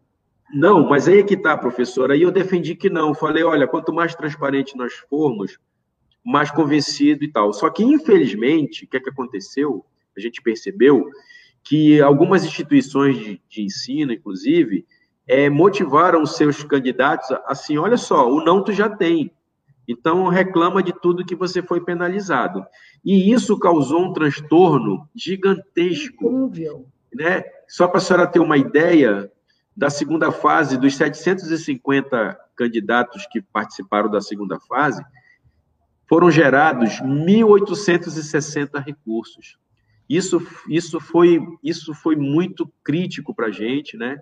não, 0.53 0.87
mas 0.89 1.09
aí 1.09 1.21
é 1.21 1.23
que 1.23 1.35
está, 1.35 1.57
professora. 1.57 2.13
Aí 2.13 2.23
eu 2.23 2.31
defendi 2.31 2.75
que 2.75 2.91
não. 2.91 3.15
Falei, 3.15 3.43
olha, 3.43 3.67
quanto 3.67 3.93
mais 3.93 4.15
transparente 4.15 4.77
nós 4.77 4.93
formos, 5.09 5.59
mais 6.25 6.51
convencido 6.51 7.25
e 7.25 7.31
tal. 7.31 7.53
Só 7.53 7.69
que, 7.71 7.83
infelizmente, 7.83 8.85
o 8.85 8.89
que, 8.89 8.97
é 8.97 9.01
que 9.01 9.11
aconteceu? 9.11 9.85
A 10.17 10.21
gente 10.21 10.43
percebeu 10.43 11.09
que 11.65 12.01
algumas 12.01 12.45
instituições 12.45 13.19
de, 13.19 13.41
de 13.49 13.63
ensino, 13.63 14.13
inclusive, 14.13 14.87
é, 15.27 15.49
motivaram 15.49 16.23
os 16.23 16.37
seus 16.37 16.63
candidatos 16.65 17.31
assim: 17.47 17.79
olha 17.79 17.97
só, 17.97 18.31
o 18.31 18.45
não 18.45 18.63
tu 18.63 18.73
já 18.73 18.89
tem. 18.89 19.33
Então, 19.89 20.29
reclama 20.29 20.83
de 20.83 20.93
tudo 20.93 21.25
que 21.25 21.35
você 21.35 21.61
foi 21.61 21.81
penalizado. 21.81 22.65
E 23.05 23.33
isso 23.33 23.59
causou 23.59 24.05
um 24.05 24.13
transtorno 24.13 25.09
gigantesco. 25.15 26.47
Incrível. 26.47 26.87
Né? 27.13 27.43
Só 27.67 27.89
para 27.89 27.99
a 27.99 28.01
senhora 28.01 28.27
ter 28.27 28.39
uma 28.39 28.57
ideia, 28.57 29.31
da 29.77 29.91
segunda 29.91 30.31
fase, 30.31 30.77
dos 30.77 30.97
750 30.97 32.39
candidatos 32.55 33.27
que 33.31 33.41
participaram 33.41 34.11
da 34.11 34.21
segunda 34.21 34.61
fase, 34.61 35.03
foram 36.13 36.31
gerados 36.31 37.01
1.860 37.01 38.85
recursos. 38.85 39.57
Isso, 40.07 40.47
isso, 40.69 41.01
foi, 41.01 41.41
isso 41.65 41.95
foi 41.95 42.17
muito 42.17 42.71
crítico 42.85 43.35
para 43.35 43.47
a 43.47 43.51
gente, 43.51 43.97
né? 43.97 44.21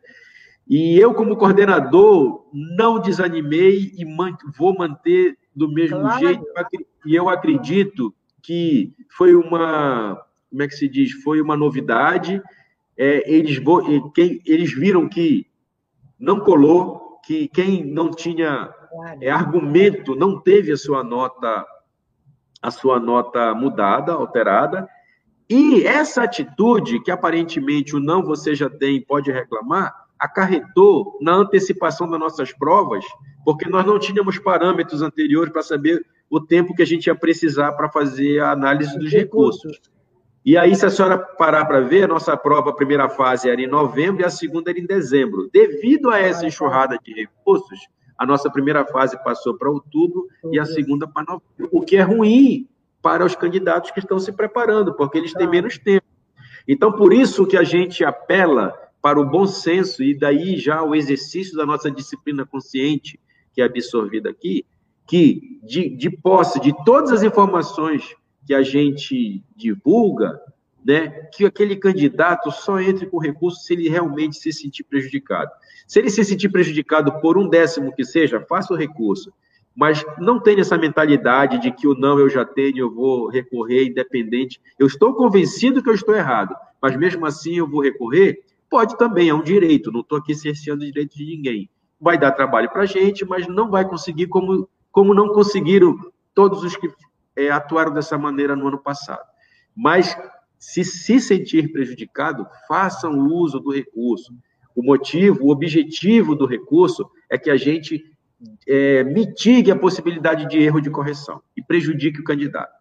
E 0.69 0.97
eu, 0.97 1.13
como 1.13 1.37
coordenador, 1.37 2.49
não 2.55 3.01
desanimei 3.01 3.93
e 3.99 4.05
man 4.05 4.37
vou 4.57 4.73
manter 4.79 5.37
do 5.53 5.69
mesmo 5.69 5.99
claro. 5.99 6.21
jeito. 6.21 6.45
E 7.05 7.13
eu 7.13 7.29
acredito 7.29 8.15
que 8.41 8.95
foi 9.17 9.35
uma, 9.35 10.25
como 10.49 10.63
é 10.63 10.69
que 10.69 10.77
se 10.77 10.89
diz? 10.89 11.11
Foi 11.25 11.41
uma 11.41 11.57
novidade. 11.57 12.41
É, 12.97 13.29
eles, 13.29 13.61
quem, 14.15 14.41
eles 14.47 14.73
viram 14.73 15.09
que 15.09 15.45
não 16.17 16.39
colou, 16.39 17.19
que 17.27 17.49
quem 17.49 17.85
não 17.85 18.13
tinha 18.13 18.73
é, 19.21 19.29
argumento 19.29 20.15
não 20.15 20.41
teve 20.41 20.71
a 20.71 20.77
sua 20.77 21.03
nota 21.03 21.67
a 22.63 22.71
sua 22.71 23.01
nota 23.01 23.55
mudada, 23.55 24.13
alterada, 24.13 24.89
e 25.49 25.85
essa 25.85 26.23
atitude, 26.23 27.03
que 27.03 27.11
aparentemente 27.11 27.97
o 27.97 28.01
não 28.01 28.23
você 28.23 28.55
já 28.55 28.71
tem, 28.71 29.03
pode 29.03 29.33
reclamar, 29.33 29.93
acarretou 30.17 31.19
na 31.21 31.33
antecipação 31.33 32.09
das 32.09 32.21
nossas 32.21 32.53
provas, 32.53 33.05
porque 33.45 33.69
nós 33.69 33.85
não 33.85 33.99
tínhamos 33.99 34.39
parâmetros 34.39 35.03
anteriores 35.03 35.53
para 35.53 35.63
saber 35.63 36.05
o 36.31 36.41
tempo 36.41 36.75
que 36.75 36.83
a 36.83 36.87
gente 36.87 37.07
ia 37.07 37.15
precisar 37.15 37.73
para 37.73 37.91
fazer 37.91 38.41
a 38.41 38.53
análise 38.53 38.97
dos 38.97 39.11
recursos. 39.11 39.81
E 40.45 40.57
aí, 40.57 40.75
se 40.77 40.87
a 40.87 40.91
senhora 40.91 41.19
parar 41.19 41.65
para 41.65 41.81
ver, 41.81 42.05
a 42.05 42.09
nossa 42.09 42.37
prova, 42.37 42.71
a 42.71 42.75
primeira 42.75 43.09
fase 43.09 43.51
era 43.51 43.61
em 43.61 43.67
novembro 43.67 44.23
e 44.23 44.25
a 44.25 44.31
segunda 44.31 44.71
era 44.71 44.79
em 44.79 44.87
dezembro. 44.87 45.51
Devido 45.53 46.11
a 46.11 46.19
essa 46.19 46.47
enxurrada 46.47 46.97
de 47.03 47.13
recursos, 47.13 47.81
a 48.21 48.27
nossa 48.27 48.51
primeira 48.51 48.85
fase 48.85 49.17
passou 49.25 49.57
para 49.57 49.71
outubro 49.71 50.29
e 50.53 50.61
a 50.61 50.67
segunda 50.67 51.09
para 51.09 51.23
novembro, 51.23 51.71
o 51.73 51.81
que 51.81 51.97
é 51.97 52.03
ruim 52.03 52.69
para 53.01 53.25
os 53.25 53.35
candidatos 53.35 53.93
que 53.93 53.99
estão 53.99 54.19
se 54.21 54.31
preparando, 54.31 54.93
porque 54.93 55.17
eles 55.17 55.33
têm 55.33 55.49
menos 55.49 55.79
tempo. 55.79 56.05
Então, 56.69 56.93
por 56.93 57.15
isso 57.15 57.47
que 57.47 57.57
a 57.57 57.63
gente 57.65 58.05
apela 58.05 58.75
para 59.01 59.19
o 59.19 59.25
bom 59.25 59.47
senso 59.47 60.03
e 60.03 60.15
daí 60.15 60.59
já 60.59 60.83
o 60.83 60.95
exercício 60.95 61.57
da 61.57 61.65
nossa 61.65 61.91
disciplina 61.91 62.45
consciente, 62.45 63.19
que 63.55 63.63
é 63.63 63.65
absorvida 63.65 64.29
aqui, 64.29 64.67
que 65.07 65.59
de, 65.63 65.89
de 65.89 66.11
posse 66.11 66.61
de 66.61 66.75
todas 66.85 67.13
as 67.13 67.23
informações 67.23 68.15
que 68.47 68.53
a 68.53 68.61
gente 68.63 69.43
divulga, 69.57 70.39
né, 70.85 71.09
que 71.35 71.45
aquele 71.45 71.77
candidato 71.77 72.51
só 72.51 72.81
entre 72.81 73.07
com 73.07 73.19
recurso 73.19 73.61
se 73.61 73.75
ele 73.75 73.89
realmente 73.89 74.37
se 74.37 74.53
sentir 74.53 74.85
prejudicado. 74.85 75.51
Se 75.87 75.99
ele 75.99 76.11
se 76.11 76.25
sentir 76.25 76.49
prejudicado 76.49 77.21
por 77.21 77.37
um 77.37 77.49
décimo 77.49 77.95
que 77.95 78.05
seja, 78.05 78.45
faça 78.49 78.73
o 78.73 78.77
recurso. 78.77 79.33
Mas 79.75 80.05
não 80.19 80.41
tenha 80.41 80.61
essa 80.61 80.77
mentalidade 80.77 81.59
de 81.61 81.71
que 81.71 81.87
o 81.87 81.95
não 81.95 82.19
eu 82.19 82.29
já 82.29 82.45
tenho, 82.45 82.79
eu 82.79 82.95
vou 82.95 83.29
recorrer 83.29 83.87
independente. 83.87 84.61
Eu 84.79 84.87
estou 84.87 85.15
convencido 85.15 85.83
que 85.83 85.89
eu 85.89 85.95
estou 85.95 86.15
errado, 86.15 86.55
mas 86.81 86.97
mesmo 86.97 87.25
assim 87.25 87.57
eu 87.57 87.69
vou 87.69 87.83
recorrer? 87.83 88.41
Pode 88.69 88.97
também, 88.97 89.29
é 89.29 89.35
um 89.35 89.43
direito, 89.43 89.91
não 89.91 90.01
estou 90.01 90.19
aqui 90.19 90.35
cerceando 90.35 90.85
direito 90.85 91.17
de 91.17 91.25
ninguém. 91.25 91.71
Vai 92.01 92.19
dar 92.19 92.33
trabalho 92.33 92.71
para 92.71 92.83
a 92.83 92.87
gente, 92.87 93.25
mas 93.25 93.47
não 93.47 93.71
vai 93.71 93.85
conseguir 93.85 94.27
como, 94.29 94.69
como 94.91 95.15
não 95.15 95.29
conseguiram 95.29 95.97
todos 96.35 96.63
os 96.63 96.77
que 96.77 96.89
é, 97.37 97.51
atuaram 97.51 97.93
dessa 97.93 98.17
maneira 98.17 98.57
no 98.57 98.69
ano 98.69 98.79
passado. 98.79 99.25
Mas 99.77 100.17
se 100.61 100.85
se 100.85 101.19
sentir 101.19 101.73
prejudicado, 101.73 102.47
façam 102.69 103.19
uso 103.27 103.59
do 103.59 103.73
recurso. 103.73 104.35
O 104.77 104.83
motivo, 104.83 105.47
o 105.47 105.51
objetivo 105.51 106.37
do 106.37 106.45
recurso 106.45 107.11
é 107.31 107.39
que 107.39 107.51
a 107.51 107.57
gente 107.57 108.05
é, 108.69 109.03
mitigue 109.03 109.71
a 109.71 109.79
possibilidade 109.79 110.47
de 110.47 110.59
erro 110.59 110.81
de 110.81 110.91
correção 110.91 111.43
e 111.57 111.63
prejudique 111.63 112.21
o 112.21 112.25
candidato. 112.25 112.79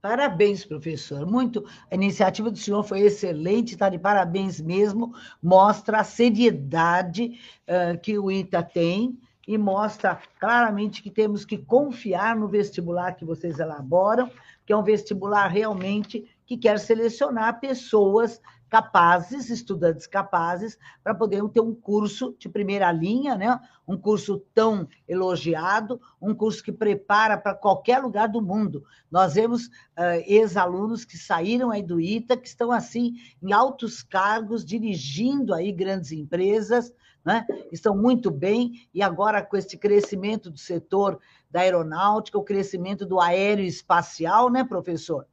Parabéns, 0.00 0.64
professor. 0.64 1.26
Muito. 1.26 1.64
A 1.90 1.94
iniciativa 1.94 2.50
do 2.50 2.58
senhor 2.58 2.84
foi 2.84 3.00
excelente, 3.00 3.72
está 3.72 3.88
de 3.88 3.98
parabéns 3.98 4.60
mesmo. 4.60 5.12
Mostra 5.42 6.00
a 6.00 6.04
seriedade 6.04 7.40
uh, 7.66 7.98
que 8.00 8.16
o 8.18 8.30
ITA 8.30 8.62
tem 8.62 9.18
e 9.48 9.58
mostra 9.58 10.20
claramente 10.38 11.02
que 11.02 11.10
temos 11.10 11.44
que 11.44 11.58
confiar 11.58 12.36
no 12.36 12.48
vestibular 12.48 13.12
que 13.12 13.24
vocês 13.24 13.58
elaboram, 13.58 14.30
que 14.66 14.72
é 14.72 14.76
um 14.76 14.82
vestibular 14.82 15.48
realmente 15.48 16.24
que 16.46 16.56
quer 16.56 16.78
selecionar 16.78 17.60
pessoas 17.60 18.40
capazes, 18.74 19.50
estudantes 19.50 20.04
capazes, 20.04 20.76
para 21.02 21.14
poderem 21.14 21.48
ter 21.48 21.60
um 21.60 21.72
curso 21.72 22.34
de 22.36 22.48
primeira 22.48 22.90
linha, 22.90 23.36
né? 23.36 23.60
um 23.86 23.96
curso 23.96 24.42
tão 24.52 24.88
elogiado, 25.06 26.00
um 26.20 26.34
curso 26.34 26.60
que 26.60 26.72
prepara 26.72 27.38
para 27.38 27.54
qualquer 27.54 27.98
lugar 28.00 28.28
do 28.28 28.42
mundo. 28.42 28.84
Nós 29.08 29.34
vemos 29.34 29.66
uh, 29.66 30.20
ex-alunos 30.26 31.04
que 31.04 31.16
saíram 31.16 31.70
aí 31.70 31.84
do 31.84 32.00
ITA, 32.00 32.36
que 32.36 32.48
estão 32.48 32.72
assim 32.72 33.14
em 33.40 33.52
altos 33.52 34.02
cargos, 34.02 34.64
dirigindo 34.64 35.54
aí 35.54 35.70
grandes 35.70 36.10
empresas, 36.10 36.92
né? 37.24 37.46
estão 37.70 37.96
muito 37.96 38.28
bem, 38.28 38.88
e 38.92 39.02
agora 39.02 39.40
com 39.40 39.56
esse 39.56 39.78
crescimento 39.78 40.50
do 40.50 40.58
setor 40.58 41.20
da 41.48 41.60
aeronáutica, 41.60 42.38
o 42.38 42.44
crescimento 42.44 43.06
do 43.06 43.20
aeroespacial, 43.20 44.50
né, 44.50 44.64
professor? 44.64 45.26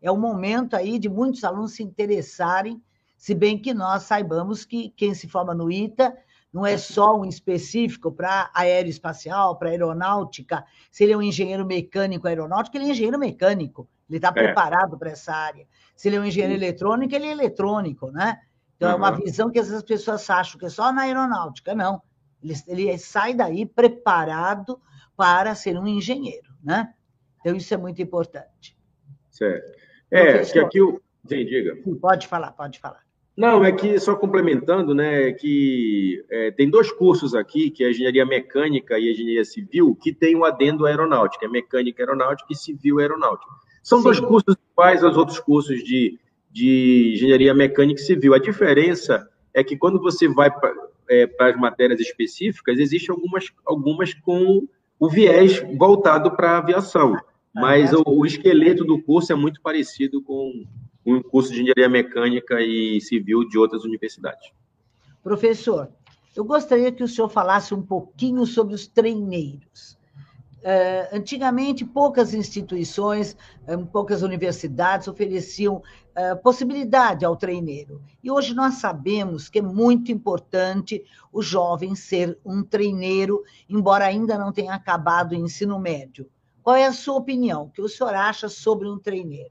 É 0.00 0.10
o 0.10 0.16
momento 0.16 0.74
aí 0.74 0.98
de 0.98 1.08
muitos 1.08 1.44
alunos 1.44 1.72
se 1.72 1.82
interessarem 1.82 2.82
se 3.18 3.34
bem 3.34 3.58
que 3.58 3.74
nós 3.74 4.04
saibamos 4.04 4.64
que 4.64 4.90
quem 4.90 5.12
se 5.12 5.28
forma 5.28 5.52
no 5.52 5.70
ITA 5.70 6.16
não 6.52 6.64
é 6.64 6.78
só 6.78 7.18
um 7.18 7.24
específico 7.24 8.10
para 8.12 8.50
aeroespacial, 8.54 9.58
para 9.58 9.70
aeronáutica. 9.70 10.64
Se 10.90 11.04
ele 11.04 11.12
é 11.12 11.16
um 11.16 11.22
engenheiro 11.22 11.66
mecânico 11.66 12.28
aeronáutico, 12.28 12.76
ele 12.76 12.86
é 12.86 12.90
engenheiro 12.90 13.18
mecânico, 13.18 13.88
ele 14.08 14.18
está 14.18 14.28
é. 14.28 14.32
preparado 14.32 14.96
para 14.96 15.10
essa 15.10 15.34
área. 15.34 15.66
Se 15.96 16.08
ele 16.08 16.16
é 16.16 16.20
um 16.20 16.24
engenheiro 16.24 16.54
Sim. 16.54 16.64
eletrônico, 16.64 17.14
ele 17.14 17.26
é 17.26 17.32
eletrônico, 17.32 18.10
né? 18.12 18.40
Então, 18.76 18.88
uhum. 18.88 18.94
é 18.94 18.96
uma 18.96 19.10
visão 19.10 19.50
que 19.50 19.58
às 19.58 19.66
vezes 19.66 19.82
as 19.82 19.86
pessoas 19.86 20.30
acham 20.30 20.58
que 20.58 20.66
é 20.66 20.70
só 20.70 20.92
na 20.92 21.02
aeronáutica. 21.02 21.74
Não. 21.74 22.00
Ele, 22.40 22.54
ele 22.68 22.98
sai 22.98 23.34
daí 23.34 23.66
preparado 23.66 24.80
para 25.16 25.56
ser 25.56 25.76
um 25.76 25.86
engenheiro, 25.86 26.54
né? 26.62 26.94
Então, 27.40 27.56
isso 27.56 27.74
é 27.74 27.76
muito 27.76 28.00
importante. 28.00 28.78
Certo. 29.28 29.87
É, 30.10 30.42
que 30.44 30.58
aqui 30.58 30.80
o. 30.80 31.00
Sim, 31.26 31.44
diga. 31.44 31.76
Pode 32.00 32.26
falar, 32.26 32.52
pode 32.52 32.78
falar. 32.78 33.00
Não, 33.38 33.64
é 33.64 33.70
que 33.70 34.00
só 34.00 34.16
complementando, 34.16 34.92
né, 34.92 35.30
que 35.30 36.24
é, 36.28 36.50
tem 36.50 36.68
dois 36.68 36.90
cursos 36.90 37.36
aqui, 37.36 37.70
que 37.70 37.84
é 37.84 37.86
a 37.86 37.90
engenharia 37.90 38.26
mecânica 38.26 38.98
e 38.98 39.08
a 39.08 39.12
engenharia 39.12 39.44
civil, 39.44 39.94
que 39.94 40.12
tem 40.12 40.34
o 40.34 40.40
um 40.40 40.44
adendo 40.44 40.86
aeronáutica, 40.86 41.46
é 41.46 41.48
mecânica 41.48 42.02
aeronáutica 42.02 42.52
e 42.52 42.56
civil 42.56 42.98
aeronáutica. 42.98 43.52
São 43.80 43.98
Sim. 43.98 44.04
dois 44.04 44.18
cursos 44.18 44.56
iguais 44.72 45.04
aos 45.04 45.16
outros 45.16 45.38
cursos 45.38 45.84
de, 45.84 46.18
de 46.50 47.12
engenharia 47.14 47.54
mecânica 47.54 48.00
e 48.00 48.04
civil. 48.04 48.34
A 48.34 48.40
diferença 48.40 49.28
é 49.54 49.62
que 49.62 49.76
quando 49.76 50.00
você 50.00 50.26
vai 50.26 50.50
para 50.50 50.74
é, 51.08 51.30
as 51.38 51.56
matérias 51.56 52.00
específicas, 52.00 52.78
existem 52.80 53.14
algumas, 53.14 53.46
algumas 53.64 54.14
com 54.14 54.66
o 54.98 55.08
viés 55.08 55.62
voltado 55.76 56.32
para 56.32 56.50
a 56.50 56.58
aviação, 56.58 57.16
mas 57.60 57.92
o, 57.92 58.02
o 58.06 58.26
esqueleto 58.26 58.84
do 58.84 59.02
curso 59.02 59.32
é 59.32 59.36
muito 59.36 59.60
parecido 59.60 60.22
com 60.22 60.64
um 61.04 61.22
curso 61.22 61.52
de 61.52 61.62
engenharia 61.62 61.88
mecânica 61.88 62.60
e 62.60 63.00
civil 63.00 63.48
de 63.48 63.58
outras 63.58 63.84
universidades. 63.84 64.50
Professor, 65.22 65.90
eu 66.36 66.44
gostaria 66.44 66.92
que 66.92 67.02
o 67.02 67.08
senhor 67.08 67.28
falasse 67.28 67.74
um 67.74 67.82
pouquinho 67.82 68.46
sobre 68.46 68.74
os 68.74 68.86
treineiros. 68.86 69.98
Uh, 70.58 71.16
antigamente, 71.16 71.84
poucas 71.84 72.34
instituições, 72.34 73.36
um, 73.68 73.86
poucas 73.86 74.22
universidades 74.22 75.06
ofereciam 75.06 75.76
uh, 75.76 76.36
possibilidade 76.42 77.24
ao 77.24 77.36
treineiro. 77.36 78.02
E 78.22 78.30
hoje 78.30 78.54
nós 78.54 78.74
sabemos 78.74 79.48
que 79.48 79.60
é 79.60 79.62
muito 79.62 80.10
importante 80.10 81.04
o 81.32 81.40
jovem 81.40 81.94
ser 81.94 82.38
um 82.44 82.62
treineiro, 82.62 83.42
embora 83.68 84.04
ainda 84.04 84.36
não 84.36 84.52
tenha 84.52 84.74
acabado 84.74 85.32
o 85.32 85.36
ensino 85.36 85.78
médio. 85.78 86.28
Qual 86.68 86.76
é 86.76 86.84
a 86.84 86.92
sua 86.92 87.14
opinião? 87.14 87.62
O 87.62 87.70
que 87.70 87.80
o 87.80 87.88
senhor 87.88 88.14
acha 88.14 88.46
sobre 88.46 88.86
um 88.86 88.98
treineiro? 88.98 89.48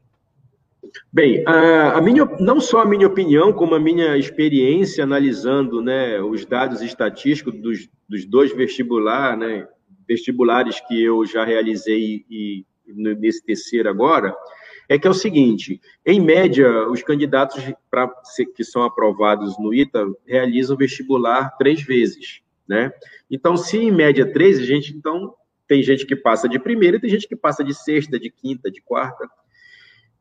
Bem, 1.12 1.44
a, 1.48 1.94
a, 1.94 2.00
minha, 2.00 2.26
não 2.40 2.62
só 2.62 2.82
a 2.82 2.86
minha 2.86 3.08
opinião, 3.08 3.52
como 3.52 3.74
a 3.74 3.80
minha 3.80 4.16
experiência 4.16 5.04
analisando 5.04 5.82
né, 5.82 6.22
os 6.22 6.46
dados 6.46 6.80
estatísticos 6.84 7.60
dos, 7.60 7.90
dos 8.08 8.24
dois 8.24 8.56
vestibulares, 8.56 9.40
né, 9.40 9.68
vestibulares 10.08 10.80
que 10.82 11.04
eu 11.04 11.26
já 11.26 11.44
realizei 11.44 12.24
e 12.30 12.64
nesse 12.86 13.44
terceiro 13.44 13.90
agora, 13.90 14.32
é 14.88 15.00
que 15.00 15.08
é 15.08 15.10
o 15.10 15.16
seguinte: 15.16 15.82
em 16.06 16.22
média, 16.22 16.88
os 16.88 17.02
candidatos 17.02 17.64
pra, 17.90 18.08
que 18.56 18.64
são 18.64 18.84
aprovados 18.84 19.58
no 19.58 19.74
ITA 19.74 20.06
realizam 20.24 20.78
vestibular 20.78 21.50
três 21.58 21.82
vezes, 21.82 22.44
né? 22.70 22.92
Então, 23.28 23.58
se 23.58 23.80
em 23.80 23.92
média 23.92 24.32
três, 24.32 24.60
a 24.60 24.64
gente 24.64 24.96
então 24.96 25.34
tem 25.68 25.84
gente 25.84 26.06
que 26.06 26.16
passa 26.16 26.48
de 26.48 26.58
primeira 26.60 27.00
tem 27.00 27.10
gente 27.10 27.28
que 27.28 27.36
passa 27.36 27.64
de 27.64 27.74
sexta, 27.74 28.20
de 28.20 28.30
quinta, 28.30 28.72
de 28.72 28.82
quarta. 28.82 29.28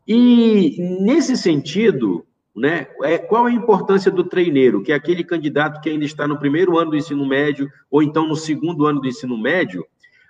E 0.07 0.77
nesse 1.01 1.37
sentido, 1.37 2.25
né, 2.55 2.87
é, 3.03 3.19
qual 3.19 3.47
a 3.47 3.53
importância 3.53 4.11
do 4.11 4.25
treineiro, 4.25 4.83
que 4.83 4.93
é 4.93 4.95
aquele 4.95 5.23
candidato 5.23 5.81
que 5.81 5.91
ainda 5.91 6.05
está 6.05 6.27
no 6.27 6.39
primeiro 6.39 6.79
ano 6.79 6.93
do 6.93 6.97
ensino 6.97 7.27
médio 7.27 7.69
ou 7.91 8.03
então 8.03 8.27
no 8.27 8.37
segundo 8.37 8.87
ano 8.87 9.01
do 9.01 9.09
ensino 9.09 9.37
médio? 9.37 9.85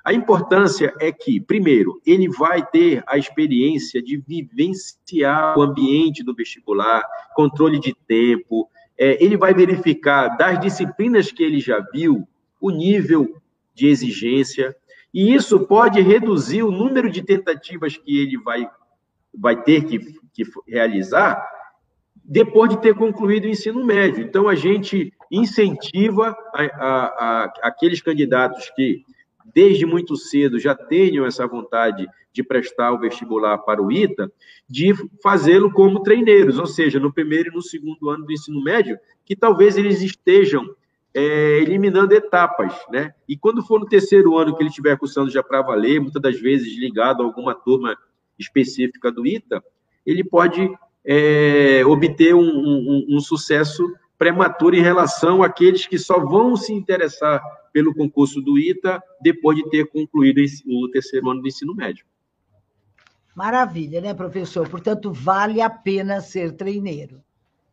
A 0.05 0.13
importância 0.15 0.95
é 1.01 1.11
que, 1.11 1.41
primeiro, 1.41 2.01
ele 2.07 2.29
vai 2.29 2.65
ter 2.65 3.03
a 3.09 3.19
experiência 3.19 4.01
de 4.01 4.17
vivenciar 4.17 5.59
o 5.59 5.63
ambiente 5.63 6.23
do 6.23 6.33
vestibular, 6.33 7.03
controle 7.35 7.81
de 7.81 7.93
tempo, 8.07 8.71
é, 8.97 9.23
ele 9.23 9.37
vai 9.37 9.53
verificar 9.53 10.37
das 10.37 10.61
disciplinas 10.61 11.31
que 11.31 11.43
ele 11.43 11.61
já 11.61 11.85
viu 11.93 12.27
o 12.61 12.71
nível 12.71 13.37
de 13.75 13.89
exigência, 13.89 14.75
e 15.17 15.35
isso 15.35 15.67
pode 15.67 15.99
reduzir 16.03 16.63
o 16.63 16.71
número 16.71 17.11
de 17.11 17.23
tentativas 17.23 17.97
que 17.97 18.19
ele 18.19 18.37
vai, 18.37 18.69
vai 19.35 19.63
ter 19.63 19.87
que, 19.87 19.99
que 20.35 20.43
realizar 20.69 21.43
depois 22.23 22.69
de 22.69 22.83
ter 22.83 22.95
concluído 22.95 23.45
o 23.45 23.49
ensino 23.49 23.83
médio. 23.83 24.23
Então, 24.23 24.47
a 24.47 24.55
gente 24.55 25.15
incentiva 25.33 26.37
a, 26.53 26.63
a, 26.63 27.07
a, 27.07 27.53
aqueles 27.63 28.03
candidatos 28.03 28.71
que 28.77 29.05
desde 29.55 29.87
muito 29.87 30.17
cedo 30.17 30.59
já 30.59 30.75
tenham 30.75 31.25
essa 31.25 31.47
vontade 31.47 32.07
de 32.31 32.43
prestar 32.43 32.93
o 32.93 32.99
vestibular 32.99 33.57
para 33.57 33.83
o 33.83 33.91
ITA, 33.91 34.31
de 34.69 34.93
fazê-lo 35.23 35.73
como 35.73 36.03
treineiros, 36.03 36.59
ou 36.59 36.67
seja, 36.67 37.01
no 37.01 37.11
primeiro 37.11 37.49
e 37.49 37.55
no 37.55 37.63
segundo 37.63 38.11
ano 38.11 38.27
do 38.27 38.33
ensino 38.33 38.63
médio, 38.63 38.99
que 39.25 39.35
talvez 39.35 39.79
eles 39.79 40.03
estejam 40.03 40.69
é, 41.17 41.63
eliminando 41.63 42.15
etapas, 42.15 42.75
né? 42.91 43.15
E 43.27 43.39
quando 43.39 43.63
for 43.63 43.81
no 43.81 43.87
terceiro 43.87 44.37
ano 44.37 44.55
que 44.55 44.63
ele 44.63 44.69
estiver 44.69 44.99
cursando 44.99 45.31
já 45.31 45.43
para 45.43 45.63
valer, 45.63 45.99
muitas 45.99 46.21
das 46.21 46.39
vezes 46.39 46.79
ligado 46.79 47.23
a 47.23 47.25
alguma 47.25 47.55
turma 47.55 47.97
específica 48.39 49.11
do 49.11 49.27
ITA, 49.27 49.65
ele 50.05 50.23
pode 50.23 50.71
é, 51.03 51.83
obter 51.87 52.35
um, 52.35 52.43
um, 52.43 53.07
um 53.09 53.21
sucesso 53.21 53.83
prematuro 54.19 54.77
em 54.77 54.83
relação 54.83 55.43
àqueles 55.43 55.87
que 55.87 55.99
só 55.99 56.21
vão 56.21 56.55
se 56.55 56.75
interessar 56.75 57.43
pelo 57.73 57.95
concurso 57.95 58.43
do 58.43 58.59
ITA 58.59 59.03
depois 59.19 59.57
de 59.57 59.71
ter 59.71 59.87
concluído 59.87 60.43
o 60.67 60.91
terceiro 60.91 61.31
ano 61.31 61.41
do 61.41 61.49
ensino 61.49 61.75
médio. 61.75 62.05
Maravilha, 63.35 64.03
né, 64.03 64.13
professor? 64.13 64.69
Portanto, 64.69 65.11
vale 65.15 65.63
a 65.63 65.71
pena 65.71 66.21
ser 66.21 66.53
treineiro. 66.53 67.23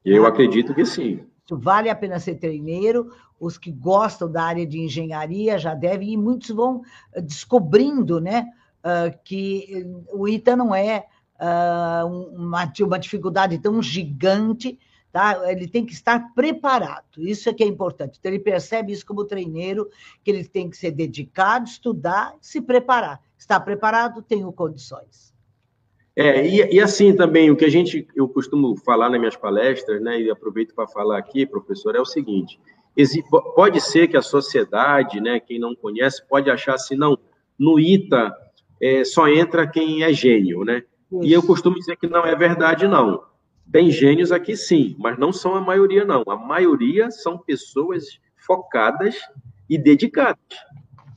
Eu 0.03 0.25
acredito 0.25 0.73
que 0.73 0.85
sim. 0.85 1.25
Vale 1.57 1.89
a 1.89 1.95
pena 1.95 2.19
ser 2.19 2.35
treineiro. 2.35 3.11
Os 3.39 3.57
que 3.57 3.71
gostam 3.71 4.31
da 4.31 4.43
área 4.43 4.65
de 4.65 4.79
engenharia 4.79 5.57
já 5.57 5.73
devem, 5.73 6.13
e 6.13 6.17
muitos 6.17 6.49
vão 6.49 6.81
eh, 7.13 7.21
descobrindo 7.21 8.21
né, 8.21 8.49
uh, 8.79 9.17
que 9.23 9.85
o 10.11 10.27
ITA 10.27 10.55
não 10.55 10.73
é 10.73 11.05
uh, 11.39 12.07
uma, 12.35 12.71
uma 12.81 12.99
dificuldade 12.99 13.57
tão 13.59 13.81
gigante 13.81 14.79
Tá? 15.13 15.47
Ele 15.51 15.67
tem 15.67 15.85
que 15.85 15.93
estar 15.93 16.33
preparado, 16.33 17.19
isso 17.19 17.47
é 17.47 17.53
que 17.53 17.63
é 17.63 17.67
importante. 17.67 18.17
Então, 18.19 18.31
ele 18.31 18.41
percebe 18.41 18.91
isso 18.91 19.05
como 19.05 19.23
treineiro, 19.23 19.87
que 20.23 20.31
ele 20.31 20.43
tem 20.43 20.67
que 20.67 20.75
ser 20.75 20.89
dedicado, 20.89 21.67
estudar, 21.67 22.33
se 22.41 22.59
preparar. 22.59 23.21
Está 23.37 23.59
preparado, 23.59 24.23
tenho 24.23 24.51
condições. 24.51 25.31
É, 26.15 26.45
e, 26.47 26.75
e, 26.75 26.79
assim 26.79 27.15
também, 27.15 27.49
o 27.49 27.55
que 27.55 27.65
a 27.65 27.69
gente, 27.69 28.07
eu 28.15 28.27
costumo 28.27 28.75
falar 28.77 29.09
nas 29.09 29.19
minhas 29.19 29.35
palestras, 29.35 29.99
né, 30.01 30.21
e 30.21 30.29
aproveito 30.29 30.75
para 30.75 30.87
falar 30.87 31.17
aqui, 31.17 31.45
professor, 31.45 31.95
é 31.95 31.99
o 31.99 32.05
seguinte, 32.05 32.59
pode 33.55 33.81
ser 33.81 34.07
que 34.07 34.15
a 34.15 34.21
sociedade, 34.21 35.19
né, 35.19 35.39
quem 35.39 35.59
não 35.59 35.73
conhece, 35.75 36.23
pode 36.27 36.51
achar 36.51 36.75
assim, 36.75 36.95
não, 36.95 37.17
no 37.57 37.79
ITA 37.79 38.31
é, 38.81 39.03
só 39.03 39.27
entra 39.27 39.65
quem 39.65 40.03
é 40.03 40.13
gênio, 40.13 40.63
né? 40.63 40.83
Isso. 41.11 41.23
E 41.23 41.31
eu 41.31 41.41
costumo 41.41 41.77
dizer 41.77 41.95
que 41.95 42.07
não 42.07 42.25
é 42.25 42.35
verdade, 42.35 42.87
não. 42.87 43.23
Tem 43.71 43.89
gênios 43.89 44.31
aqui 44.31 44.57
sim, 44.57 44.95
mas 44.99 45.17
não 45.17 45.31
são 45.31 45.55
a 45.55 45.61
maioria, 45.61 46.03
não. 46.03 46.23
A 46.27 46.35
maioria 46.35 47.09
são 47.09 47.37
pessoas 47.37 48.19
focadas 48.35 49.15
e 49.69 49.77
dedicadas. 49.77 50.37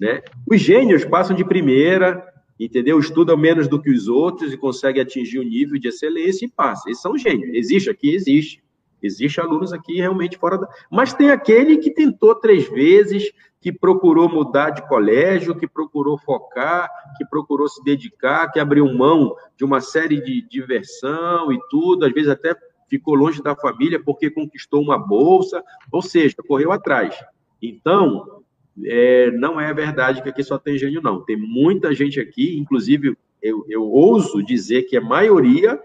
Né? 0.01 0.23
Os 0.47 0.61
gênios 0.61 1.05
passam 1.05 1.35
de 1.35 1.45
primeira, 1.45 2.26
entendeu? 2.59 2.99
Estudam 2.99 3.37
menos 3.37 3.69
do 3.69 3.81
que 3.81 3.91
os 3.91 4.09
outros 4.09 4.53
e 4.53 4.57
conseguem 4.57 5.03
atingir 5.03 5.39
o 5.39 5.43
nível 5.43 5.79
de 5.79 5.89
excelência 5.89 6.47
e 6.47 6.51
passam. 6.51 6.85
Eles 6.87 7.01
são 7.01 7.17
gênios. 7.17 7.55
Existe 7.55 7.91
aqui? 7.91 8.15
Existe. 8.15 8.63
Existe 9.03 9.41
alunos 9.41 9.73
aqui 9.73 9.97
realmente 9.97 10.39
fora 10.39 10.59
da. 10.59 10.69
Mas 10.91 11.13
tem 11.13 11.31
aquele 11.31 11.77
que 11.77 11.91
tentou 11.91 12.35
três 12.35 12.69
vezes, 12.69 13.31
que 13.61 13.73
procurou 13.73 14.29
mudar 14.29 14.71
de 14.71 14.87
colégio, 14.89 15.55
que 15.55 15.67
procurou 15.67 16.19
focar, 16.19 16.89
que 17.17 17.25
procurou 17.27 17.69
se 17.69 17.83
dedicar, 17.85 18.51
que 18.51 18.59
abriu 18.59 18.87
mão 18.93 19.35
de 19.57 19.65
uma 19.65 19.81
série 19.81 20.21
de 20.21 20.41
diversão 20.49 21.53
e 21.53 21.59
tudo, 21.69 22.07
às 22.07 22.13
vezes 22.13 22.31
até 22.31 22.55
ficou 22.89 23.15
longe 23.15 23.43
da 23.43 23.55
família 23.55 24.03
porque 24.03 24.31
conquistou 24.31 24.81
uma 24.81 24.99
bolsa, 24.99 25.63
ou 25.91 26.01
seja, 26.01 26.37
correu 26.47 26.73
atrás. 26.73 27.17
Então, 27.61 28.43
é, 28.85 29.31
não 29.31 29.61
é 29.61 29.72
verdade 29.72 30.22
que 30.22 30.29
aqui 30.29 30.43
só 30.43 30.59
tem 30.59 30.79
gênio, 30.79 31.03
não. 31.03 31.24
Tem 31.24 31.37
muita 31.37 31.95
gente 31.95 32.20
aqui, 32.20 32.59
inclusive 32.59 33.16
eu, 33.43 33.64
eu 33.68 33.83
ouso 33.85 34.43
dizer 34.43 34.83
que 34.85 34.97
a 34.97 35.01
maioria 35.01 35.81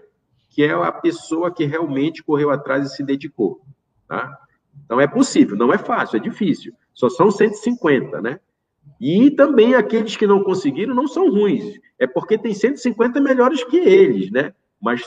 que 0.52 0.62
é 0.62 0.72
a 0.72 0.92
pessoa 0.92 1.50
que 1.50 1.64
realmente 1.64 2.22
correu 2.22 2.50
atrás 2.50 2.84
e 2.86 2.94
se 2.94 3.02
dedicou. 3.02 3.62
Tá? 4.06 4.38
Então 4.84 5.00
é 5.00 5.06
possível, 5.06 5.56
não 5.56 5.72
é 5.72 5.78
fácil, 5.78 6.18
é 6.18 6.20
difícil. 6.20 6.74
Só 6.92 7.08
são 7.08 7.30
150, 7.30 8.20
né? 8.20 8.38
E 9.00 9.30
também 9.30 9.74
aqueles 9.74 10.14
que 10.14 10.26
não 10.26 10.44
conseguiram 10.44 10.94
não 10.94 11.08
são 11.08 11.30
ruins, 11.30 11.80
é 11.98 12.06
porque 12.06 12.36
tem 12.36 12.52
150 12.52 13.20
melhores 13.20 13.64
que 13.64 13.78
eles, 13.78 14.30
né? 14.30 14.52
Mas 14.80 15.02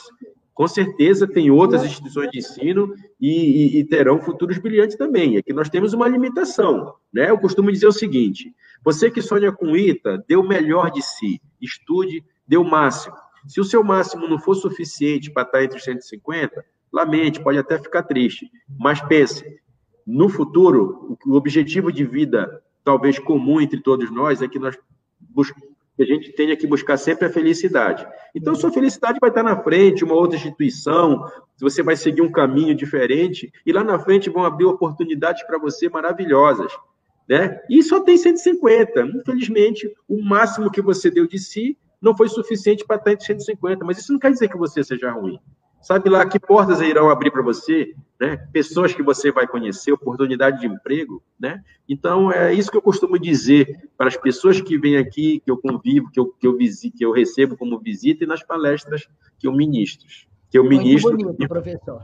com 0.55 0.67
certeza 0.69 1.27
tem 1.27 1.51
outras 1.51 1.83
instituições 1.83 2.31
de 2.31 2.39
ensino 2.39 2.95
e, 3.19 3.75
e, 3.75 3.79
e 3.79 3.83
terão 3.83 4.21
futuros 4.21 4.57
brilhantes 4.57 4.95
também. 4.95 5.35
Aqui 5.35 5.51
nós 5.51 5.69
temos 5.69 5.91
uma 5.91 6.07
limitação, 6.07 6.95
né? 7.13 7.29
Eu 7.29 7.37
costumo 7.37 7.69
dizer 7.69 7.87
o 7.87 7.91
seguinte: 7.91 8.55
você 8.83 9.11
que 9.11 9.21
sonha 9.21 9.51
com 9.51 9.75
ITA, 9.75 10.23
dê 10.25 10.37
o 10.37 10.47
melhor 10.47 10.89
de 10.89 11.01
si, 11.01 11.41
estude, 11.61 12.23
dê 12.47 12.55
o 12.55 12.63
máximo. 12.63 13.13
Se 13.45 13.59
o 13.59 13.65
seu 13.65 13.83
máximo 13.83 14.29
não 14.29 14.39
for 14.39 14.55
suficiente 14.55 15.29
para 15.29 15.43
estar 15.43 15.63
entre 15.63 15.77
os 15.77 15.83
150, 15.83 16.65
lamente, 16.91 17.43
pode 17.43 17.57
até 17.57 17.77
ficar 17.77 18.03
triste. 18.03 18.49
Mas 18.79 19.01
pense, 19.01 19.43
no 20.07 20.29
futuro, 20.29 21.17
o 21.25 21.33
objetivo 21.33 21.91
de 21.91 22.05
vida, 22.05 22.63
talvez 22.81 23.19
comum 23.19 23.59
entre 23.59 23.81
todos 23.81 24.09
nós, 24.09 24.41
é 24.41 24.47
que 24.47 24.57
nós 24.57 24.77
que 25.95 26.03
a 26.03 26.05
gente 26.05 26.31
tenha 26.33 26.55
que 26.55 26.67
buscar 26.67 26.97
sempre 26.97 27.27
a 27.27 27.29
felicidade. 27.31 28.05
Então, 28.33 28.53
sua 28.53 28.71
felicidade 28.71 29.17
vai 29.19 29.29
estar 29.29 29.43
na 29.43 29.61
frente, 29.63 30.03
uma 30.03 30.15
outra 30.15 30.37
instituição, 30.37 31.25
você 31.59 31.81
vai 31.81 31.95
seguir 31.95 32.21
um 32.21 32.31
caminho 32.31 32.75
diferente, 32.75 33.51
e 33.65 33.71
lá 33.71 33.83
na 33.83 33.97
frente 33.97 34.29
vão 34.29 34.43
abrir 34.43 34.65
oportunidades 34.65 35.43
para 35.43 35.57
você 35.57 35.89
maravilhosas. 35.89 36.71
Né? 37.27 37.59
E 37.69 37.81
só 37.81 38.01
tem 38.01 38.17
150. 38.17 39.01
Infelizmente, 39.15 39.91
o 40.07 40.21
máximo 40.21 40.69
que 40.69 40.81
você 40.81 41.09
deu 41.09 41.25
de 41.25 41.39
si 41.39 41.77
não 42.01 42.15
foi 42.15 42.27
suficiente 42.27 42.85
para 42.85 42.97
estar 42.97 43.11
entre 43.13 43.25
150, 43.25 43.83
mas 43.83 43.97
isso 43.97 44.11
não 44.11 44.19
quer 44.19 44.31
dizer 44.31 44.49
que 44.49 44.57
você 44.57 44.83
seja 44.83 45.11
ruim. 45.11 45.39
Sabe 45.85 46.09
lá 46.09 46.27
que 46.27 46.39
portas 46.39 46.81
irão 46.81 47.11
abrir 47.11 47.29
para 47.29 47.43
você, 47.43 47.93
né? 48.19 48.37
Pessoas 48.51 48.91
que 48.91 49.03
você 49.03 49.31
vai 49.31 49.45
conhecer, 49.45 49.91
oportunidade 49.91 50.59
de 50.59 50.65
emprego, 50.65 51.21
né? 51.39 51.63
Então 51.87 52.31
é 52.31 52.51
isso 52.51 52.71
que 52.71 52.77
eu 52.77 52.81
costumo 52.81 53.19
dizer 53.19 53.87
para 53.95 54.07
as 54.07 54.17
pessoas 54.17 54.59
que 54.59 54.79
vêm 54.79 54.97
aqui, 54.97 55.39
que 55.45 55.51
eu 55.51 55.57
convivo, 55.57 56.09
que 56.11 56.19
eu 56.19 56.25
que 56.25 56.47
eu 56.47 56.57
visito, 56.57 56.97
que 56.97 57.05
eu 57.05 57.11
recebo 57.11 57.55
como 57.55 57.77
visita 57.77 58.23
e 58.23 58.27
nas 58.27 58.41
palestras 58.41 59.07
que 59.37 59.45
eu 59.47 59.51
ministro, 59.51 60.07
que 60.49 60.57
eu 60.57 60.63
ministro. 60.63 61.11
Muito 61.11 61.23
bonito, 61.23 61.47
professor. 61.47 62.03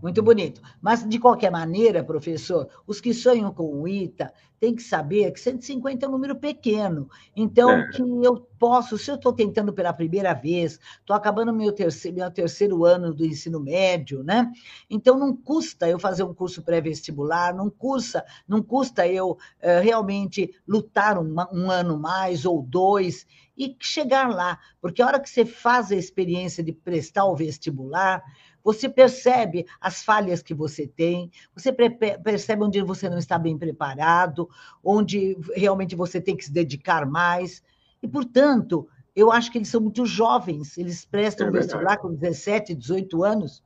Muito 0.00 0.22
bonito. 0.22 0.60
Mas, 0.80 1.06
de 1.06 1.18
qualquer 1.18 1.50
maneira, 1.50 2.04
professor, 2.04 2.68
os 2.86 3.00
que 3.00 3.12
sonham 3.12 3.52
com 3.52 3.82
o 3.82 3.88
ITA 3.88 4.32
têm 4.60 4.74
que 4.74 4.82
saber 4.82 5.30
que 5.32 5.40
150 5.40 6.04
é 6.04 6.08
um 6.08 6.12
número 6.12 6.36
pequeno. 6.36 7.08
Então, 7.34 7.70
é. 7.70 7.88
que 7.90 8.02
eu 8.02 8.48
posso, 8.58 8.98
se 8.98 9.10
eu 9.10 9.14
estou 9.14 9.32
tentando 9.32 9.72
pela 9.72 9.92
primeira 9.92 10.34
vez, 10.34 10.80
estou 11.00 11.14
acabando 11.14 11.52
meu 11.52 11.72
terceiro, 11.72 12.16
meu 12.16 12.30
terceiro 12.30 12.84
ano 12.84 13.14
do 13.14 13.24
ensino 13.24 13.60
médio, 13.60 14.22
né? 14.22 14.50
Então, 14.90 15.18
não 15.18 15.36
custa 15.36 15.88
eu 15.88 15.98
fazer 15.98 16.22
um 16.22 16.34
curso 16.34 16.62
pré-vestibular, 16.62 17.54
não 17.54 17.70
custa, 17.70 18.24
não 18.46 18.62
custa 18.62 19.06
eu 19.06 19.32
uh, 19.32 19.82
realmente 19.82 20.50
lutar 20.66 21.18
um, 21.18 21.34
um 21.52 21.70
ano 21.70 21.98
mais 21.98 22.44
ou 22.44 22.62
dois 22.62 23.26
e 23.56 23.76
chegar 23.80 24.28
lá. 24.28 24.58
Porque 24.80 25.02
a 25.02 25.06
hora 25.06 25.20
que 25.20 25.28
você 25.28 25.44
faz 25.44 25.90
a 25.90 25.96
experiência 25.96 26.62
de 26.62 26.72
prestar 26.72 27.24
o 27.26 27.36
vestibular, 27.36 28.22
você 28.68 28.86
percebe 28.86 29.64
as 29.80 30.02
falhas 30.02 30.42
que 30.42 30.52
você 30.52 30.86
tem, 30.86 31.30
você 31.54 31.72
percebe 31.72 32.62
onde 32.62 32.82
você 32.82 33.08
não 33.08 33.16
está 33.16 33.38
bem 33.38 33.56
preparado, 33.56 34.46
onde 34.84 35.38
realmente 35.56 35.96
você 35.96 36.20
tem 36.20 36.36
que 36.36 36.44
se 36.44 36.52
dedicar 36.52 37.06
mais. 37.06 37.62
E, 38.02 38.06
portanto, 38.06 38.86
eu 39.16 39.32
acho 39.32 39.50
que 39.50 39.56
eles 39.56 39.68
são 39.68 39.80
muito 39.80 40.04
jovens, 40.04 40.76
eles 40.76 41.06
prestam 41.06 41.46
é 41.46 41.50
vestibular 41.50 41.96
com 41.96 42.12
17, 42.12 42.74
18 42.74 43.24
anos, 43.24 43.64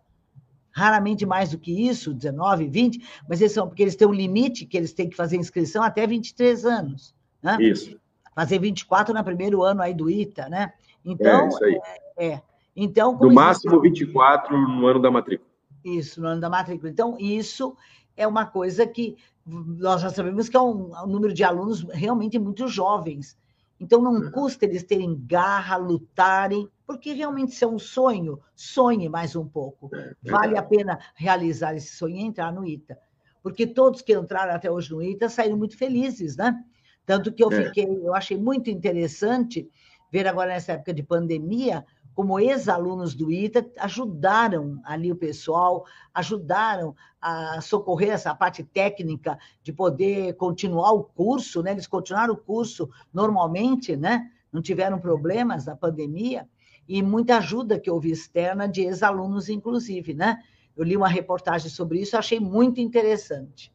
raramente 0.70 1.26
mais 1.26 1.50
do 1.50 1.58
que 1.58 1.88
isso, 1.88 2.14
19, 2.14 2.68
20, 2.68 3.04
mas 3.28 3.40
eles 3.40 3.52
são, 3.52 3.66
porque 3.66 3.82
eles 3.82 3.96
têm 3.96 4.06
um 4.06 4.12
limite 4.12 4.66
que 4.66 4.76
eles 4.76 4.92
têm 4.92 5.10
que 5.10 5.16
fazer 5.16 5.36
inscrição 5.36 5.82
até 5.82 6.06
23 6.06 6.64
anos. 6.64 7.12
Né? 7.42 7.56
Isso. 7.60 7.98
Fazer 8.36 8.60
24 8.60 9.12
no 9.12 9.24
primeiro 9.24 9.64
ano 9.64 9.82
aí 9.82 9.94
do 9.94 10.08
ITA, 10.08 10.48
né? 10.48 10.72
Então, 11.04 11.46
é, 11.46 11.48
isso 11.48 11.64
aí. 11.64 11.80
É, 12.16 12.26
é. 12.28 12.42
Então, 12.74 13.16
no 13.18 13.32
máximo 13.32 13.80
24 13.80 14.56
no 14.56 14.86
ano 14.86 15.00
da 15.00 15.10
matrícula. 15.10 15.50
Isso, 15.84 16.20
no 16.20 16.28
ano 16.28 16.40
da 16.40 16.48
matrícula. 16.48 16.90
Então, 16.90 17.16
isso 17.18 17.76
é 18.16 18.26
uma 18.26 18.46
coisa 18.46 18.86
que 18.86 19.16
nós 19.44 20.00
já 20.00 20.10
sabemos 20.10 20.48
que 20.48 20.56
é 20.56 20.60
um, 20.60 20.92
um 20.94 21.06
número 21.06 21.34
de 21.34 21.44
alunos 21.44 21.82
realmente 21.90 22.38
muito 22.38 22.66
jovens. 22.68 23.36
Então, 23.78 24.00
não 24.00 24.30
custa 24.30 24.64
eles 24.64 24.84
terem 24.84 25.20
garra, 25.26 25.76
lutarem, 25.76 26.68
porque 26.86 27.12
realmente 27.12 27.52
isso 27.52 27.64
é 27.64 27.68
um 27.68 27.78
sonho. 27.78 28.38
Sonhe 28.54 29.08
mais 29.08 29.34
um 29.34 29.46
pouco. 29.46 29.90
É, 29.94 30.14
vale 30.22 30.56
a 30.56 30.62
pena 30.62 30.98
realizar 31.14 31.74
esse 31.74 31.96
sonho 31.96 32.16
e 32.16 32.20
entrar 32.20 32.52
no 32.52 32.64
ITA. 32.64 32.96
Porque 33.42 33.66
todos 33.66 34.00
que 34.00 34.14
entraram 34.14 34.54
até 34.54 34.70
hoje 34.70 34.92
no 34.92 35.02
ITA 35.02 35.28
saíram 35.28 35.56
muito 35.56 35.76
felizes, 35.76 36.36
né? 36.36 36.62
Tanto 37.04 37.32
que 37.32 37.42
eu 37.42 37.50
é. 37.50 37.64
fiquei, 37.64 37.84
eu 37.84 38.14
achei 38.14 38.36
muito 38.36 38.70
interessante 38.70 39.68
ver 40.12 40.28
agora 40.28 40.50
nessa 40.50 40.72
época 40.72 40.94
de 40.94 41.02
pandemia 41.02 41.84
como 42.14 42.38
ex-alunos 42.38 43.14
do 43.14 43.30
ITA 43.32 43.66
ajudaram 43.78 44.80
ali 44.84 45.10
o 45.10 45.16
pessoal, 45.16 45.84
ajudaram 46.12 46.94
a 47.20 47.60
socorrer 47.60 48.10
essa 48.10 48.34
parte 48.34 48.62
técnica 48.62 49.38
de 49.62 49.72
poder 49.72 50.34
continuar 50.34 50.92
o 50.92 51.04
curso, 51.04 51.62
né? 51.62 51.72
Eles 51.72 51.86
continuaram 51.86 52.34
o 52.34 52.36
curso 52.36 52.90
normalmente, 53.12 53.96
né? 53.96 54.30
Não 54.52 54.60
tiveram 54.60 54.98
problemas 54.98 55.64
na 55.64 55.74
pandemia 55.74 56.46
e 56.88 57.02
muita 57.02 57.38
ajuda 57.38 57.78
que 57.78 57.90
houve 57.90 58.10
externa 58.10 58.68
de 58.68 58.82
ex-alunos, 58.82 59.48
inclusive, 59.48 60.14
né? 60.14 60.38
Eu 60.76 60.84
li 60.84 60.96
uma 60.96 61.08
reportagem 61.08 61.70
sobre 61.70 62.00
isso, 62.00 62.16
achei 62.16 62.40
muito 62.40 62.80
interessante. 62.80 63.72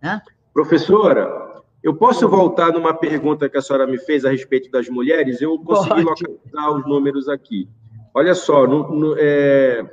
Né? 0.00 0.20
Professora, 0.52 1.62
eu 1.82 1.94
posso 1.94 2.28
voltar 2.28 2.72
numa 2.72 2.94
pergunta 2.94 3.48
que 3.48 3.56
a 3.56 3.62
senhora 3.62 3.86
me 3.86 3.98
fez 3.98 4.24
a 4.24 4.30
respeito 4.30 4.70
das 4.70 4.88
mulheres? 4.88 5.40
Eu 5.40 5.58
consegui 5.58 6.02
Pode. 6.02 6.24
localizar 6.24 6.70
os 6.72 6.86
números 6.86 7.28
aqui. 7.28 7.68
Olha 8.14 8.34
só, 8.34 8.66
no, 8.66 8.90
no, 8.90 9.14
é... 9.18 9.84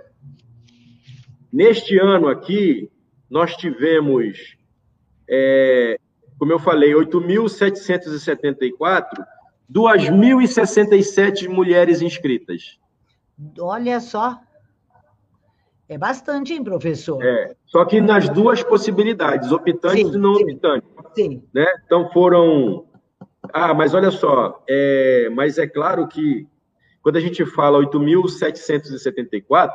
neste 1.52 2.00
ano 2.00 2.28
aqui, 2.28 2.90
nós 3.30 3.56
tivemos, 3.56 4.58
é... 5.30 6.00
como 6.38 6.52
eu 6.52 6.60
falei, 6.60 6.94
8.774, 6.94 9.06
2.067 9.72 11.48
mulheres 11.48 12.02
inscritas. 12.02 12.78
Olha 13.60 14.00
só. 14.00 14.40
É 15.88 15.98
bastante, 15.98 16.54
hein, 16.54 16.64
professor? 16.64 17.24
É, 17.24 17.56
só 17.66 17.86
que 17.86 18.02
nas 18.02 18.28
duas 18.30 18.64
possibilidades, 18.64 19.52
optantes 19.52 20.08
sim, 20.08 20.16
e 20.16 20.18
não 20.18 20.34
optantes. 20.34 20.90
Sim. 21.14 21.44
Né? 21.54 21.66
Então 21.86 22.10
foram. 22.12 22.88
Ah, 23.54 23.74
mas 23.74 23.94
olha 23.94 24.10
só, 24.10 24.64
é... 24.68 25.30
mas 25.32 25.60
é 25.60 25.68
claro 25.68 26.08
que 26.08 26.48
quando 27.06 27.18
a 27.18 27.22
gente 27.22 27.46
fala 27.46 27.78
8.774, 27.86 29.70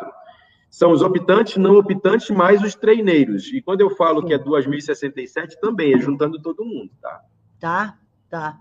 são 0.69 0.91
os 0.91 1.01
optantes, 1.01 1.59
não 1.59 1.77
optantes, 1.77 2.29
mais 2.29 2.61
os 2.61 2.75
treineiros. 2.75 3.53
E 3.53 3.63
quando 3.63 3.83
eu 3.83 3.91
falo 3.91 4.25
que 4.25 4.35
é 4.35 4.39
2.067, 4.39 5.53
também 5.61 5.95
é 5.95 5.99
juntando 6.01 6.43
todo 6.43 6.65
mundo, 6.65 6.91
tá? 7.01 7.21
Tá, 7.61 7.97
tá. 8.29 8.59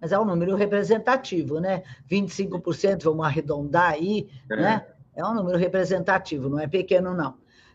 Mas 0.00 0.12
é 0.12 0.18
um 0.18 0.24
número 0.24 0.54
representativo, 0.54 1.58
né? 1.58 1.82
25%, 2.08 3.02
vamos 3.02 3.26
arredondar 3.26 3.94
aí, 3.94 4.28
é. 4.48 4.54
né? 4.54 4.86
É 5.16 5.24
um 5.24 5.34
número 5.34 5.58
representativo, 5.58 6.48
não 6.48 6.60
é 6.60 6.68
pequeno, 6.68 7.12
não. 7.12 7.34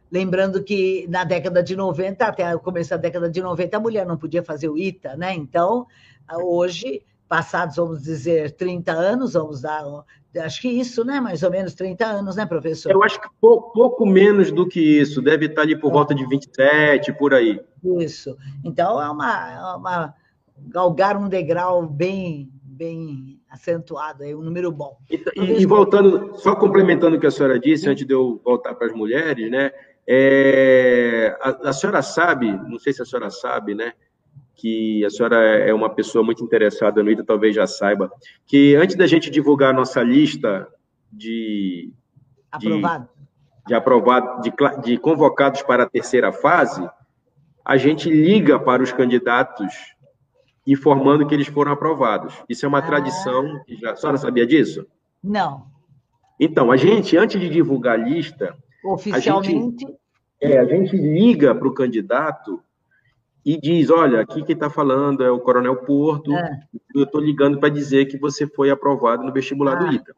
Lembrando 0.09 0.63
que 0.63 1.05
na 1.09 1.25
década 1.25 1.61
de 1.61 1.75
90, 1.75 2.25
até 2.25 2.55
o 2.55 2.61
começo 2.61 2.91
da 2.91 2.97
década 2.97 3.29
de 3.29 3.41
90, 3.41 3.75
a 3.75 3.79
mulher 3.81 4.05
não 4.05 4.15
podia 4.15 4.41
fazer 4.41 4.69
o 4.69 4.77
ITA, 4.77 5.17
né? 5.17 5.33
Então, 5.33 5.85
hoje 6.31 7.03
passados, 7.27 7.75
vamos 7.75 8.03
dizer, 8.03 8.51
30 8.51 8.91
anos, 8.91 9.33
vamos 9.33 9.61
dar, 9.61 9.83
acho 10.41 10.61
que 10.61 10.67
isso, 10.67 11.03
né? 11.03 11.19
Mais 11.19 11.43
ou 11.43 11.51
menos 11.51 11.73
30 11.73 12.05
anos, 12.05 12.35
né, 12.35 12.45
professor? 12.45 12.91
Eu 12.91 13.03
acho 13.03 13.19
que 13.21 13.27
pouco, 13.39 13.71
pouco 13.73 14.05
menos 14.05 14.51
do 14.51 14.67
que 14.67 14.79
isso, 14.79 15.21
deve 15.21 15.47
estar 15.47 15.61
ali 15.61 15.79
por 15.79 15.89
é. 15.89 15.93
volta 15.93 16.13
de 16.13 16.25
27, 16.27 17.13
por 17.13 17.33
aí. 17.33 17.59
Isso. 17.99 18.37
Então, 18.63 19.01
é 19.01 19.09
uma, 19.09 19.51
é 19.51 19.75
uma 19.75 20.13
galgar 20.57 21.17
um 21.17 21.27
degrau 21.27 21.85
bem, 21.85 22.49
bem 22.63 23.39
acentuado, 23.49 24.23
é 24.23 24.35
um 24.35 24.41
número 24.41 24.71
bom. 24.71 24.97
E, 25.09 25.23
e, 25.35 25.61
e 25.61 25.65
voltando, 25.65 26.37
só 26.37 26.55
complementando 26.55 27.17
o 27.17 27.19
que 27.19 27.27
a 27.27 27.31
senhora 27.31 27.59
disse, 27.59 27.89
antes 27.89 28.05
de 28.05 28.13
eu 28.13 28.41
voltar 28.43 28.73
para 28.75 28.87
as 28.87 28.93
mulheres, 28.93 29.49
né? 29.49 29.71
É, 30.05 31.37
a, 31.39 31.69
a 31.69 31.73
senhora 31.73 32.01
sabe, 32.01 32.51
não 32.51 32.77
sei 32.77 32.91
se 32.91 33.01
a 33.01 33.05
senhora 33.05 33.29
sabe, 33.29 33.73
né? 33.73 33.93
Que 34.55 35.03
a 35.05 35.09
senhora 35.09 35.37
é 35.37 35.73
uma 35.73 35.89
pessoa 35.89 36.23
muito 36.23 36.43
interessada 36.43 37.03
no 37.03 37.09
ITA, 37.09 37.23
talvez 37.23 37.55
já 37.55 37.65
saiba, 37.67 38.11
que 38.45 38.75
antes 38.75 38.95
da 38.95 39.07
gente 39.07 39.29
divulgar 39.29 39.71
a 39.71 39.73
nossa 39.73 40.01
lista 40.01 40.67
de 41.11 41.91
aprovado. 42.51 43.09
de, 43.61 43.67
de, 43.67 43.73
aprovado, 43.73 44.41
de, 44.41 44.53
de 44.83 44.97
convocados 44.97 45.61
para 45.63 45.83
a 45.83 45.89
terceira 45.89 46.31
fase, 46.31 46.87
a 47.65 47.77
gente 47.77 48.09
liga 48.09 48.59
para 48.59 48.83
os 48.83 48.91
candidatos 48.91 49.73
informando 50.65 51.25
que 51.27 51.33
eles 51.33 51.47
foram 51.47 51.71
aprovados. 51.71 52.33
Isso 52.47 52.65
é 52.65 52.69
uma 52.69 52.79
ah. 52.79 52.83
tradição. 52.83 53.61
Já, 53.67 53.91
a 53.91 53.95
senhora 53.95 54.17
sabia 54.17 54.45
disso? 54.45 54.85
Não. 55.21 55.65
Então, 56.39 56.71
a 56.71 56.77
gente, 56.77 57.17
antes 57.17 57.39
de 57.39 57.49
divulgar 57.49 57.99
a 57.99 58.03
lista. 58.03 58.55
Oficialmente. 58.83 59.85
A 59.85 59.87
gente, 59.87 59.97
é, 60.41 60.57
a 60.57 60.65
gente 60.65 60.95
liga 60.95 61.55
para 61.55 61.67
o 61.67 61.73
candidato 61.73 62.61
e 63.45 63.59
diz: 63.59 63.89
Olha, 63.89 64.21
aqui 64.21 64.43
quem 64.43 64.53
está 64.53 64.69
falando 64.69 65.23
é 65.23 65.29
o 65.29 65.39
Coronel 65.39 65.75
Porto, 65.77 66.33
é. 66.33 66.59
eu 66.95 67.03
estou 67.03 67.19
ligando 67.19 67.59
para 67.59 67.69
dizer 67.69 68.05
que 68.05 68.17
você 68.17 68.47
foi 68.47 68.69
aprovado 68.69 69.23
no 69.23 69.33
vestibular 69.33 69.77
ah. 69.77 69.83
do 69.83 69.93
ITA. 69.93 70.15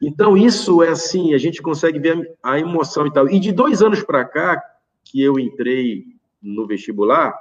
Então, 0.00 0.36
isso 0.36 0.82
é 0.82 0.90
assim, 0.90 1.34
a 1.34 1.38
gente 1.38 1.60
consegue 1.60 1.98
ver 1.98 2.36
a 2.42 2.58
emoção 2.58 3.06
e 3.06 3.12
tal. 3.12 3.28
E 3.28 3.40
de 3.40 3.50
dois 3.50 3.82
anos 3.82 4.02
para 4.02 4.24
cá, 4.24 4.62
que 5.04 5.20
eu 5.20 5.38
entrei 5.40 6.04
no 6.40 6.66
vestibular, 6.66 7.34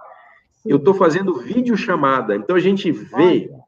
Sim. 0.54 0.72
eu 0.72 0.78
estou 0.78 0.94
fazendo 0.94 1.36
videochamada. 1.36 2.36
Então, 2.36 2.56
a 2.56 2.60
gente 2.60 2.92
vê 2.92 3.50
Olha. 3.52 3.60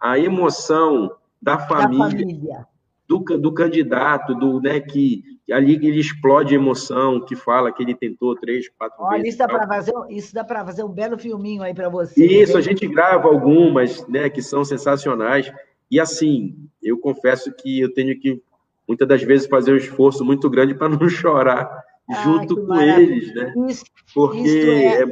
a 0.00 0.18
emoção 0.18 1.10
da 1.42 1.58
família, 1.58 2.04
da 2.04 2.10
família. 2.10 2.66
Do, 3.06 3.18
do 3.18 3.52
candidato, 3.52 4.34
do 4.34 4.60
né, 4.60 4.80
que 4.80 5.22
ali 5.50 5.74
ele 5.74 6.00
explode 6.00 6.54
emoção, 6.54 7.24
que 7.24 7.34
fala 7.34 7.72
que 7.72 7.82
ele 7.82 7.94
tentou 7.94 8.34
três, 8.36 8.68
quatro 8.68 9.02
Olha, 9.02 9.18
vezes. 9.18 9.28
Isso 9.30 9.38
dá 9.38 9.46
para 9.48 9.66
fazer, 9.66 9.92
isso 10.10 10.34
dá 10.34 10.44
para 10.44 10.64
fazer 10.64 10.84
um 10.84 10.88
belo 10.88 11.18
filminho 11.18 11.62
aí 11.62 11.74
para 11.74 11.88
você. 11.88 12.24
Isso, 12.24 12.56
a 12.56 12.60
gente 12.60 12.86
grava 12.86 13.28
algumas, 13.28 14.06
né, 14.06 14.28
que 14.28 14.42
são 14.42 14.64
sensacionais. 14.64 15.50
E 15.90 15.98
assim, 15.98 16.56
eu 16.82 16.98
confesso 16.98 17.52
que 17.52 17.80
eu 17.80 17.92
tenho 17.92 18.18
que 18.18 18.42
muitas 18.86 19.08
das 19.08 19.22
vezes 19.22 19.46
fazer 19.46 19.72
um 19.72 19.76
esforço 19.76 20.24
muito 20.24 20.48
grande 20.48 20.74
para 20.74 20.88
não 20.96 21.08
chorar 21.08 21.70
ah, 22.08 22.14
junto 22.22 22.56
com 22.56 22.66
maravilha. 22.66 23.12
eles, 23.12 23.34
né? 23.34 23.54
Isso, 23.68 23.84
Porque 24.14 24.38
isso 24.38 24.70
é... 24.70 25.02
É, 25.02 25.06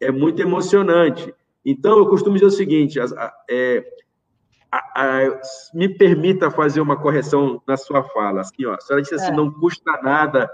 é... 0.00 0.12
muito 0.12 0.40
emocionante. 0.40 1.34
Então, 1.64 1.98
eu 1.98 2.06
costumo 2.08 2.34
dizer 2.34 2.46
o 2.46 2.50
seguinte: 2.50 2.98
é, 3.50 3.84
a, 4.70 4.78
a, 5.02 5.40
me 5.72 5.88
permita 5.88 6.50
fazer 6.50 6.80
uma 6.80 6.96
correção 6.96 7.62
na 7.66 7.76
sua 7.76 8.02
fala. 8.04 8.42
Assim, 8.42 8.66
ó, 8.66 8.74
a 8.74 8.80
senhora 8.80 9.02
disse 9.02 9.14
assim, 9.14 9.32
é. 9.32 9.36
não 9.36 9.50
custa 9.50 10.00
nada 10.02 10.50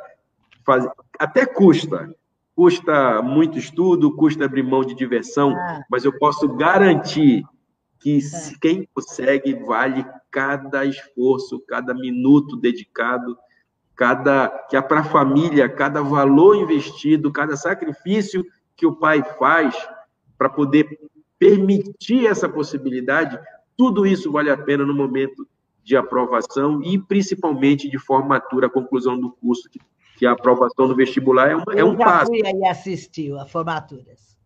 fazer, 0.65 0.91
até 1.19 1.45
custa, 1.45 2.15
custa 2.55 3.21
muito 3.23 3.59
estudo, 3.59 4.15
custa 4.15 4.45
abrir 4.45 4.62
mão 4.62 4.85
de 4.85 4.95
diversão, 4.95 5.53
é. 5.53 5.83
mas 5.91 6.05
eu 6.05 6.17
posso 6.19 6.49
garantir 6.49 7.45
que 8.01 8.19
é. 8.19 8.59
quem 8.61 8.89
consegue 8.95 9.55
vale 9.55 10.07
cada 10.31 10.85
esforço, 10.85 11.61
cada 11.67 11.95
minuto 11.95 12.57
dedicado, 12.57 13.37
cada 13.97 14.49
que 14.69 14.77
é 14.77 14.83
para 14.83 15.01
a 15.01 15.05
família, 15.05 15.69
cada 15.69 16.03
valor 16.03 16.57
investido, 16.57 17.33
cada 17.33 17.57
sacrifício 17.57 18.45
que 18.77 18.87
o 18.87 18.97
pai 18.97 19.23
faz 19.39 19.75
para 20.37 20.49
poder 20.49 20.99
permitir 21.39 22.27
essa 22.27 22.49
possibilidade, 22.49 23.39
tudo 23.77 24.07
isso 24.07 24.31
vale 24.31 24.51
a 24.51 24.57
pena 24.57 24.85
no 24.85 24.95
momento 24.95 25.47
de 25.83 25.97
aprovação 25.97 26.83
e 26.83 26.99
principalmente 26.99 27.89
de 27.91 27.99
formatura, 27.99 28.66
a 28.66 28.70
conclusão 28.70 29.18
do 29.18 29.31
curso, 29.31 29.68
que, 30.16 30.27
a 30.27 30.33
aprovação 30.33 30.89
do 30.89 30.97
vestibular 30.97 31.51
é, 31.51 31.57
uma, 31.57 31.64
é 31.75 31.85
um 31.85 31.97
passo. 31.97 32.33
Eu 32.33 32.39
já 32.39 32.45
fui 32.45 32.47
aí 32.47 32.70
assistir 32.70 33.37
a 33.37 33.45
formaturas. 33.45 34.39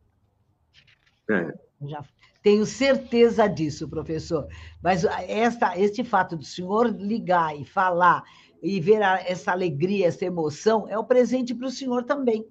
É. 1.30 1.54
Já 1.82 2.02
tenho 2.42 2.64
certeza 2.64 3.46
disso, 3.46 3.88
professor. 3.88 4.46
Mas 4.82 5.04
esta, 5.04 5.78
este 5.78 6.02
fato 6.02 6.36
do 6.36 6.44
senhor 6.44 6.86
ligar 6.86 7.54
e 7.54 7.64
falar 7.64 8.24
e 8.62 8.80
ver 8.80 9.02
essa 9.26 9.52
alegria, 9.52 10.06
essa 10.08 10.24
emoção, 10.24 10.88
é 10.88 10.98
o 10.98 11.02
um 11.02 11.04
presente 11.04 11.54
para 11.54 11.68
o 11.68 11.70
senhor 11.70 12.04
também. 12.04 12.46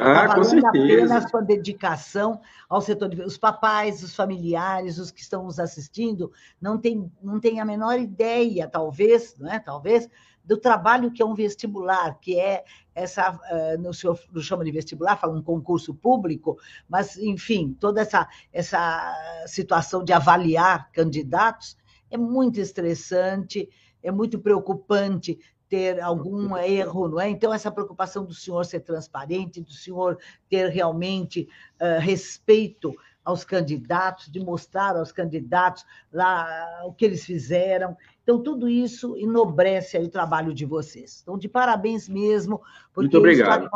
Ah, 0.00 0.28
tá 0.28 0.34
com 0.34 0.44
certeza. 0.44 0.68
a 0.68 0.72
pena 0.72 1.18
a 1.18 1.28
sua 1.28 1.40
dedicação 1.42 2.40
ao 2.68 2.80
setor 2.80 3.08
de... 3.08 3.22
Os 3.22 3.36
papais, 3.36 4.02
os 4.02 4.14
familiares, 4.14 4.98
os 4.98 5.10
que 5.10 5.20
estão 5.20 5.44
nos 5.44 5.58
assistindo, 5.58 6.32
não 6.60 6.78
têm 6.78 7.10
não 7.22 7.40
tem 7.40 7.60
a 7.60 7.64
menor 7.64 7.98
ideia, 7.98 8.68
talvez, 8.68 9.36
não 9.38 9.50
é? 9.50 9.58
talvez, 9.58 10.08
do 10.44 10.56
trabalho 10.56 11.10
que 11.10 11.20
é 11.20 11.26
um 11.26 11.34
vestibular, 11.34 12.18
que 12.20 12.40
é 12.40 12.64
essa, 12.94 13.32
uh, 13.32 13.80
no 13.80 13.92
senhor 13.92 14.18
não 14.32 14.40
chama 14.40 14.64
de 14.64 14.72
vestibular, 14.72 15.16
fala 15.16 15.36
um 15.36 15.42
concurso 15.42 15.94
público, 15.94 16.56
mas, 16.88 17.18
enfim, 17.18 17.76
toda 17.78 18.00
essa, 18.00 18.26
essa 18.52 19.44
situação 19.46 20.02
de 20.02 20.12
avaliar 20.12 20.90
candidatos 20.90 21.76
é 22.10 22.16
muito 22.16 22.58
estressante, 22.60 23.68
é 24.02 24.10
muito 24.10 24.38
preocupante 24.38 25.38
ter 25.68 26.00
algum 26.00 26.56
erro, 26.56 27.08
não 27.08 27.20
é? 27.20 27.28
Então, 27.28 27.52
essa 27.52 27.70
preocupação 27.70 28.24
do 28.24 28.34
senhor 28.34 28.64
ser 28.64 28.80
transparente, 28.80 29.60
do 29.60 29.72
senhor 29.72 30.18
ter 30.48 30.68
realmente 30.68 31.48
uh, 31.80 32.00
respeito 32.00 32.94
aos 33.24 33.44
candidatos, 33.44 34.30
de 34.30 34.40
mostrar 34.40 34.96
aos 34.96 35.12
candidatos 35.12 35.84
lá 36.10 36.80
o 36.86 36.92
que 36.94 37.04
eles 37.04 37.24
fizeram. 37.26 37.94
Então, 38.22 38.42
tudo 38.42 38.68
isso 38.68 39.16
enobrece 39.18 39.98
o 39.98 40.08
trabalho 40.08 40.54
de 40.54 40.64
vocês. 40.64 41.20
Então, 41.22 41.36
de 41.36 41.46
parabéns 41.46 42.08
mesmo. 42.08 42.62
Porque 42.92 43.00
Muito 43.02 43.18
obrigado. 43.18 43.68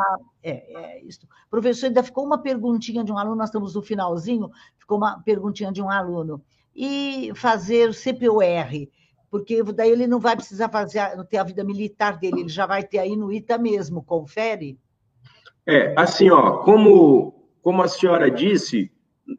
É, 0.42 0.74
é 0.74 1.02
isso. 1.02 1.28
Professor, 1.50 1.86
ainda 1.86 2.02
ficou 2.02 2.24
uma 2.24 2.38
perguntinha 2.38 3.04
de 3.04 3.12
um 3.12 3.18
aluno, 3.18 3.36
nós 3.36 3.50
estamos 3.50 3.74
no 3.74 3.82
finalzinho, 3.82 4.50
ficou 4.78 4.96
uma 4.96 5.20
perguntinha 5.22 5.70
de 5.70 5.82
um 5.82 5.90
aluno. 5.90 6.42
E 6.74 7.30
fazer 7.34 7.90
o 7.90 7.92
CPUR, 7.92 8.88
porque 9.32 9.62
daí 9.62 9.90
ele 9.90 10.06
não 10.06 10.20
vai 10.20 10.36
precisar 10.36 10.68
fazer, 10.68 11.00
ter 11.30 11.38
a 11.38 11.42
vida 11.42 11.64
militar 11.64 12.18
dele, 12.18 12.40
ele 12.40 12.50
já 12.50 12.66
vai 12.66 12.82
ter 12.82 12.98
aí 12.98 13.16
no 13.16 13.32
ITA 13.32 13.56
mesmo, 13.56 14.04
confere? 14.04 14.78
É, 15.66 15.94
assim, 15.96 16.28
ó, 16.28 16.58
como, 16.58 17.42
como 17.62 17.80
a 17.80 17.88
senhora 17.88 18.30
disse, 18.30 18.92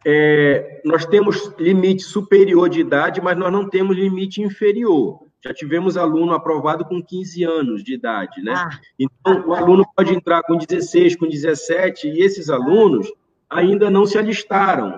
é, 0.04 0.82
nós 0.84 1.06
temos 1.06 1.54
limite 1.60 2.02
superior 2.02 2.70
de 2.70 2.80
idade, 2.80 3.22
mas 3.22 3.38
nós 3.38 3.52
não 3.52 3.70
temos 3.70 3.96
limite 3.96 4.41
inferior. 4.41 5.20
Já 5.46 5.54
tivemos 5.54 5.96
aluno 5.96 6.34
aprovado 6.34 6.86
com 6.86 7.00
15 7.00 7.44
anos 7.44 7.84
de 7.84 7.94
idade, 7.94 8.41
né? 8.41 8.54
Ah. 8.56 8.70
Então, 8.98 9.48
o 9.48 9.54
aluno 9.54 9.86
pode 9.96 10.12
entrar 10.12 10.41
com 10.41 10.58
16, 10.58 11.18
com 11.18 11.30
17, 11.30 12.08
e 12.08 12.24
esses 12.24 12.50
alunos 12.50 13.14
ainda 13.48 13.91
não 13.91 14.08
se 14.08 14.18
alistaram. 14.18 14.98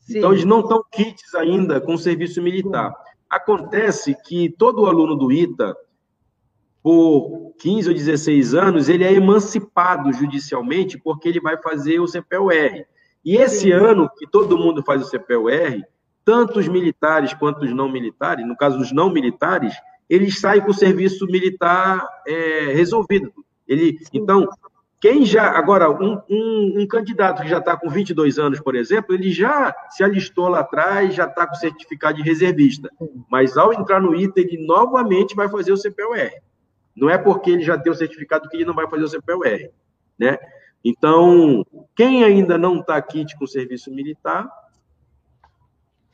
Sim. 0.00 0.18
Então, 0.18 0.32
eles 0.32 0.46
não 0.46 0.60
estão 0.60 0.82
kits 0.90 1.34
ainda 1.34 1.82
com 1.82 1.92
o 1.92 1.98
serviço 1.98 2.40
militar. 2.40 2.94
Acontece 3.32 4.14
que 4.14 4.50
todo 4.58 4.84
aluno 4.84 5.16
do 5.16 5.32
ITA, 5.32 5.74
por 6.82 7.54
15 7.58 7.88
ou 7.88 7.94
16 7.94 8.52
anos, 8.52 8.90
ele 8.90 9.04
é 9.04 9.12
emancipado 9.14 10.12
judicialmente 10.12 10.98
porque 10.98 11.30
ele 11.30 11.40
vai 11.40 11.56
fazer 11.56 11.98
o 11.98 12.04
CPUR. 12.04 12.84
E 13.24 13.36
esse 13.36 13.60
Sim. 13.60 13.72
ano 13.72 14.10
que 14.18 14.26
todo 14.26 14.58
mundo 14.58 14.82
faz 14.84 15.00
o 15.00 15.10
CPUR, 15.10 15.82
tanto 16.22 16.58
os 16.58 16.68
militares 16.68 17.32
quanto 17.32 17.64
os 17.64 17.72
não 17.72 17.90
militares, 17.90 18.46
no 18.46 18.54
caso 18.54 18.78
os 18.78 18.92
não 18.92 19.08
militares, 19.08 19.74
eles 20.10 20.38
saem 20.38 20.60
com 20.60 20.70
o 20.70 20.74
serviço 20.74 21.24
militar 21.24 22.06
é, 22.26 22.74
resolvido. 22.74 23.32
Ele, 23.66 23.96
então, 24.12 24.46
quem 25.02 25.24
já, 25.24 25.50
agora, 25.50 25.90
um, 25.90 26.22
um, 26.30 26.74
um 26.78 26.86
candidato 26.86 27.42
que 27.42 27.48
já 27.48 27.58
está 27.58 27.76
com 27.76 27.90
22 27.90 28.38
anos, 28.38 28.60
por 28.60 28.76
exemplo, 28.76 29.12
ele 29.12 29.32
já 29.32 29.74
se 29.90 30.04
alistou 30.04 30.46
lá 30.46 30.60
atrás, 30.60 31.12
já 31.12 31.24
está 31.24 31.44
com 31.44 31.56
certificado 31.56 32.18
de 32.18 32.22
reservista. 32.22 32.88
Mas 33.28 33.56
ao 33.56 33.72
entrar 33.72 34.00
no 34.00 34.14
ITA, 34.14 34.38
ele 34.38 34.64
novamente 34.64 35.34
vai 35.34 35.48
fazer 35.48 35.72
o 35.72 35.76
CPUR. 35.76 36.30
Não 36.94 37.10
é 37.10 37.18
porque 37.18 37.50
ele 37.50 37.64
já 37.64 37.76
tem 37.76 37.90
o 37.90 37.96
certificado 37.96 38.48
que 38.48 38.58
ele 38.58 38.64
não 38.64 38.74
vai 38.74 38.88
fazer 38.88 39.02
o 39.02 39.10
CPUR. 39.10 39.72
Né? 40.16 40.38
Então, 40.84 41.66
quem 41.96 42.22
ainda 42.22 42.56
não 42.56 42.78
está 42.78 42.94
aqui 42.94 43.24
com 43.36 43.44
serviço 43.44 43.92
militar, 43.92 44.48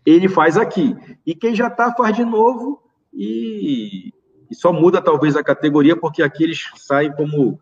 ele 0.07 0.31
faz 0.31 0.57
aqui. 0.57 0.97
E 1.27 1.35
quem 1.35 1.55
já 1.55 1.67
está, 1.67 1.93
faz 1.93 2.17
de 2.17 2.25
novo 2.25 2.83
e, 3.13 4.15
e 4.51 4.55
só 4.55 4.73
muda 4.73 5.03
talvez 5.03 5.37
a 5.37 5.45
categoria, 5.45 5.95
porque 5.95 6.23
aqui 6.23 6.45
eles 6.45 6.71
saem 6.75 7.13
como 7.13 7.61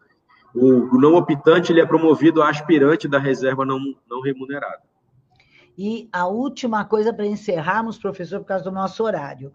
o, 0.56 0.98
não 0.98 1.14
optante 1.14 1.72
ele 1.72 1.80
é 1.80 1.86
promovido 1.86 2.42
a 2.42 2.48
aspirante 2.48 3.06
da 3.06 3.18
reserva 3.18 3.64
não, 3.64 3.78
não 4.08 4.20
remunerada. 4.20 4.82
E 5.76 6.08
a 6.10 6.26
última 6.26 6.84
coisa 6.84 7.12
para 7.12 7.26
encerrarmos, 7.26 7.98
professor, 7.98 8.40
por 8.40 8.46
causa 8.46 8.64
do 8.64 8.70
nosso 8.70 9.04
horário. 9.04 9.52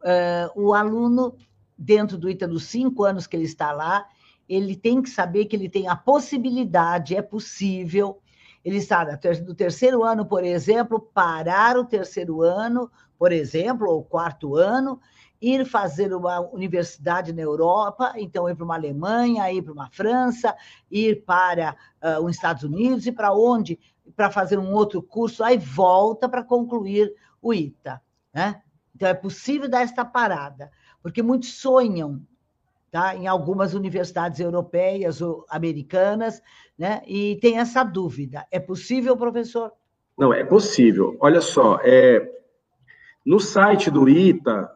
Uh, 0.00 0.68
o 0.68 0.74
aluno, 0.74 1.36
dentro 1.76 2.16
do 2.16 2.30
ITA, 2.30 2.46
dos 2.46 2.64
cinco 2.64 3.04
anos 3.04 3.26
que 3.26 3.36
ele 3.36 3.44
está 3.44 3.72
lá, 3.72 4.06
ele 4.48 4.76
tem 4.76 5.02
que 5.02 5.10
saber 5.10 5.46
que 5.46 5.56
ele 5.56 5.68
tem 5.68 5.88
a 5.88 5.96
possibilidade, 5.96 7.16
é 7.16 7.22
possível, 7.22 8.20
ele 8.64 8.76
está 8.76 9.18
no 9.44 9.54
terceiro 9.54 10.04
ano, 10.04 10.24
por 10.24 10.44
exemplo, 10.44 11.00
parar 11.00 11.76
o 11.76 11.84
terceiro 11.84 12.42
ano, 12.42 12.90
por 13.18 13.32
exemplo, 13.32 13.88
ou 13.88 14.04
quarto 14.04 14.56
ano, 14.56 15.00
ir 15.44 15.66
fazer 15.66 16.14
uma 16.14 16.40
universidade 16.40 17.32
na 17.32 17.42
Europa, 17.42 18.14
então 18.16 18.48
ir 18.48 18.54
para 18.54 18.64
uma 18.64 18.74
Alemanha, 18.74 19.52
ir 19.52 19.62
para 19.62 19.72
uma 19.72 19.90
França, 19.90 20.56
ir 20.90 21.24
para 21.24 21.76
uh, 22.02 22.24
os 22.24 22.36
Estados 22.36 22.62
Unidos 22.62 23.06
e 23.06 23.12
para 23.12 23.32
onde? 23.32 23.78
Para 24.16 24.30
fazer 24.30 24.58
um 24.58 24.72
outro 24.72 25.02
curso, 25.02 25.44
aí 25.44 25.58
volta 25.58 26.28
para 26.28 26.42
concluir 26.42 27.12
o 27.42 27.52
ITA. 27.52 28.00
Né? 28.32 28.62
Então 28.94 29.08
é 29.08 29.14
possível 29.14 29.68
dar 29.68 29.82
esta 29.82 30.04
parada, 30.04 30.70
porque 31.02 31.22
muitos 31.22 31.54
sonham 31.54 32.22
tá? 32.90 33.14
em 33.14 33.26
algumas 33.26 33.74
universidades 33.74 34.40
europeias 34.40 35.20
ou 35.20 35.44
americanas, 35.50 36.40
né? 36.78 37.02
e 37.06 37.36
tem 37.36 37.58
essa 37.58 37.84
dúvida. 37.84 38.46
É 38.50 38.58
possível, 38.58 39.16
professor? 39.16 39.72
Não, 40.16 40.32
é 40.32 40.44
possível. 40.44 41.16
Olha 41.20 41.40
só, 41.40 41.78
é, 41.82 42.26
no 43.26 43.40
site 43.40 43.90
do 43.90 44.08
ITA, 44.08 44.70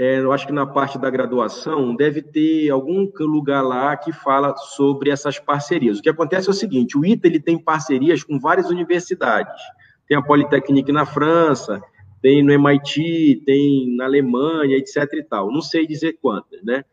é, 0.00 0.20
eu 0.20 0.30
acho 0.30 0.46
que 0.46 0.52
na 0.52 0.64
parte 0.64 0.96
da 0.96 1.10
graduação 1.10 1.92
deve 1.92 2.22
ter 2.22 2.70
algum 2.70 3.10
lugar 3.18 3.62
lá 3.62 3.96
que 3.96 4.12
fala 4.12 4.56
sobre 4.56 5.10
essas 5.10 5.40
parcerias. 5.40 5.98
O 5.98 6.02
que 6.02 6.08
acontece 6.08 6.46
é 6.46 6.52
o 6.52 6.54
seguinte: 6.54 6.96
o 6.96 7.04
ITA 7.04 7.26
ele 7.26 7.40
tem 7.40 7.58
parcerias 7.58 8.22
com 8.22 8.38
várias 8.38 8.70
universidades. 8.70 9.60
Tem 10.06 10.16
a 10.16 10.22
Politécnica 10.22 10.92
na 10.92 11.04
França, 11.04 11.82
tem 12.22 12.44
no 12.44 12.52
MIT, 12.52 13.42
tem 13.44 13.96
na 13.96 14.04
Alemanha, 14.04 14.76
etc. 14.76 14.98
e 15.14 15.22
tal. 15.24 15.50
Não 15.50 15.60
sei 15.60 15.84
dizer 15.84 16.16
quantas, 16.22 16.62
né? 16.62 16.84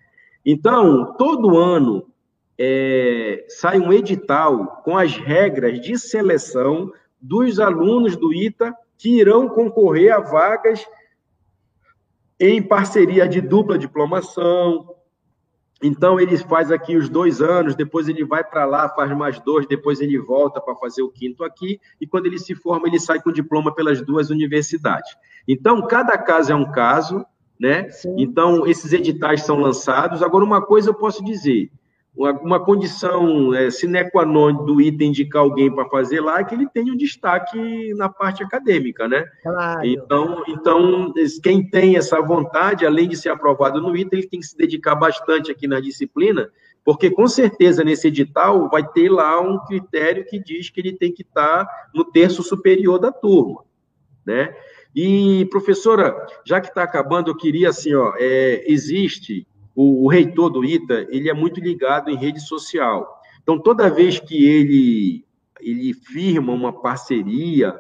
Então, 0.44 1.14
todo 1.16 1.60
ano 1.60 2.08
é, 2.58 3.46
sai 3.50 3.80
um 3.80 3.94
edital 3.94 4.82
com 4.84 4.98
as 4.98 5.16
regras 5.16 5.80
de 5.80 5.96
seleção 6.00 6.92
dos 7.22 7.60
alunos 7.60 8.18
do 8.18 8.34
ITA 8.34 8.74
que 8.98 9.20
irão 9.20 9.48
concorrer 9.48 10.12
a 10.12 10.20
vagas 10.20 10.84
em 12.40 12.62
parceria 12.62 13.28
de 13.28 13.42
dupla 13.42 13.78
diplomação. 13.78 14.94
Então, 15.82 16.20
ele 16.20 16.38
faz 16.38 16.72
aqui 16.72 16.96
os 16.96 17.10
dois 17.10 17.42
anos, 17.42 17.76
depois 17.76 18.08
ele 18.08 18.24
vai 18.24 18.44
para 18.44 18.66
lá, 18.66 18.90
faz 18.90 19.16
mais 19.16 19.40
dois, 19.40 19.68
depois 19.68 20.00
ele 20.00 20.18
volta 20.18 20.60
para 20.62 20.76
fazer 20.76 21.02
o 21.02 21.10
quinto 21.10 21.44
aqui, 21.44 21.80
e 22.00 22.08
quando 22.08 22.26
ele 22.26 22.40
se 22.40 22.56
forma, 22.56 22.88
ele 22.88 23.00
sai 23.00 23.22
com 23.22 23.32
diploma 23.32 23.74
pelas 23.74 24.02
duas 24.02 24.30
universidades. 24.30 25.16
Então, 25.48 25.86
cada 25.86 26.18
caso 26.18 26.52
é 26.52 26.56
um 26.56 26.72
caso, 26.72 27.26
né? 27.60 27.90
Sim. 27.90 28.16
Então, 28.18 28.66
esses 28.66 28.94
editais 28.94 29.44
são 29.44 29.60
lançados. 29.60 30.24
Agora, 30.24 30.44
uma 30.44 30.62
coisa 30.62 30.90
eu 30.90 30.94
posso 30.94 31.24
dizer: 31.24 31.70
uma, 32.16 32.32
uma 32.32 32.60
condição 32.64 33.54
é, 33.54 33.70
sine 33.70 34.10
qua 34.10 34.26
non 34.26 34.66
do 34.66 34.80
item 34.80 35.10
indicar 35.10 35.42
alguém 35.42 35.74
para 35.74 35.90
fazer 35.90 36.22
lá 36.22 36.40
é 36.40 36.44
que 36.44 36.56
ele 36.56 36.68
tenha 36.70 36.94
um 36.94 36.98
destaque 36.98 37.94
na 37.96 38.08
parte 38.08 38.44
acadêmica, 38.44 39.08
né? 39.08 39.26
Claro. 39.44 39.86
Então, 39.86 40.44
então, 40.48 41.14
quem 41.44 41.70
tem 41.70 41.98
essa 41.98 42.22
vontade, 42.22 42.86
além 42.86 43.10
de 43.10 43.18
ser 43.18 43.30
aprovado 43.30 43.82
no 43.82 43.96
item, 43.96 44.20
ele 44.20 44.30
tem 44.30 44.40
que 44.40 44.46
se 44.46 44.58
dedicar 44.58 44.96
bastante 44.96 45.52
aqui 45.52 45.68
na 45.68 45.80
disciplina, 45.80 46.50
porque 46.84 47.12
com 47.12 47.28
certeza 47.28 47.84
nesse 47.84 48.08
edital 48.08 48.70
vai 48.70 48.88
ter 48.88 49.10
lá 49.10 49.42
um 49.42 49.60
critério 49.66 50.26
que 50.26 50.40
diz 50.40 50.70
que 50.70 50.80
ele 50.80 50.94
tem 50.94 51.12
que 51.12 51.24
estar 51.24 51.68
no 51.94 52.06
terço 52.06 52.42
superior 52.42 52.98
da 52.98 53.12
turma, 53.12 53.64
né? 54.26 54.56
E, 54.96 55.46
professora, 55.52 56.26
já 56.46 56.62
que 56.62 56.70
está 56.70 56.82
acabando, 56.82 57.30
eu 57.30 57.36
queria, 57.36 57.68
assim, 57.68 57.94
ó, 57.94 58.14
é, 58.18 58.64
existe 58.66 59.46
o, 59.76 60.06
o, 60.06 60.08
reitor 60.08 60.50
do 60.50 60.64
ITA, 60.64 61.08
ele 61.10 61.30
é 61.30 61.34
muito 61.34 61.60
ligado 61.60 62.10
em 62.10 62.16
rede 62.16 62.40
social. 62.40 63.22
Então, 63.44 63.60
toda 63.60 63.90
vez 63.90 64.20
que 64.20 64.46
ele, 64.46 65.26
ele 65.60 65.94
firma 65.94 66.54
uma 66.54 66.72
parceria 66.72 67.80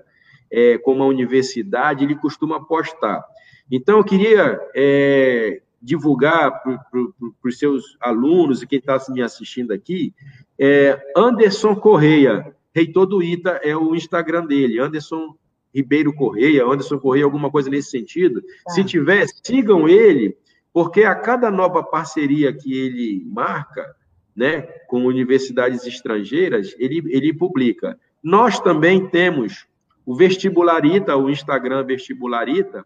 é, 0.51 0.77
com 0.77 0.93
uma 0.93 1.05
universidade, 1.05 2.03
ele 2.03 2.15
costuma 2.15 2.63
postar. 2.63 3.23
Então, 3.71 3.97
eu 3.97 4.03
queria 4.03 4.59
é, 4.75 5.61
divulgar 5.81 6.61
para 6.61 6.77
pro, 6.91 7.13
os 7.43 7.57
seus 7.57 7.97
alunos 8.01 8.61
e 8.61 8.67
quem 8.67 8.79
está 8.79 8.99
me 9.09 9.21
assistindo 9.21 9.71
aqui, 9.71 10.13
é, 10.59 10.99
Anderson 11.15 11.75
Correia, 11.75 12.55
reitor 12.73 13.05
do 13.05 13.21
ITA, 13.21 13.61
é 13.63 13.75
o 13.75 13.95
Instagram 13.95 14.45
dele, 14.45 14.79
Anderson 14.79 15.35
Ribeiro 15.73 16.13
Correia, 16.13 16.65
Anderson 16.65 16.97
Correia, 16.97 17.25
alguma 17.25 17.51
coisa 17.51 17.69
nesse 17.69 17.89
sentido. 17.89 18.41
Tá. 18.41 18.71
Se 18.71 18.83
tiver, 18.83 19.25
sigam 19.43 19.89
ele, 19.89 20.37
porque 20.76 21.05
a 21.05 21.15
cada 21.15 21.49
nova 21.49 21.82
parceria 21.82 22.51
que 22.51 22.78
ele 22.78 23.23
marca, 23.28 23.95
né, 24.36 24.63
com 24.89 25.05
universidades 25.05 25.88
estrangeiras, 25.88 26.76
ele, 26.78 27.01
ele 27.07 27.34
publica. 27.34 27.97
Nós 28.21 28.59
também 28.59 29.07
temos 29.07 29.65
o 30.05 30.13
Vestibularita, 30.13 31.15
o 31.15 31.30
Instagram 31.30 31.86
Vestibularita, 31.86 32.86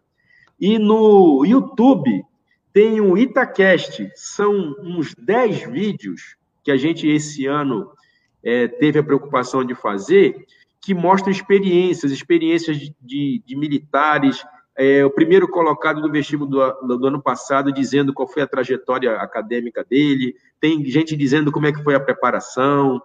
e 0.60 0.78
no 0.78 1.44
YouTube 1.44 2.24
tem 2.72 3.00
o 3.00 3.18
Itacast, 3.18 4.08
são 4.14 4.76
uns 4.84 5.12
10 5.16 5.72
vídeos 5.72 6.36
que 6.62 6.70
a 6.70 6.76
gente 6.76 7.08
esse 7.08 7.46
ano 7.46 7.90
é, 8.40 8.68
teve 8.68 9.00
a 9.00 9.02
preocupação 9.02 9.64
de 9.64 9.74
fazer, 9.74 10.46
que 10.80 10.94
mostram 10.94 11.32
experiências, 11.32 12.12
experiências 12.12 12.78
de, 12.78 12.94
de, 13.00 13.42
de 13.44 13.56
militares, 13.56 14.44
é, 14.80 15.04
o 15.04 15.10
primeiro 15.10 15.46
colocado 15.46 16.00
do 16.00 16.10
vestibulo 16.10 16.48
do, 16.48 16.96
do, 16.96 17.06
ano 17.06 17.20
passado, 17.22 17.70
dizendo 17.70 18.14
qual 18.14 18.26
foi 18.26 18.42
a 18.42 18.46
trajetória 18.46 19.12
acadêmica 19.16 19.84
dele, 19.84 20.34
tem 20.58 20.82
gente 20.86 21.14
dizendo 21.14 21.52
como 21.52 21.66
é 21.66 21.72
que 21.72 21.84
foi 21.84 21.94
a 21.94 22.00
preparação. 22.00 22.98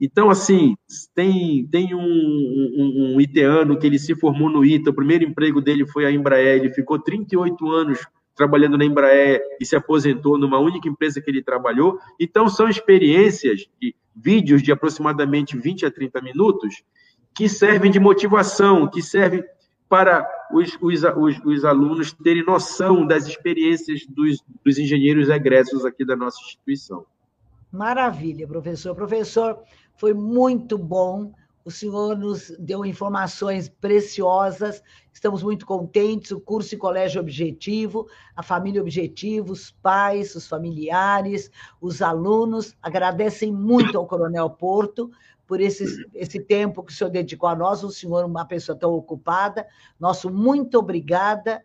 Então, 0.00 0.30
assim, 0.30 0.74
tem, 1.14 1.68
tem 1.70 1.94
um, 1.94 2.00
um, 2.00 3.14
um 3.14 3.20
iteano 3.20 3.78
que 3.78 3.86
ele 3.86 3.98
se 3.98 4.14
formou 4.14 4.48
no 4.48 4.64
ITA, 4.64 4.88
o 4.88 4.94
primeiro 4.94 5.22
emprego 5.22 5.60
dele 5.60 5.86
foi 5.86 6.06
a 6.06 6.10
Embraer, 6.10 6.60
ele 6.60 6.72
ficou 6.72 6.98
38 6.98 7.70
anos 7.70 7.98
trabalhando 8.34 8.78
na 8.78 8.84
Embraer 8.86 9.42
e 9.60 9.66
se 9.66 9.76
aposentou 9.76 10.38
numa 10.38 10.58
única 10.60 10.88
empresa 10.88 11.20
que 11.20 11.30
ele 11.30 11.42
trabalhou. 11.42 11.98
Então, 12.18 12.48
são 12.48 12.70
experiências, 12.70 13.68
de 13.78 13.94
vídeos 14.16 14.62
de 14.62 14.72
aproximadamente 14.72 15.58
20 15.58 15.84
a 15.84 15.90
30 15.90 16.22
minutos, 16.22 16.82
que 17.34 17.50
servem 17.50 17.90
de 17.90 18.00
motivação, 18.00 18.88
que 18.88 19.02
servem 19.02 19.44
para 19.92 20.26
os, 20.50 20.70
os, 20.80 21.02
os, 21.04 21.38
os 21.44 21.64
alunos 21.66 22.14
terem 22.14 22.42
noção 22.46 23.06
das 23.06 23.26
experiências 23.26 24.06
dos, 24.06 24.42
dos 24.64 24.78
engenheiros 24.78 25.28
egressos 25.28 25.84
aqui 25.84 26.02
da 26.02 26.16
nossa 26.16 26.40
instituição. 26.40 27.04
Maravilha, 27.70 28.48
professor. 28.48 28.94
Professor, 28.94 29.58
foi 29.94 30.14
muito 30.14 30.78
bom. 30.78 31.34
O 31.62 31.70
senhor 31.70 32.16
nos 32.16 32.56
deu 32.58 32.86
informações 32.86 33.68
preciosas. 33.68 34.82
Estamos 35.12 35.42
muito 35.42 35.66
contentes. 35.66 36.30
O 36.30 36.40
curso 36.40 36.74
e 36.74 36.78
colégio 36.78 37.20
objetivo, 37.20 38.08
a 38.34 38.42
família 38.42 38.80
objetivo, 38.80 39.52
os 39.52 39.72
pais, 39.72 40.34
os 40.34 40.48
familiares, 40.48 41.50
os 41.82 42.00
alunos 42.00 42.74
agradecem 42.82 43.52
muito 43.52 43.98
ao 43.98 44.06
Coronel 44.06 44.48
Porto 44.48 45.10
por 45.52 45.60
esse, 45.60 46.06
esse 46.14 46.40
tempo 46.40 46.82
que 46.82 46.90
o 46.90 46.96
senhor 46.96 47.10
dedicou 47.10 47.46
a 47.46 47.54
nós, 47.54 47.84
o 47.84 47.90
senhor, 47.90 48.24
uma 48.24 48.46
pessoa 48.46 48.74
tão 48.74 48.90
ocupada. 48.94 49.66
Nosso 50.00 50.32
muito 50.32 50.78
obrigada 50.78 51.62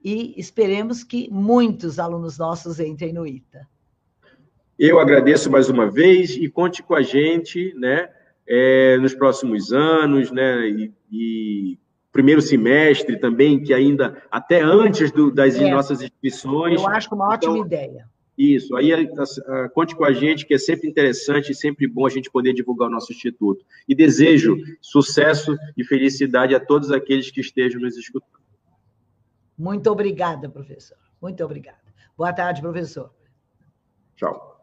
e 0.00 0.32
esperemos 0.38 1.02
que 1.02 1.28
muitos 1.28 1.98
alunos 1.98 2.38
nossos 2.38 2.78
entrem 2.78 3.12
no 3.12 3.26
ITA. 3.26 3.66
Eu 4.78 5.00
agradeço 5.00 5.50
mais 5.50 5.68
uma 5.68 5.90
vez 5.90 6.36
e 6.36 6.48
conte 6.48 6.84
com 6.84 6.94
a 6.94 7.02
gente, 7.02 7.74
né, 7.74 8.08
é, 8.46 8.96
nos 8.98 9.12
próximos 9.12 9.72
anos, 9.72 10.30
né, 10.30 10.68
e, 10.68 10.92
e, 11.10 11.78
primeiro 12.12 12.40
semestre 12.40 13.18
também, 13.18 13.60
que 13.60 13.74
ainda 13.74 14.22
até 14.30 14.62
antes 14.62 15.10
do, 15.10 15.32
das 15.32 15.56
é, 15.56 15.68
nossas 15.68 16.00
inscrições. 16.00 16.80
Eu 16.80 16.86
acho 16.86 17.12
uma 17.12 17.26
ótima 17.26 17.54
então, 17.54 17.66
ideia. 17.66 18.08
Isso, 18.42 18.74
aí 18.74 18.90
conte 19.74 19.94
com 19.94 20.02
a 20.02 20.14
gente, 20.14 20.46
que 20.46 20.54
é 20.54 20.58
sempre 20.58 20.88
interessante 20.88 21.52
e 21.52 21.54
sempre 21.54 21.86
bom 21.86 22.06
a 22.06 22.08
gente 22.08 22.30
poder 22.30 22.54
divulgar 22.54 22.88
o 22.88 22.90
nosso 22.90 23.12
instituto. 23.12 23.62
E 23.86 23.94
desejo 23.94 24.56
sucesso 24.80 25.54
e 25.76 25.84
felicidade 25.84 26.54
a 26.54 26.58
todos 26.58 26.90
aqueles 26.90 27.30
que 27.30 27.42
estejam 27.42 27.82
nos 27.82 27.98
escutando. 27.98 28.40
Muito 29.58 29.90
obrigada, 29.90 30.48
professor. 30.48 30.96
Muito 31.20 31.44
obrigada. 31.44 31.82
Boa 32.16 32.32
tarde, 32.32 32.62
professor. 32.62 33.12
Tchau. 34.16 34.59